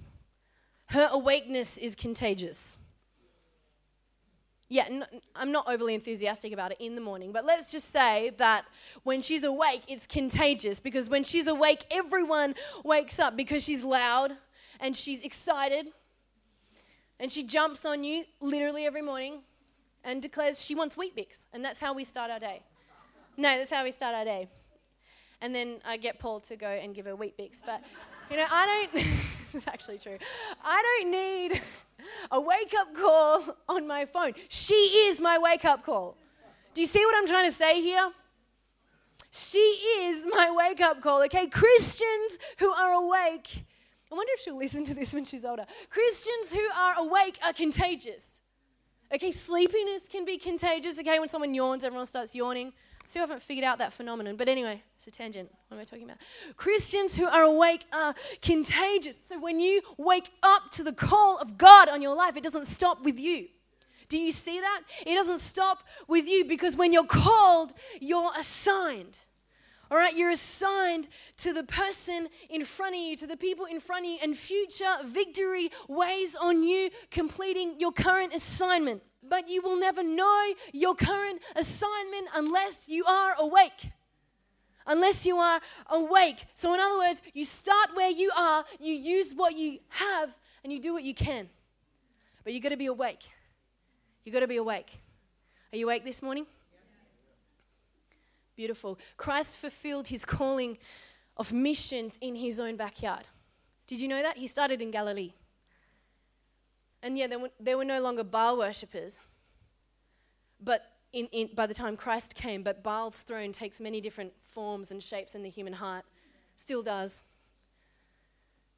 her 0.88 1.10
awakeness 1.12 1.78
is 1.78 1.96
contagious 1.96 2.78
yeah, 4.68 5.04
I'm 5.36 5.52
not 5.52 5.70
overly 5.70 5.94
enthusiastic 5.94 6.52
about 6.52 6.72
it 6.72 6.78
in 6.80 6.96
the 6.96 7.02
morning, 7.02 7.32
but 7.32 7.46
let's 7.46 7.72
just 7.72 7.92
say 7.92 8.32
that 8.38 8.66
when 9.04 9.22
she's 9.22 9.44
awake, 9.44 9.84
it's 9.88 10.08
contagious 10.08 10.80
because 10.80 11.10
when 11.10 11.24
she's 11.24 11.48
awake, 11.48 11.86
everyone 11.92 12.56
wakes 12.84 13.20
up 13.20 13.38
because 13.38 13.64
she's 13.64 13.84
loud 13.84 14.32
and 14.80 14.96
she's 14.96 15.22
excited 15.24 15.90
and 17.20 17.32
she 17.32 17.44
jumps 17.44 17.86
on 17.86 18.04
you 18.04 18.26
literally 18.42 18.86
every 18.86 19.02
morning 19.04 19.42
and 20.04 20.22
declares 20.22 20.64
she 20.64 20.76
wants 20.76 20.96
Weet-Bix, 20.96 21.48
and 21.54 21.64
that's 21.64 21.80
how 21.80 21.94
we 21.94 22.04
start 22.04 22.30
our 22.32 22.40
day. 22.40 22.62
No, 23.38 23.58
that's 23.58 23.72
how 23.72 23.84
we 23.84 23.92
start 23.92 24.16
our 24.16 24.26
day. 24.26 24.48
and 25.42 25.54
then 25.54 25.78
I 25.86 25.98
get 25.98 26.20
Paul 26.20 26.40
to 26.42 26.56
go 26.56 26.68
and 26.68 26.94
give 26.96 27.06
her 27.06 27.16
Weet-Bix. 27.16 27.62
But, 27.66 27.84
you 28.32 28.38
know, 28.38 28.46
I 28.50 28.88
don't, 28.94 29.04
it's 29.56 29.68
actually 29.68 29.98
true. 29.98 30.18
I 30.64 30.82
don't 30.82 31.12
need 31.12 31.62
a 32.32 32.40
wake 32.40 32.74
up 32.78 32.94
call 32.94 33.58
on 33.70 33.88
my 33.88 34.06
phone. 34.06 34.34
She 34.50 34.74
is 34.74 35.22
my 35.22 35.38
wake 35.38 35.66
up 35.66 35.84
call. 35.84 36.18
Do 36.74 36.82
you 36.82 36.88
see 36.88 37.06
what 37.06 37.16
I'm 37.16 37.28
trying 37.28 37.46
to 37.46 37.56
say 37.56 37.82
here? 37.82 38.12
She 39.32 39.58
is 39.58 40.26
my 40.30 40.52
wake 40.56 40.82
up 40.82 41.02
call, 41.02 41.24
okay? 41.24 41.48
Christians 41.48 42.40
who 42.60 42.70
are 42.70 42.94
awake. 42.94 43.66
I 44.12 44.16
wonder 44.16 44.32
if 44.34 44.42
she'll 44.42 44.58
listen 44.58 44.84
to 44.86 44.94
this 44.94 45.14
when 45.14 45.26
she's 45.26 45.44
older. 45.44 45.66
Christians 45.90 46.54
who 46.54 46.66
are 46.78 47.00
awake 47.00 47.38
are 47.44 47.52
contagious. 47.52 48.42
Okay, 49.16 49.32
sleepiness 49.32 50.10
can 50.10 50.26
be 50.26 50.38
contagious. 50.38 51.00
Okay, 51.00 51.20
when 51.20 51.30
someone 51.30 51.56
yawns, 51.56 51.86
everyone 51.86 52.06
starts 52.06 52.36
yawning. 52.36 52.74
Still 53.06 53.22
haven't 53.22 53.42
figured 53.42 53.64
out 53.64 53.78
that 53.78 53.94
phenomenon. 53.94 54.36
But 54.36 54.50
anyway, 54.50 54.84
it's 54.98 55.08
a 55.08 55.12
tangent. 55.12 55.50
What 55.70 55.78
am 55.78 55.82
I 55.82 55.86
talking 55.86 56.04
about? 56.04 56.18
Christians 56.58 57.16
who 57.16 57.26
are 57.26 57.44
awake 57.44 57.86
are 57.94 58.14
contagious. 58.42 59.16
So 59.16 59.40
when 59.40 59.62
you 59.62 59.82
wake 59.98 60.32
up 60.44 60.70
to 60.72 60.84
the 60.84 60.92
call 60.92 61.38
of 61.38 61.58
God 61.58 61.88
on 61.88 62.02
your 62.02 62.14
life, 62.14 62.36
it 62.36 62.44
doesn't 62.44 62.66
stop 62.66 63.06
with 63.06 63.18
you. 63.18 63.48
Do 64.10 64.18
you 64.18 64.34
see 64.34 64.60
that? 64.60 64.82
It 65.08 65.16
doesn't 65.16 65.40
stop 65.40 65.84
with 66.10 66.28
you 66.28 66.44
because 66.44 66.76
when 66.76 66.92
you're 66.92 67.06
called, 67.06 67.72
you're 68.02 68.32
assigned. 68.38 69.20
All 69.96 70.02
right, 70.02 70.14
you're 70.14 70.32
assigned 70.32 71.08
to 71.38 71.54
the 71.54 71.64
person 71.64 72.28
in 72.50 72.66
front 72.66 72.96
of 72.96 73.02
you, 73.02 73.16
to 73.16 73.26
the 73.26 73.38
people 73.38 73.66
in 73.66 73.80
front 73.80 74.06
of 74.06 74.12
you, 74.12 74.18
and 74.22 74.36
future 74.36 74.84
victory 75.06 75.72
weighs 75.88 76.36
on 76.36 76.64
you 76.64 76.90
completing 77.12 77.80
your 77.80 77.94
current 77.94 78.36
assignment. 78.36 79.02
But 79.24 79.48
you 79.48 79.62
will 79.62 79.80
never 79.80 80.04
know 80.04 80.52
your 80.74 80.96
current 80.96 81.42
assignment 81.56 82.28
unless 82.36 82.90
you 82.90 83.06
are 83.06 83.36
awake. 83.40 83.92
Unless 84.86 85.26
you 85.26 85.38
are 85.38 85.62
awake. 85.90 86.46
So, 86.56 86.74
in 86.74 86.82
other 86.82 86.98
words, 86.98 87.22
you 87.34 87.46
start 87.46 87.92
where 87.94 88.12
you 88.12 88.30
are, 88.38 88.66
you 88.82 88.94
use 88.94 89.32
what 89.34 89.58
you 89.58 89.80
have, 89.88 90.38
and 90.66 90.74
you 90.74 90.82
do 90.82 90.92
what 90.92 91.04
you 91.04 91.14
can. 91.14 91.48
But 92.44 92.52
you 92.52 92.60
got 92.60 92.70
to 92.70 92.78
be 92.78 92.88
awake. 92.88 93.24
You 94.26 94.34
got 94.34 94.42
to 94.42 94.48
be 94.48 94.58
awake. 94.58 94.92
Are 95.72 95.78
you 95.78 95.86
awake 95.86 96.04
this 96.04 96.22
morning? 96.22 96.48
Beautiful. 98.56 98.98
Christ 99.18 99.58
fulfilled 99.58 100.08
his 100.08 100.26
calling 100.26 100.78
of 101.38 101.52
missions 101.52 102.18
in 102.22 102.36
his 102.36 102.60
own 102.60 102.76
backyard. 102.78 103.28
Did 103.88 104.00
you 104.00 104.08
know 104.08 104.22
that? 104.22 104.38
He 104.38 104.48
started 104.48 104.82
in 104.82 104.92
Galilee. 104.92 105.34
And 107.04 107.18
yeah, 107.18 107.28
there 107.28 107.40
were, 107.40 107.52
there 107.60 107.78
were 107.78 107.86
no 107.86 108.02
longer 108.02 108.24
Baal 108.24 108.58
worshippers. 108.58 109.20
But 110.60 110.92
in, 111.14 111.28
in, 111.32 111.50
by 111.54 111.68
the 111.68 111.74
time 111.74 111.96
Christ 111.96 112.34
came, 112.34 112.64
but 112.64 112.84
Baal's 112.84 113.22
throne 113.22 113.52
takes 113.52 113.80
many 113.80 114.02
different 114.02 114.34
forms 114.48 114.92
and 114.92 115.04
shapes 115.04 115.36
in 115.36 115.44
the 115.44 115.50
human 115.50 115.74
heart. 115.74 116.06
Still 116.56 116.82
does. 116.82 117.22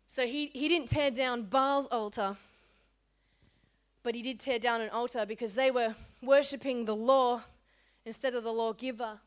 So 0.07 0.25
he, 0.25 0.47
he 0.47 0.67
didn't 0.67 0.87
tear 0.87 1.11
down 1.11 1.43
Baal's 1.43 1.87
altar, 1.87 2.35
but 4.03 4.15
he 4.15 4.21
did 4.21 4.39
tear 4.39 4.57
down 4.57 4.81
an 4.81 4.89
altar 4.89 5.25
because 5.25 5.55
they 5.55 5.69
were 5.69 5.95
worshipping 6.21 6.85
the 6.85 6.95
law 6.95 7.41
instead 8.05 8.33
of 8.33 8.43
the 8.43 8.51
lawgiver. 8.51 9.19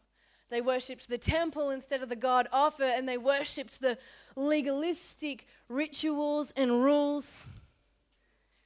They 0.50 0.60
worshipped 0.60 1.08
the 1.08 1.18
temple 1.18 1.70
instead 1.70 2.02
of 2.02 2.08
the 2.08 2.16
God 2.16 2.48
offer, 2.52 2.84
and 2.84 3.08
they 3.08 3.16
worshipped 3.16 3.80
the 3.80 3.96
legalistic 4.34 5.46
rituals 5.68 6.52
and 6.56 6.82
rules, 6.82 7.46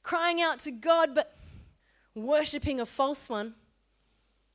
crying 0.01 0.41
out 0.41 0.59
to 0.61 0.71
God, 0.71 1.13
but 1.13 1.37
worshipping 2.15 2.79
a 2.79 2.85
false 2.85 3.29
one 3.29 3.53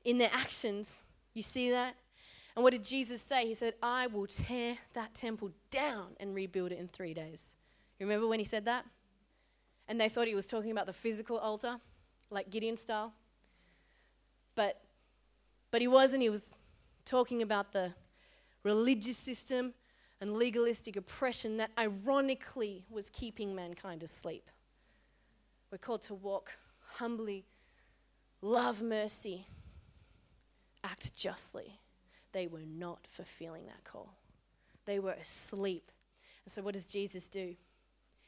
in 0.05 0.19
their 0.19 0.31
actions. 0.33 1.03
You 1.33 1.43
see 1.43 1.71
that? 1.71 1.95
And 2.57 2.65
what 2.65 2.73
did 2.73 2.83
Jesus 2.83 3.23
say? 3.23 3.47
He 3.47 3.55
said, 3.55 3.75
I 3.81 4.09
will 4.09 4.27
tear 4.27 4.77
that 4.95 5.15
temple 5.15 5.53
down 5.71 6.17
and 6.19 6.35
rebuild 6.35 6.73
it 6.73 6.79
in 6.79 6.89
three 6.89 7.15
days. 7.15 7.55
You 7.99 8.07
remember 8.07 8.27
when 8.27 8.41
he 8.41 8.45
said 8.45 8.65
that? 8.65 8.85
And 9.87 10.01
they 10.01 10.09
thought 10.09 10.27
he 10.27 10.35
was 10.35 10.47
talking 10.47 10.73
about 10.73 10.87
the 10.87 10.93
physical 10.93 11.39
altar, 11.39 11.77
like 12.31 12.51
Gideon 12.51 12.77
style. 12.77 13.13
But, 14.57 14.81
but 15.71 15.81
he 15.81 15.87
wasn't. 15.87 16.23
He 16.23 16.31
was 16.31 16.55
talking 17.11 17.43
about 17.43 17.73
the 17.73 17.93
religious 18.63 19.17
system 19.17 19.75
and 20.21 20.35
legalistic 20.35 20.95
oppression 20.95 21.57
that 21.57 21.73
ironically 21.77 22.85
was 22.89 23.11
keeping 23.11 23.53
mankind 23.53 24.05
asleep. 24.05 24.49
We're 25.73 25.79
called 25.79 26.03
to 26.03 26.15
walk 26.15 26.53
humbly, 26.99 27.47
love 28.41 28.81
mercy, 28.81 29.45
act 30.85 31.13
justly. 31.13 31.81
They 32.31 32.47
were 32.47 32.63
not 32.65 33.01
fulfilling 33.09 33.67
that 33.67 33.83
call, 33.83 34.15
they 34.87 35.01
were 35.01 35.13
asleep. 35.13 35.91
And 36.45 36.53
so, 36.53 36.63
what 36.63 36.75
does 36.75 36.87
Jesus 36.87 37.27
do? 37.27 37.57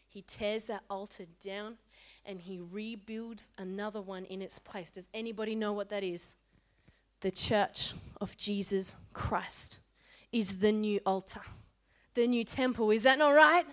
He 0.09 0.23
tears 0.23 0.65
that 0.65 0.83
altar 0.91 1.25
down 1.43 1.79
and 2.27 2.41
he 2.41 2.59
rebuilds 2.59 3.49
another 3.57 4.03
one 4.03 4.25
in 4.25 4.43
its 4.43 4.59
place. 4.59 4.91
Does 4.91 5.09
anybody 5.15 5.55
know 5.55 5.73
what 5.73 5.89
that 5.89 6.03
is? 6.03 6.35
The 7.23 7.31
church 7.31 7.95
of 8.21 8.37
Jesus 8.37 8.97
Christ 9.13 9.79
is 10.33 10.59
the 10.59 10.73
new 10.73 11.01
altar, 11.07 11.41
the 12.15 12.27
new 12.27 12.45
temple. 12.45 12.91
Is 12.91 13.05
that 13.05 13.19
not 13.19 13.31
right? 13.31 13.65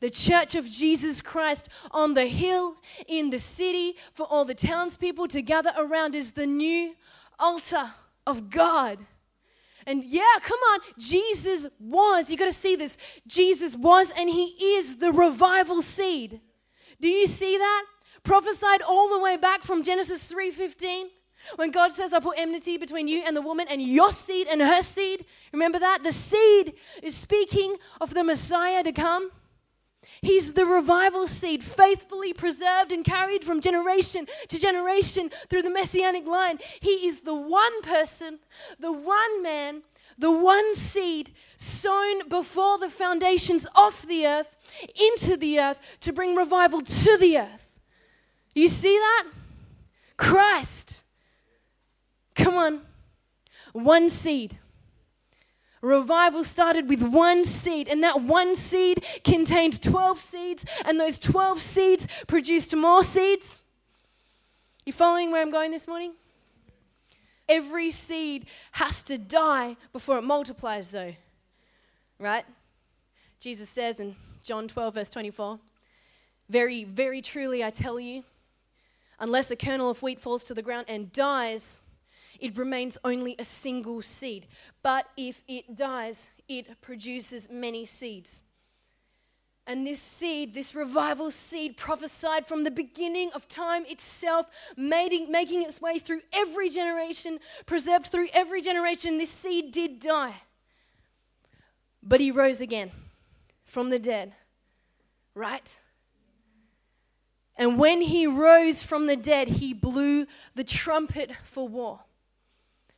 The 0.00 0.10
church 0.10 0.54
of 0.54 0.66
Jesus 0.66 1.20
Christ 1.20 1.68
on 1.90 2.14
the 2.14 2.26
hill 2.26 2.76
in 3.06 3.30
the 3.30 3.38
city 3.38 3.96
for 4.12 4.26
all 4.26 4.44
the 4.44 4.54
townspeople 4.54 5.28
to 5.28 5.42
gather 5.42 5.72
around 5.78 6.14
is 6.14 6.32
the 6.32 6.46
new 6.46 6.94
altar 7.38 7.92
of 8.26 8.50
God. 8.50 8.98
And 9.86 10.04
yeah, 10.04 10.38
come 10.42 10.58
on, 10.72 10.80
Jesus 10.98 11.68
was, 11.78 12.30
you 12.30 12.36
got 12.36 12.46
to 12.46 12.52
see 12.52 12.76
this. 12.76 12.98
Jesus 13.26 13.76
was 13.76 14.12
and 14.16 14.28
he 14.28 14.44
is 14.76 14.96
the 14.96 15.12
revival 15.12 15.80
seed. 15.80 16.40
Do 17.00 17.08
you 17.08 17.26
see 17.26 17.56
that? 17.56 17.84
Prophesied 18.22 18.82
all 18.82 19.08
the 19.08 19.18
way 19.18 19.36
back 19.36 19.62
from 19.62 19.82
Genesis 19.82 20.30
3:15 20.30 21.06
when 21.56 21.70
God 21.70 21.92
says, 21.92 22.12
I 22.12 22.20
put 22.20 22.38
enmity 22.38 22.76
between 22.76 23.08
you 23.08 23.22
and 23.26 23.36
the 23.36 23.42
woman 23.42 23.66
and 23.70 23.80
your 23.82 24.10
seed 24.10 24.46
and 24.50 24.60
her 24.60 24.82
seed, 24.82 25.24
remember 25.52 25.78
that? 25.78 26.02
The 26.02 26.12
seed 26.12 26.74
is 27.02 27.14
speaking 27.14 27.76
of 28.00 28.14
the 28.14 28.24
Messiah 28.24 28.82
to 28.82 28.92
come. 28.92 29.30
He's 30.22 30.54
the 30.54 30.66
revival 30.66 31.26
seed, 31.26 31.62
faithfully 31.62 32.32
preserved 32.32 32.92
and 32.92 33.04
carried 33.04 33.44
from 33.44 33.60
generation 33.60 34.26
to 34.48 34.58
generation 34.58 35.30
through 35.48 35.62
the 35.62 35.70
messianic 35.70 36.26
line. 36.26 36.58
He 36.80 37.06
is 37.06 37.20
the 37.20 37.34
one 37.34 37.82
person, 37.82 38.40
the 38.78 38.92
one 38.92 39.42
man, 39.42 39.82
the 40.18 40.30
one 40.30 40.74
seed 40.74 41.32
sown 41.56 42.28
before 42.28 42.78
the 42.78 42.90
foundations 42.90 43.66
of 43.74 44.06
the 44.06 44.26
earth 44.26 44.54
into 45.00 45.36
the 45.36 45.58
earth 45.58 45.96
to 46.00 46.12
bring 46.12 46.34
revival 46.34 46.82
to 46.82 47.16
the 47.18 47.38
earth. 47.38 47.78
You 48.54 48.68
see 48.68 48.96
that? 48.98 49.28
Christ 50.16 50.99
Come 52.34 52.54
on. 52.54 52.80
One 53.72 54.10
seed. 54.10 54.56
Revival 55.82 56.44
started 56.44 56.88
with 56.88 57.02
one 57.02 57.44
seed, 57.44 57.88
and 57.88 58.02
that 58.02 58.20
one 58.20 58.54
seed 58.54 59.04
contained 59.24 59.82
12 59.82 60.20
seeds, 60.20 60.66
and 60.84 61.00
those 61.00 61.18
12 61.18 61.60
seeds 61.60 62.06
produced 62.26 62.76
more 62.76 63.02
seeds. 63.02 63.60
You 64.84 64.92
following 64.92 65.30
where 65.30 65.40
I'm 65.40 65.50
going 65.50 65.70
this 65.70 65.88
morning? 65.88 66.12
Every 67.48 67.90
seed 67.90 68.46
has 68.72 69.02
to 69.04 69.16
die 69.16 69.76
before 69.92 70.18
it 70.18 70.22
multiplies, 70.22 70.90
though. 70.90 71.14
Right? 72.18 72.44
Jesus 73.40 73.70
says 73.70 74.00
in 74.00 74.14
John 74.44 74.68
12, 74.68 74.94
verse 74.94 75.10
24 75.10 75.58
Very, 76.50 76.84
very 76.84 77.22
truly, 77.22 77.64
I 77.64 77.70
tell 77.70 77.98
you, 77.98 78.24
unless 79.18 79.50
a 79.50 79.56
kernel 79.56 79.90
of 79.90 80.02
wheat 80.02 80.20
falls 80.20 80.44
to 80.44 80.54
the 80.54 80.62
ground 80.62 80.86
and 80.88 81.10
dies, 81.10 81.80
it 82.40 82.56
remains 82.56 82.98
only 83.04 83.36
a 83.38 83.44
single 83.44 84.02
seed. 84.02 84.46
But 84.82 85.06
if 85.16 85.42
it 85.46 85.76
dies, 85.76 86.30
it 86.48 86.80
produces 86.80 87.50
many 87.50 87.84
seeds. 87.86 88.42
And 89.66 89.86
this 89.86 90.02
seed, 90.02 90.54
this 90.54 90.74
revival 90.74 91.30
seed, 91.30 91.76
prophesied 91.76 92.46
from 92.46 92.64
the 92.64 92.70
beginning 92.70 93.30
of 93.34 93.46
time 93.46 93.84
itself, 93.86 94.46
making, 94.76 95.28
its 95.32 95.80
way 95.80 95.98
through 95.98 96.22
every 96.32 96.68
generation, 96.70 97.38
preserved 97.66 98.06
through 98.06 98.28
every 98.34 98.62
generation. 98.62 99.18
This 99.18 99.30
seed 99.30 99.70
did 99.70 100.00
die. 100.00 100.42
But 102.02 102.20
he 102.20 102.30
rose 102.30 102.60
again 102.60 102.90
from 103.64 103.90
the 103.90 103.98
dead, 103.98 104.32
right? 105.34 105.78
And 107.56 107.78
when 107.78 108.00
he 108.00 108.26
rose 108.26 108.82
from 108.82 109.06
the 109.06 109.16
dead, 109.16 109.46
he 109.46 109.74
blew 109.74 110.26
the 110.54 110.64
trumpet 110.64 111.30
for 111.44 111.68
war. 111.68 112.00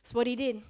That's 0.03 0.13
what 0.13 0.27
he 0.27 0.35
did. 0.35 0.61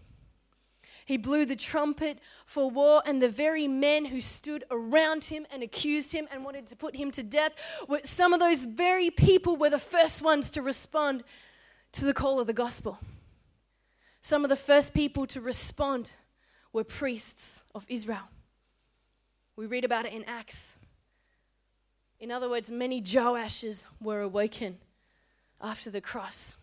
He 1.06 1.18
blew 1.18 1.46
the 1.46 1.56
trumpet 1.56 2.20
for 2.46 2.70
war, 2.70 3.02
and 3.06 3.22
the 3.22 3.28
very 3.28 3.68
men 3.68 4.06
who 4.06 4.22
stood 4.22 4.64
around 4.72 5.26
him 5.26 5.46
and 5.52 5.64
accused 5.64 6.14
him 6.14 6.28
and 6.32 6.46
wanted 6.46 6.68
to 6.68 6.76
put 6.76 6.96
him 6.96 7.12
to 7.12 7.24
death, 7.24 7.84
were, 7.90 8.00
some 8.04 8.32
of 8.32 8.40
those 8.40 8.64
very 8.64 9.10
people 9.10 9.58
were 9.58 9.70
the 9.70 9.80
first 9.80 10.22
ones 10.22 10.50
to 10.52 10.62
respond 10.62 11.24
to 11.94 12.06
the 12.06 12.14
call 12.14 12.40
of 12.40 12.48
the 12.48 12.54
gospel. 12.54 13.00
Some 14.22 14.46
of 14.46 14.50
the 14.50 14.56
first 14.56 14.94
people 14.94 15.26
to 15.28 15.42
respond 15.42 16.12
were 16.72 16.84
priests 16.84 17.64
of 17.76 17.86
Israel. 17.90 18.30
We 19.56 19.66
read 19.66 19.84
about 19.84 20.06
it 20.06 20.14
in 20.14 20.24
Acts. 20.24 20.78
In 22.20 22.32
other 22.32 22.50
words, 22.50 22.72
many 22.72 23.02
Joashes 23.02 23.86
were 24.00 24.22
awoken 24.22 24.78
after 25.60 25.90
the 25.90 26.02
cross. 26.02 26.56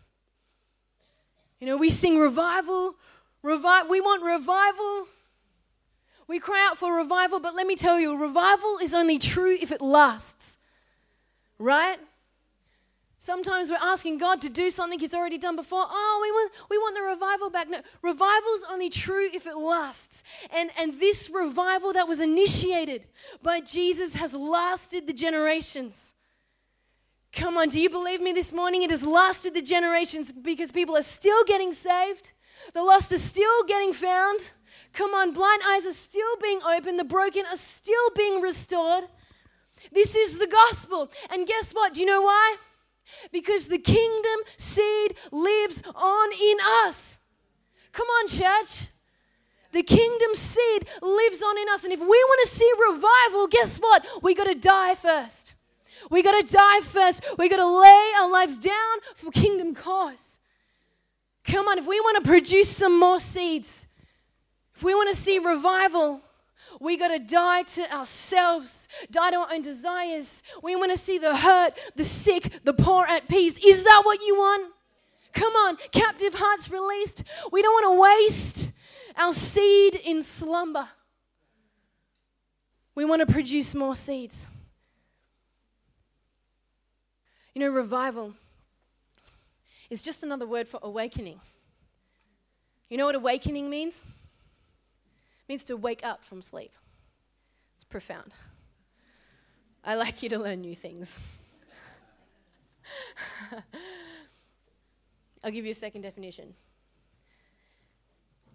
You 1.61 1.67
know, 1.67 1.77
we 1.77 1.91
sing 1.91 2.17
revival, 2.17 2.95
revi- 3.43 3.87
we 3.87 4.01
want 4.01 4.23
revival. 4.23 5.07
We 6.27 6.39
cry 6.39 6.67
out 6.67 6.77
for 6.77 6.97
revival, 6.97 7.39
but 7.39 7.55
let 7.55 7.67
me 7.67 7.75
tell 7.75 7.99
you, 7.99 8.19
revival 8.19 8.79
is 8.81 8.95
only 8.95 9.19
true 9.19 9.55
if 9.61 9.71
it 9.71 9.79
lasts. 9.79 10.57
Right? 11.59 11.99
Sometimes 13.19 13.69
we're 13.69 13.77
asking 13.79 14.17
God 14.17 14.41
to 14.41 14.49
do 14.49 14.71
something 14.71 14.97
He's 14.97 15.13
already 15.13 15.37
done 15.37 15.55
before. 15.55 15.83
Oh, 15.87 16.19
we 16.23 16.31
want, 16.31 16.51
we 16.71 16.77
want 16.79 16.95
the 16.95 17.03
revival 17.03 17.51
back. 17.51 17.69
No, 17.69 17.79
revival's 18.01 18.65
only 18.71 18.89
true 18.89 19.29
if 19.31 19.45
it 19.45 19.55
lasts. 19.55 20.23
And, 20.51 20.71
and 20.79 20.95
this 20.95 21.29
revival 21.31 21.93
that 21.93 22.07
was 22.07 22.19
initiated 22.19 23.03
by 23.43 23.59
Jesus 23.59 24.15
has 24.15 24.33
lasted 24.33 25.05
the 25.05 25.13
generations. 25.13 26.15
Come 27.33 27.57
on, 27.57 27.69
do 27.69 27.79
you 27.79 27.89
believe 27.89 28.21
me 28.21 28.33
this 28.33 28.51
morning? 28.51 28.83
It 28.83 28.89
has 28.89 29.03
lasted 29.03 29.53
the 29.53 29.61
generations 29.61 30.33
because 30.33 30.71
people 30.71 30.97
are 30.97 31.03
still 31.03 31.43
getting 31.45 31.71
saved, 31.71 32.33
the 32.73 32.83
lost 32.83 33.11
are 33.13 33.17
still 33.17 33.63
getting 33.67 33.93
found. 33.93 34.51
Come 34.93 35.13
on, 35.13 35.31
blind 35.31 35.61
eyes 35.69 35.85
are 35.85 35.93
still 35.93 36.35
being 36.41 36.59
opened, 36.67 36.99
the 36.99 37.05
broken 37.05 37.45
are 37.45 37.57
still 37.57 38.09
being 38.15 38.41
restored. 38.41 39.05
This 39.91 40.15
is 40.15 40.37
the 40.37 40.47
gospel. 40.47 41.09
And 41.31 41.47
guess 41.47 41.71
what? 41.71 41.93
Do 41.93 42.01
you 42.01 42.05
know 42.05 42.21
why? 42.21 42.57
Because 43.31 43.67
the 43.67 43.79
kingdom 43.79 44.39
seed 44.57 45.15
lives 45.31 45.83
on 45.95 46.29
in 46.33 46.57
us. 46.85 47.17
Come 47.93 48.07
on, 48.07 48.27
church. 48.27 48.87
The 49.71 49.83
kingdom 49.83 50.35
seed 50.35 50.87
lives 51.01 51.41
on 51.41 51.57
in 51.57 51.69
us. 51.69 51.83
And 51.85 51.93
if 51.93 51.99
we 51.99 52.05
want 52.07 52.41
to 52.43 52.49
see 52.49 52.71
revival, 52.89 53.47
guess 53.47 53.79
what? 53.79 54.05
We 54.21 54.35
got 54.35 54.47
to 54.47 54.55
die 54.55 54.95
first. 54.95 55.55
We 56.11 56.21
got 56.21 56.45
to 56.45 56.53
die 56.53 56.81
first. 56.81 57.25
We 57.39 57.47
got 57.47 57.55
to 57.55 57.65
lay 57.65 58.11
our 58.19 58.29
lives 58.29 58.57
down 58.57 58.97
for 59.15 59.31
kingdom 59.31 59.73
cause. 59.73 60.39
Come 61.45 61.67
on, 61.69 61.79
if 61.79 61.87
we 61.87 61.99
want 62.01 62.23
to 62.23 62.29
produce 62.29 62.69
some 62.69 62.99
more 62.99 63.17
seeds, 63.17 63.87
if 64.75 64.83
we 64.83 64.93
want 64.93 65.09
to 65.09 65.15
see 65.15 65.39
revival, 65.39 66.21
we 66.81 66.97
got 66.97 67.07
to 67.07 67.19
die 67.19 67.63
to 67.63 67.95
ourselves, 67.95 68.89
die 69.09 69.31
to 69.31 69.37
our 69.37 69.53
own 69.53 69.61
desires. 69.61 70.43
We 70.61 70.75
want 70.75 70.91
to 70.91 70.97
see 70.97 71.17
the 71.17 71.35
hurt, 71.35 71.73
the 71.95 72.03
sick, 72.03 72.59
the 72.65 72.73
poor 72.73 73.05
at 73.05 73.29
peace. 73.29 73.57
Is 73.59 73.85
that 73.85 74.01
what 74.03 74.21
you 74.21 74.35
want? 74.35 74.73
Come 75.33 75.53
on, 75.53 75.77
captive 75.91 76.33
hearts 76.35 76.69
released. 76.69 77.23
We 77.53 77.61
don't 77.61 77.73
want 77.73 77.95
to 77.95 78.25
waste 78.27 78.71
our 79.15 79.31
seed 79.31 79.95
in 79.95 80.21
slumber. 80.21 80.89
We 82.95 83.05
want 83.05 83.25
to 83.25 83.31
produce 83.31 83.73
more 83.73 83.95
seeds. 83.95 84.45
You 87.53 87.61
know, 87.61 87.69
revival 87.69 88.33
is 89.89 90.01
just 90.01 90.23
another 90.23 90.47
word 90.47 90.67
for 90.67 90.79
awakening. 90.81 91.39
You 92.89 92.97
know 92.97 93.05
what 93.05 93.15
awakening 93.15 93.69
means? 93.69 94.03
It 94.03 95.49
means 95.49 95.63
to 95.65 95.75
wake 95.75 96.05
up 96.05 96.23
from 96.23 96.41
sleep. 96.41 96.71
It's 97.75 97.83
profound. 97.83 98.33
I 99.83 99.95
like 99.95 100.23
you 100.23 100.29
to 100.29 100.39
learn 100.39 100.61
new 100.61 100.75
things. 100.75 101.39
I'll 105.43 105.51
give 105.51 105.65
you 105.65 105.71
a 105.71 105.75
second 105.75 106.01
definition 106.01 106.53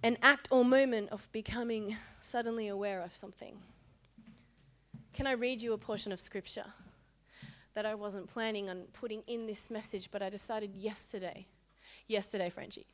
an 0.03 0.17
act 0.23 0.47
or 0.51 0.65
moment 0.65 1.09
of 1.11 1.31
becoming 1.33 1.97
suddenly 2.21 2.69
aware 2.69 3.03
of 3.03 3.17
something. 3.17 3.57
Can 5.13 5.27
I 5.27 5.33
read 5.33 5.63
you 5.63 5.73
a 5.73 5.79
portion 5.79 6.13
of 6.13 6.21
scripture 6.21 6.67
that 7.77 7.87
I 7.87 7.95
wasn't 7.95 8.27
planning 8.27 8.69
on 8.69 8.87
putting 8.93 9.23
in 9.29 9.47
this 9.47 9.71
message, 9.71 10.11
but 10.11 10.21
I 10.21 10.31
decided 10.31 10.75
yesterday, 10.75 11.47
yesterday, 12.09 12.51
Frenchie, 12.51 12.87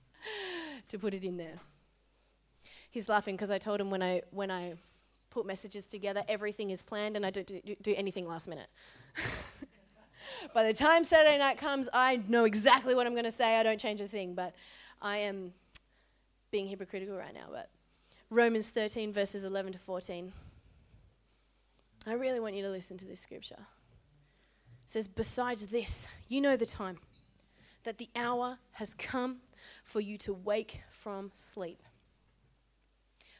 to 0.88 0.98
put 0.98 1.14
it 1.14 1.22
in 1.22 1.36
there? 1.36 1.60
he's 2.90 3.08
laughing 3.08 3.36
because 3.36 3.50
I 3.50 3.58
told 3.58 3.80
him 3.80 3.90
when 3.90 4.02
I 4.02 4.22
when 4.30 4.50
I 4.50 4.74
put 5.30 5.46
messages 5.46 5.86
together, 5.86 6.24
everything 6.28 6.70
is 6.70 6.82
planned, 6.82 7.16
and 7.16 7.24
I 7.24 7.30
don't 7.30 7.46
do, 7.46 7.60
do 7.80 7.94
anything 7.96 8.28
last 8.28 8.48
minute. 8.48 8.68
By 10.54 10.64
the 10.64 10.74
time 10.74 11.04
Saturday 11.04 11.38
night 11.38 11.56
comes, 11.56 11.88
I 11.92 12.20
know 12.28 12.44
exactly 12.44 12.94
what 12.96 13.06
I'm 13.06 13.14
going 13.14 13.24
to 13.24 13.30
say. 13.30 13.56
I 13.56 13.62
don't 13.62 13.78
change 13.78 14.00
a 14.00 14.08
thing, 14.08 14.34
but 14.34 14.54
I 15.00 15.18
am 15.18 15.52
being 16.50 16.66
hypocritical 16.66 17.16
right 17.16 17.32
now. 17.32 17.46
But 17.50 17.70
Romans 18.28 18.70
13, 18.70 19.12
verses 19.12 19.44
11 19.44 19.74
to 19.74 19.78
14. 19.78 20.32
I 22.06 22.12
really 22.14 22.40
want 22.40 22.56
you 22.56 22.62
to 22.62 22.70
listen 22.70 22.98
to 22.98 23.04
this 23.04 23.20
scripture. 23.20 23.66
Says, 24.90 25.06
Besides 25.06 25.66
this, 25.66 26.08
you 26.26 26.40
know 26.40 26.56
the 26.56 26.66
time, 26.66 26.96
that 27.84 27.98
the 27.98 28.08
hour 28.16 28.58
has 28.72 28.92
come 28.92 29.36
for 29.84 30.00
you 30.00 30.18
to 30.18 30.34
wake 30.34 30.80
from 30.90 31.30
sleep. 31.32 31.80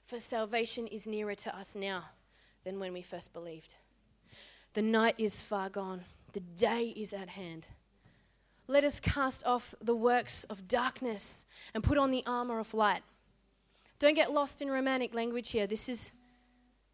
For 0.04 0.20
salvation 0.20 0.86
is 0.86 1.08
nearer 1.08 1.34
to 1.34 1.58
us 1.58 1.74
now 1.74 2.04
than 2.62 2.78
when 2.78 2.92
we 2.92 3.02
first 3.02 3.32
believed. 3.32 3.74
The 4.74 4.82
night 4.82 5.16
is 5.18 5.42
far 5.42 5.68
gone, 5.68 6.02
the 6.34 6.38
day 6.38 6.94
is 6.96 7.12
at 7.12 7.30
hand. 7.30 7.66
Let 8.68 8.84
us 8.84 9.00
cast 9.00 9.44
off 9.44 9.74
the 9.82 9.96
works 9.96 10.44
of 10.44 10.68
darkness 10.68 11.46
and 11.74 11.82
put 11.82 11.98
on 11.98 12.12
the 12.12 12.22
armor 12.28 12.60
of 12.60 12.74
light. 12.74 13.02
Don't 13.98 14.14
get 14.14 14.32
lost 14.32 14.62
in 14.62 14.70
romantic 14.70 15.14
language 15.14 15.50
here. 15.50 15.66
This 15.66 15.88
is, 15.88 16.12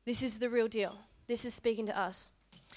this 0.06 0.22
is 0.22 0.38
the 0.38 0.48
real 0.48 0.66
deal. 0.66 0.96
This 1.26 1.44
is 1.44 1.52
speaking 1.52 1.84
to 1.88 2.00
us 2.00 2.30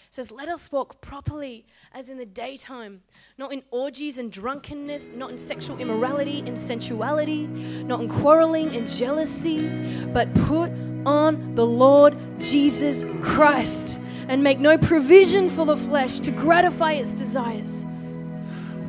says, 0.10 0.32
Let 0.32 0.50
us 0.50 0.72
walk 0.72 1.02
properly 1.02 1.66
as 1.94 2.10
in 2.10 2.18
the 2.18 2.26
daytime, 2.26 3.02
not 3.38 3.54
in 3.54 3.64
orgies 3.72 4.18
and 4.18 4.32
drunkenness, 4.32 5.08
not 5.16 5.32
in 5.32 5.38
sexual 5.38 5.78
immorality 5.80 6.40
and 6.46 6.58
sensuality, 6.58 7.48
not 7.84 8.02
in 8.02 8.10
quarreling 8.10 8.76
and 8.76 8.90
jealousy, 8.90 9.70
but 10.14 10.34
put 10.34 10.72
on 11.06 11.56
the 11.56 11.66
Lord 11.66 12.18
Jesus 12.40 13.04
Christ 13.22 14.00
and 14.28 14.44
make 14.44 14.60
no 14.60 14.78
provision 14.78 15.50
for 15.50 15.66
the 15.66 15.78
flesh 15.78 16.20
to 16.22 16.32
gratify 16.32 16.94
its 16.94 17.14
desires. 17.14 17.86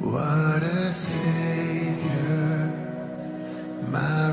What 0.01 0.63
a 0.63 0.87
savior. 0.87 1.51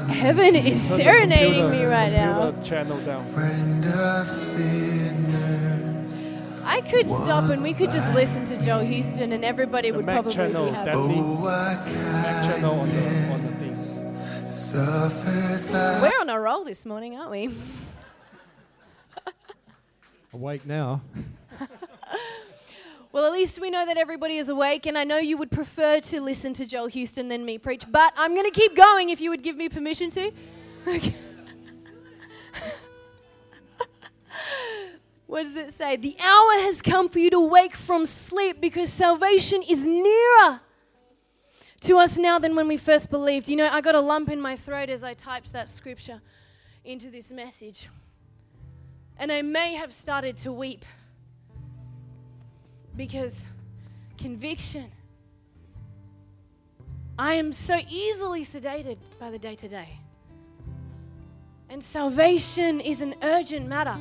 Heaven 0.08 0.56
is 0.56 0.82
serenading 0.82 1.72
me 1.72 1.86
right 1.86 2.12
now. 2.12 2.52
Channel 2.64 3.00
down. 3.02 3.24
Friend 6.68 6.84
of 6.84 6.88
sinners. 6.90 7.12
I 7.12 7.16
could 7.16 7.24
stop 7.24 7.50
and 7.50 7.64
we 7.64 7.74
could 7.74 7.90
just 7.92 8.14
listen 8.14 8.46
to 8.46 8.62
Joel 8.64 8.80
Houston 8.84 9.32
and 9.32 9.44
everybody 9.46 9.92
The 9.92 9.98
would 9.98 10.06
Mac 10.06 10.16
probably 10.16 10.34
channel, 10.34 10.66
be 10.66 10.72
happy. 10.72 10.92
Oh, 10.96 11.42
Mac 11.44 12.44
channel 12.44 12.80
on 12.80 12.90
the 12.90 13.34
on 13.34 13.42
the 13.44 13.52
things. 13.54 14.00
We're 16.02 16.20
on 16.22 16.30
a 16.30 16.40
roll 16.40 16.64
this 16.64 16.86
morning, 16.86 17.18
aren't 17.18 17.32
we? 17.32 17.50
Awake 20.34 20.66
now. 20.66 21.02
Well, 23.14 23.26
at 23.26 23.32
least 23.32 23.60
we 23.60 23.72
know 23.72 23.84
that 23.84 23.98
everybody 23.98 24.38
is 24.38 24.50
awake, 24.50 24.86
and 24.86 24.96
I 24.96 25.04
know 25.04 25.18
you 25.18 25.38
would 25.38 25.50
prefer 25.50 26.00
to 26.02 26.22
listen 26.22 26.54
to 26.54 26.68
Joel 26.68 26.86
Houston 26.88 27.30
than 27.30 27.46
me 27.46 27.58
preach, 27.58 27.84
but 27.90 28.14
I'm 28.16 28.36
going 28.36 28.46
to 28.46 28.52
keep 28.52 28.76
going 28.76 29.10
if 29.10 29.22
you 29.22 29.32
would 29.32 29.42
give 29.42 29.56
me 29.56 29.70
permission 29.70 30.12
to. 30.12 30.32
Okay. 30.88 31.14
What 35.28 35.44
does 35.44 35.58
it 35.58 35.72
say? 35.74 35.98
The 35.98 36.16
hour 36.20 36.64
has 36.64 36.82
come 36.82 37.10
for 37.10 37.20
you 37.20 37.30
to 37.32 37.48
wake 37.48 37.76
from 37.76 38.06
sleep 38.06 38.62
because 38.62 38.92
salvation 38.92 39.62
is 39.62 39.86
nearer 39.86 40.62
to 41.82 41.98
us 41.98 42.18
now 42.18 42.40
than 42.40 42.56
when 42.56 42.68
we 42.68 42.78
first 42.78 43.12
believed. 43.12 43.50
You 43.50 43.58
know, 43.58 43.70
I 43.70 43.82
got 43.82 43.94
a 43.94 44.00
lump 44.00 44.30
in 44.30 44.40
my 44.40 44.56
throat 44.56 44.90
as 44.90 45.04
I 45.04 45.14
typed 45.14 45.52
that 45.52 45.68
scripture 45.68 46.22
into 46.86 47.12
this 47.12 47.32
message. 47.32 47.90
And 49.20 49.32
I 49.32 49.42
may 49.42 49.74
have 49.76 49.92
started 49.92 50.38
to 50.38 50.54
weep 50.54 50.86
because 52.96 53.46
conviction. 54.18 54.90
I 57.20 57.34
am 57.34 57.52
so 57.52 57.80
easily 57.90 58.46
sedated 58.46 58.98
by 59.20 59.30
the 59.30 59.40
day 59.40 59.56
to 59.56 59.68
day. 59.68 60.00
And 61.70 61.84
salvation 61.84 62.80
is 62.80 63.02
an 63.02 63.16
urgent 63.22 63.68
matter. 63.68 63.98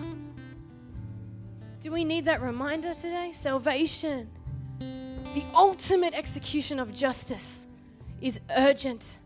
Do 1.87 1.93
we 1.93 2.03
need 2.03 2.25
that 2.25 2.43
reminder 2.43 2.93
today? 2.93 3.31
Salvation, 3.31 4.29
the 4.81 5.45
ultimate 5.55 6.15
execution 6.15 6.81
of 6.81 6.93
justice, 6.93 7.69
is 8.21 8.41
urgent. 8.57 9.19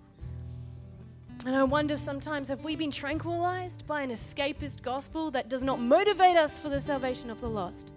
And 1.46 1.56
I 1.56 1.62
wonder 1.62 1.96
sometimes 1.96 2.48
have 2.48 2.62
we 2.62 2.76
been 2.76 2.90
tranquilized 2.90 3.86
by 3.86 4.02
an 4.02 4.11
escapist 4.11 4.82
gospel 4.82 5.30
that 5.30 5.48
does 5.48 5.64
not 5.64 5.80
motivate 5.80 6.36
us 6.36 6.58
for 6.58 6.68
the 6.68 6.78
salvation 6.78 7.30
of 7.30 7.40
the 7.40 7.48
lost? 7.48 7.92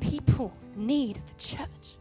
People 0.00 0.50
need 0.76 1.16
the 1.16 1.34
church. 1.34 1.98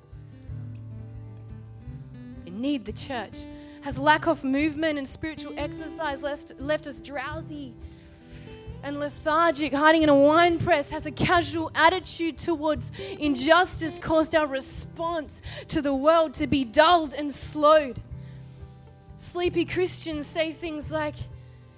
They 2.45 2.51
need 2.51 2.85
the 2.85 2.93
church. 2.93 3.39
Has 3.81 3.97
lack 3.97 4.25
of 4.25 4.45
movement 4.45 4.97
and 4.97 5.05
spiritual 5.05 5.51
exercise 5.57 6.23
left, 6.23 6.57
left 6.61 6.87
us 6.87 7.01
drowsy 7.01 7.73
and 8.83 8.99
lethargic, 8.99 9.73
hiding 9.73 10.03
in 10.03 10.09
a 10.09 10.15
wine 10.15 10.59
press? 10.59 10.89
Has 10.89 11.05
a 11.05 11.11
casual 11.11 11.71
attitude 11.73 12.37
towards 12.37 12.91
injustice 13.19 13.97
caused 13.97 14.35
our 14.35 14.45
response 14.45 15.41
to 15.69 15.81
the 15.81 15.93
world 15.93 16.33
to 16.35 16.47
be 16.47 16.63
dulled 16.63 17.13
and 17.13 17.31
slowed? 17.33 17.99
Sleepy 19.17 19.65
Christians 19.65 20.27
say 20.27 20.51
things 20.51 20.91
like, 20.91 21.15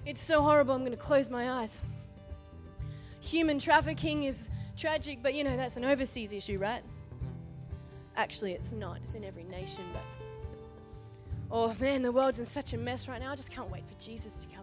It's 0.04 0.20
so 0.20 0.42
horrible, 0.42 0.74
I'm 0.74 0.80
going 0.80 0.90
to 0.92 0.98
close 0.98 1.30
my 1.30 1.50
eyes. 1.50 1.80
Human 3.20 3.58
trafficking 3.58 4.24
is 4.24 4.48
tragic, 4.76 5.20
but 5.22 5.34
you 5.34 5.44
know, 5.44 5.56
that's 5.56 5.76
an 5.76 5.84
overseas 5.84 6.32
issue, 6.32 6.58
right? 6.58 6.82
Actually, 8.16 8.52
it's 8.52 8.72
not, 8.72 8.96
it's 8.98 9.14
in 9.14 9.24
every 9.24 9.44
nation, 9.44 9.84
but 9.92 10.02
Oh 11.50 11.74
man, 11.78 12.02
the 12.02 12.10
world's 12.10 12.40
in 12.40 12.46
such 12.46 12.72
a 12.72 12.78
mess 12.78 13.08
right 13.08 13.20
now. 13.20 13.30
I 13.30 13.36
just 13.36 13.52
can't 13.52 13.70
wait 13.70 13.86
for 13.86 13.94
Jesus 14.00 14.34
to 14.36 14.46
come. 14.54 14.55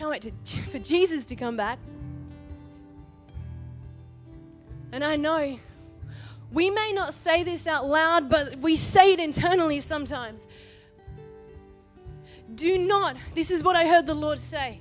Can't 0.00 0.10
wait 0.10 0.22
to, 0.22 0.56
for 0.70 0.78
Jesus 0.78 1.26
to 1.26 1.36
come 1.36 1.58
back. 1.58 1.78
And 4.92 5.04
I 5.04 5.16
know 5.16 5.58
we 6.50 6.70
may 6.70 6.92
not 6.94 7.12
say 7.12 7.42
this 7.42 7.66
out 7.66 7.86
loud, 7.86 8.30
but 8.30 8.56
we 8.60 8.76
say 8.76 9.12
it 9.12 9.20
internally 9.20 9.78
sometimes. 9.78 10.48
Do 12.54 12.78
not, 12.78 13.14
this 13.34 13.50
is 13.50 13.62
what 13.62 13.76
I 13.76 13.86
heard 13.86 14.06
the 14.06 14.14
Lord 14.14 14.38
say, 14.38 14.80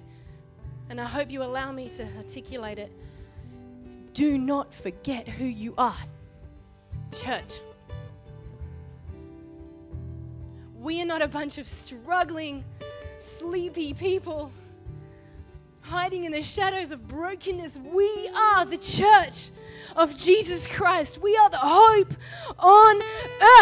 and 0.90 1.02
I 1.02 1.04
hope 1.04 1.30
you 1.30 1.44
allow 1.44 1.74
me 1.74 1.90
to 1.90 2.08
articulate 2.16 2.80
it. 2.80 2.92
Do 4.14 4.38
not 4.38 4.74
forget 4.74 5.28
who 5.28 5.44
you 5.44 5.74
are, 5.78 5.98
church. 7.12 7.60
We 10.80 11.02
are 11.02 11.06
not 11.06 11.22
a 11.22 11.28
bunch 11.28 11.58
of 11.58 11.68
struggling, 11.68 12.64
sleepy 13.18 13.94
people 13.94 14.50
hiding 15.90 16.24
in 16.24 16.32
the 16.32 16.42
shadows 16.44 16.92
of 16.92 17.08
brokenness. 17.08 17.80
We 17.80 18.30
are 18.36 18.64
the 18.64 18.78
church 18.78 19.50
of 19.96 20.16
Jesus 20.16 20.68
Christ. 20.68 21.20
We 21.20 21.36
are 21.36 21.50
the 21.50 21.58
hope 21.58 22.14
on 22.60 23.02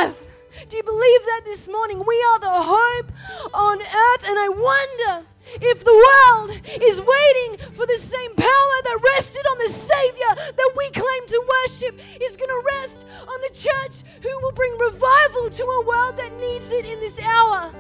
earth. 0.02 0.30
Do 0.68 0.76
you 0.76 0.84
believe 0.84 1.22
that 1.24 1.42
this 1.46 1.70
morning? 1.70 2.04
We 2.06 2.26
are 2.34 2.40
the 2.40 2.52
hope 2.52 3.12
on 3.54 3.80
earth. 3.80 4.24
And 4.28 4.38
I 4.38 4.50
wonder 4.50 5.28
if 5.62 5.86
the 5.86 5.96
world 5.96 6.52
is 6.84 7.00
waiting 7.00 7.72
for 7.72 7.86
the 7.86 7.96
same 7.96 8.36
power 8.36 8.76
that 8.84 9.00
rested 9.16 9.48
on 9.48 9.58
the 9.60 9.70
Savior 9.70 10.36
that 10.36 10.74
we 10.76 10.90
claim 10.92 11.28
to 11.28 11.46
worship 11.48 11.96
is 12.22 12.36
going 12.36 12.50
to 12.50 12.64
rest 12.76 13.08
on 13.22 13.40
the 13.40 13.56
church 13.56 14.04
who 14.22 14.38
will 14.42 14.52
bring 14.52 14.78
revival 14.78 15.50
to 15.50 15.64
a 15.64 15.86
world 15.86 16.18
that 16.18 16.34
needs 16.42 16.74
it 16.74 16.84
in 16.84 17.00
this 17.00 17.22
hour. 17.22 17.72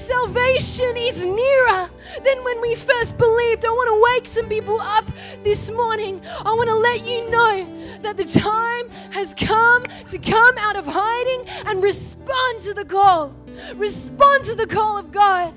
Salvation 0.00 0.96
is 0.96 1.26
nearer 1.26 1.90
than 2.24 2.42
when 2.42 2.58
we 2.62 2.74
first 2.74 3.18
believed. 3.18 3.66
I 3.66 3.68
want 3.68 3.88
to 3.90 4.14
wake 4.14 4.26
some 4.26 4.48
people 4.48 4.80
up 4.80 5.04
this 5.42 5.70
morning. 5.70 6.22
I 6.38 6.54
want 6.54 6.70
to 6.70 6.74
let 6.74 7.06
you 7.06 7.30
know 7.30 7.98
that 8.00 8.16
the 8.16 8.24
time 8.24 8.88
has 9.12 9.34
come 9.34 9.82
to 10.08 10.16
come 10.16 10.56
out 10.56 10.76
of 10.76 10.86
hiding 10.86 11.44
and 11.66 11.82
respond 11.82 12.62
to 12.62 12.72
the 12.72 12.86
call. 12.86 13.34
Respond 13.74 14.44
to 14.44 14.54
the 14.54 14.66
call 14.66 14.96
of 14.96 15.12
God 15.12 15.52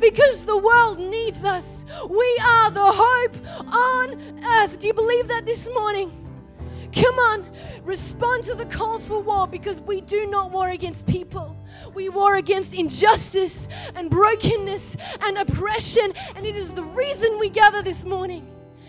because 0.00 0.46
the 0.46 0.56
world 0.56 0.98
needs 0.98 1.44
us. 1.44 1.84
We 2.08 2.40
are 2.48 2.70
the 2.70 2.80
hope 2.80 3.36
on 3.74 4.42
earth. 4.42 4.78
Do 4.78 4.86
you 4.86 4.94
believe 4.94 5.28
that 5.28 5.44
this 5.44 5.68
morning? 5.74 6.10
Come 6.94 7.18
on, 7.18 7.46
respond 7.84 8.44
to 8.44 8.54
the 8.54 8.66
call 8.66 8.98
for 8.98 9.20
war 9.20 9.46
because 9.46 9.82
we 9.82 10.00
do 10.00 10.24
not 10.30 10.50
war 10.50 10.70
against 10.70 11.06
people. 11.06 11.56
We 11.94 12.08
war 12.08 12.36
against 12.36 12.74
injustice 12.74 13.68
and 13.94 14.10
brokenness 14.10 14.96
and 15.20 15.38
oppression, 15.38 16.12
and 16.36 16.46
it 16.46 16.56
is 16.56 16.72
the 16.72 16.82
reason 16.82 17.38
we 17.38 17.50
gather 17.50 17.82
this 17.82 18.04
morning. 18.04 18.46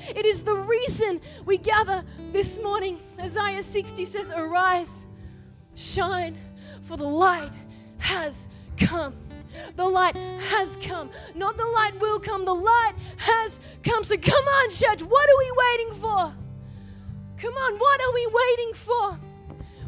It 0.10 0.26
is 0.26 0.44
the 0.44 0.56
reason 0.56 1.22
we 1.46 1.58
gather 1.58 2.04
this 2.32 2.62
morning. 2.62 2.98
Isaiah 3.20 3.62
60 3.62 4.06
says, 4.06 4.32
Arise, 4.36 5.06
shine, 5.76 6.36
for 6.82 6.98
the 6.98 7.08
light 7.08 7.52
has 8.00 8.48
come. 8.78 9.14
The 9.76 9.88
light 9.88 10.16
has 10.16 10.78
come. 10.78 11.10
Not 11.36 11.58
the 11.58 11.66
light 11.66 12.00
will 12.00 12.20
come, 12.20 12.46
the 12.46 12.54
light 12.54 12.94
has 13.18 13.60
come. 13.84 14.04
So 14.04 14.18
come 14.18 14.46
on, 14.46 14.70
church, 14.70 15.04
what 15.04 15.30
are 15.30 15.38
we 15.38 15.52
waiting 15.58 15.94
for? 16.02 16.34
Come 17.38 17.54
on, 17.54 17.78
what 17.78 18.02
are 18.02 18.14
we 18.14 18.28
waiting 18.32 18.74
for? 18.74 19.20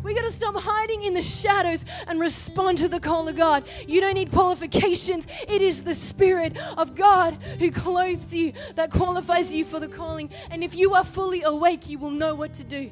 We 0.06 0.14
got 0.14 0.26
to 0.26 0.32
stop 0.32 0.56
hiding 0.56 1.02
in 1.02 1.16
the 1.16 1.24
shadows 1.24 1.84
and 2.08 2.20
respond 2.20 2.78
to 2.78 2.88
the 2.88 3.00
call 3.00 3.28
of 3.28 3.36
God. 3.36 3.64
You 3.88 4.02
don't 4.02 4.14
need 4.14 4.32
qualifications. 4.32 5.26
It 5.50 5.64
is 5.64 5.84
the 5.84 5.96
Spirit 5.96 6.60
of 6.78 6.94
God 6.94 7.34
who 7.58 7.72
clothes 7.72 8.32
you, 8.32 8.54
that 8.76 8.92
qualifies 8.92 9.52
you 9.52 9.66
for 9.66 9.80
the 9.80 9.88
calling. 9.88 10.30
And 10.52 10.64
if 10.64 10.76
you 10.76 10.94
are 10.94 11.04
fully 11.04 11.42
awake, 11.42 11.90
you 11.90 11.98
will 11.98 12.12
know 12.12 12.36
what 12.36 12.54
to 12.54 12.64
do. 12.64 12.92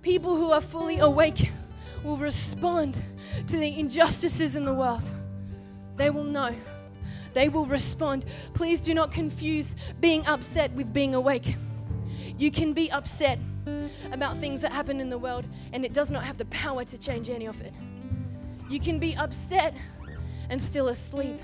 People 0.00 0.36
who 0.36 0.52
are 0.52 0.62
fully 0.62 1.00
awake 1.00 1.52
will 2.02 2.16
respond 2.16 2.98
to 3.48 3.58
the 3.58 3.78
injustices 3.78 4.56
in 4.56 4.64
the 4.64 4.72
world. 4.72 5.10
They 5.96 6.08
will 6.08 6.24
know. 6.24 6.54
They 7.34 7.50
will 7.50 7.66
respond. 7.66 8.24
Please 8.54 8.80
do 8.80 8.94
not 8.94 9.12
confuse 9.12 9.76
being 10.00 10.24
upset 10.24 10.72
with 10.72 10.94
being 10.94 11.14
awake. 11.14 11.56
You 12.38 12.50
can 12.50 12.72
be 12.72 12.90
upset 12.90 13.38
about 14.12 14.36
things 14.36 14.60
that 14.60 14.72
happen 14.72 15.00
in 15.00 15.10
the 15.10 15.18
world 15.18 15.44
and 15.72 15.84
it 15.84 15.92
does 15.92 16.10
not 16.10 16.24
have 16.24 16.36
the 16.36 16.44
power 16.46 16.84
to 16.84 16.98
change 16.98 17.30
any 17.30 17.46
of 17.46 17.60
it. 17.60 17.72
You 18.68 18.80
can 18.80 18.98
be 18.98 19.16
upset 19.16 19.74
and 20.50 20.60
still 20.60 20.88
asleep. 20.88 21.40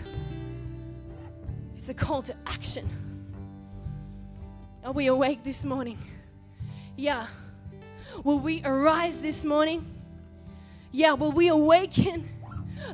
It's 1.76 1.88
a 1.88 1.94
call 1.94 2.22
to 2.22 2.34
action. 2.46 2.88
Are 4.84 4.92
we 4.92 5.06
awake 5.06 5.44
this 5.44 5.64
morning? 5.64 5.98
Yeah. 6.96 7.26
Will 8.24 8.38
we 8.38 8.62
arise 8.64 9.20
this 9.20 9.44
morning? 9.44 9.86
Yeah. 10.90 11.14
Will 11.14 11.32
we 11.32 11.48
awaken? 11.48 12.28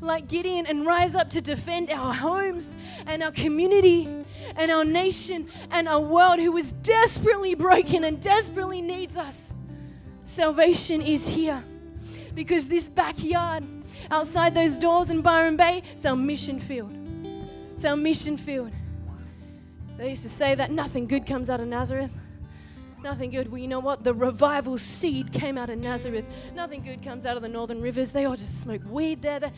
Like 0.01 0.28
Gideon 0.28 0.66
and 0.66 0.86
rise 0.86 1.14
up 1.14 1.30
to 1.30 1.41
defend 1.41 1.91
our 1.91 2.14
homes 2.14 2.76
and 3.07 3.22
our 3.22 3.32
community 3.32 4.09
and 4.57 4.70
our 4.70 4.84
nation 4.84 5.49
and 5.70 5.89
our 5.89 6.01
world 6.01 6.39
who 6.41 6.57
is 6.57 6.72
desperately 6.72 7.55
broken 7.55 8.05
and 8.05 8.20
desperately 8.20 8.80
needs 8.80 9.16
us. 9.16 9.55
Salvation 10.24 11.01
is 11.01 11.26
here 11.28 11.62
because 12.34 12.68
this 12.68 12.89
backyard 12.89 13.64
outside 14.11 14.55
those 14.55 14.78
doors 14.78 15.11
in 15.11 15.22
Byron 15.22 15.57
Bay 15.57 15.82
is 15.95 16.07
our 16.07 16.16
mission 16.16 16.59
field. 16.59 16.95
It's 17.74 17.84
our 17.84 17.97
mission 17.97 18.36
field. 18.36 18.72
They 19.97 20.11
used 20.11 20.22
to 20.22 20.28
say 20.28 20.55
that 20.55 20.70
nothing 20.70 21.07
good 21.07 21.26
comes 21.26 21.51
out 21.51 21.61
of 21.61 21.66
Nazareth. 21.66 22.12
Nothing 23.03 23.30
good. 23.30 23.51
Well, 23.51 23.59
you 23.59 23.68
know 23.68 23.78
what? 23.80 24.03
The 24.03 24.12
revival 24.12 24.76
seed 24.76 25.32
came 25.32 25.57
out 25.57 25.70
of 25.70 25.78
Nazareth. 25.78 26.28
Nothing 26.55 26.82
good 26.82 27.03
comes 27.03 27.26
out 27.26 27.36
of 27.36 27.42
the 27.42 27.49
northern 27.49 27.80
rivers. 27.80 28.11
They 28.11 28.24
all 28.24 28.34
just 28.36 28.61
smoke 28.61 28.82
weed 28.88 29.22
there. 29.22 29.40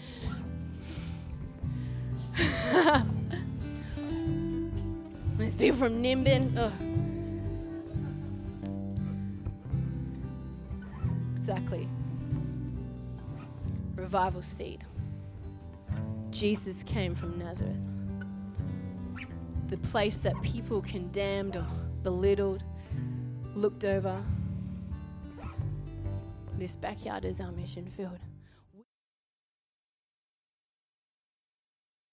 These 5.38 5.56
people 5.56 5.78
from 5.78 6.02
Nimbin. 6.02 6.56
Ugh. 6.56 6.72
Exactly. 11.32 11.88
Revival 13.96 14.42
seed. 14.42 14.84
Jesus 16.30 16.82
came 16.82 17.14
from 17.14 17.38
Nazareth. 17.38 17.76
The 19.68 19.78
place 19.78 20.18
that 20.18 20.40
people 20.42 20.82
condemned 20.82 21.56
or 21.56 21.64
belittled 22.02 22.62
looked 23.54 23.84
over. 23.84 24.22
This 26.58 26.76
backyard 26.76 27.24
is 27.24 27.40
our 27.40 27.52
mission 27.52 27.86
field. 27.90 28.18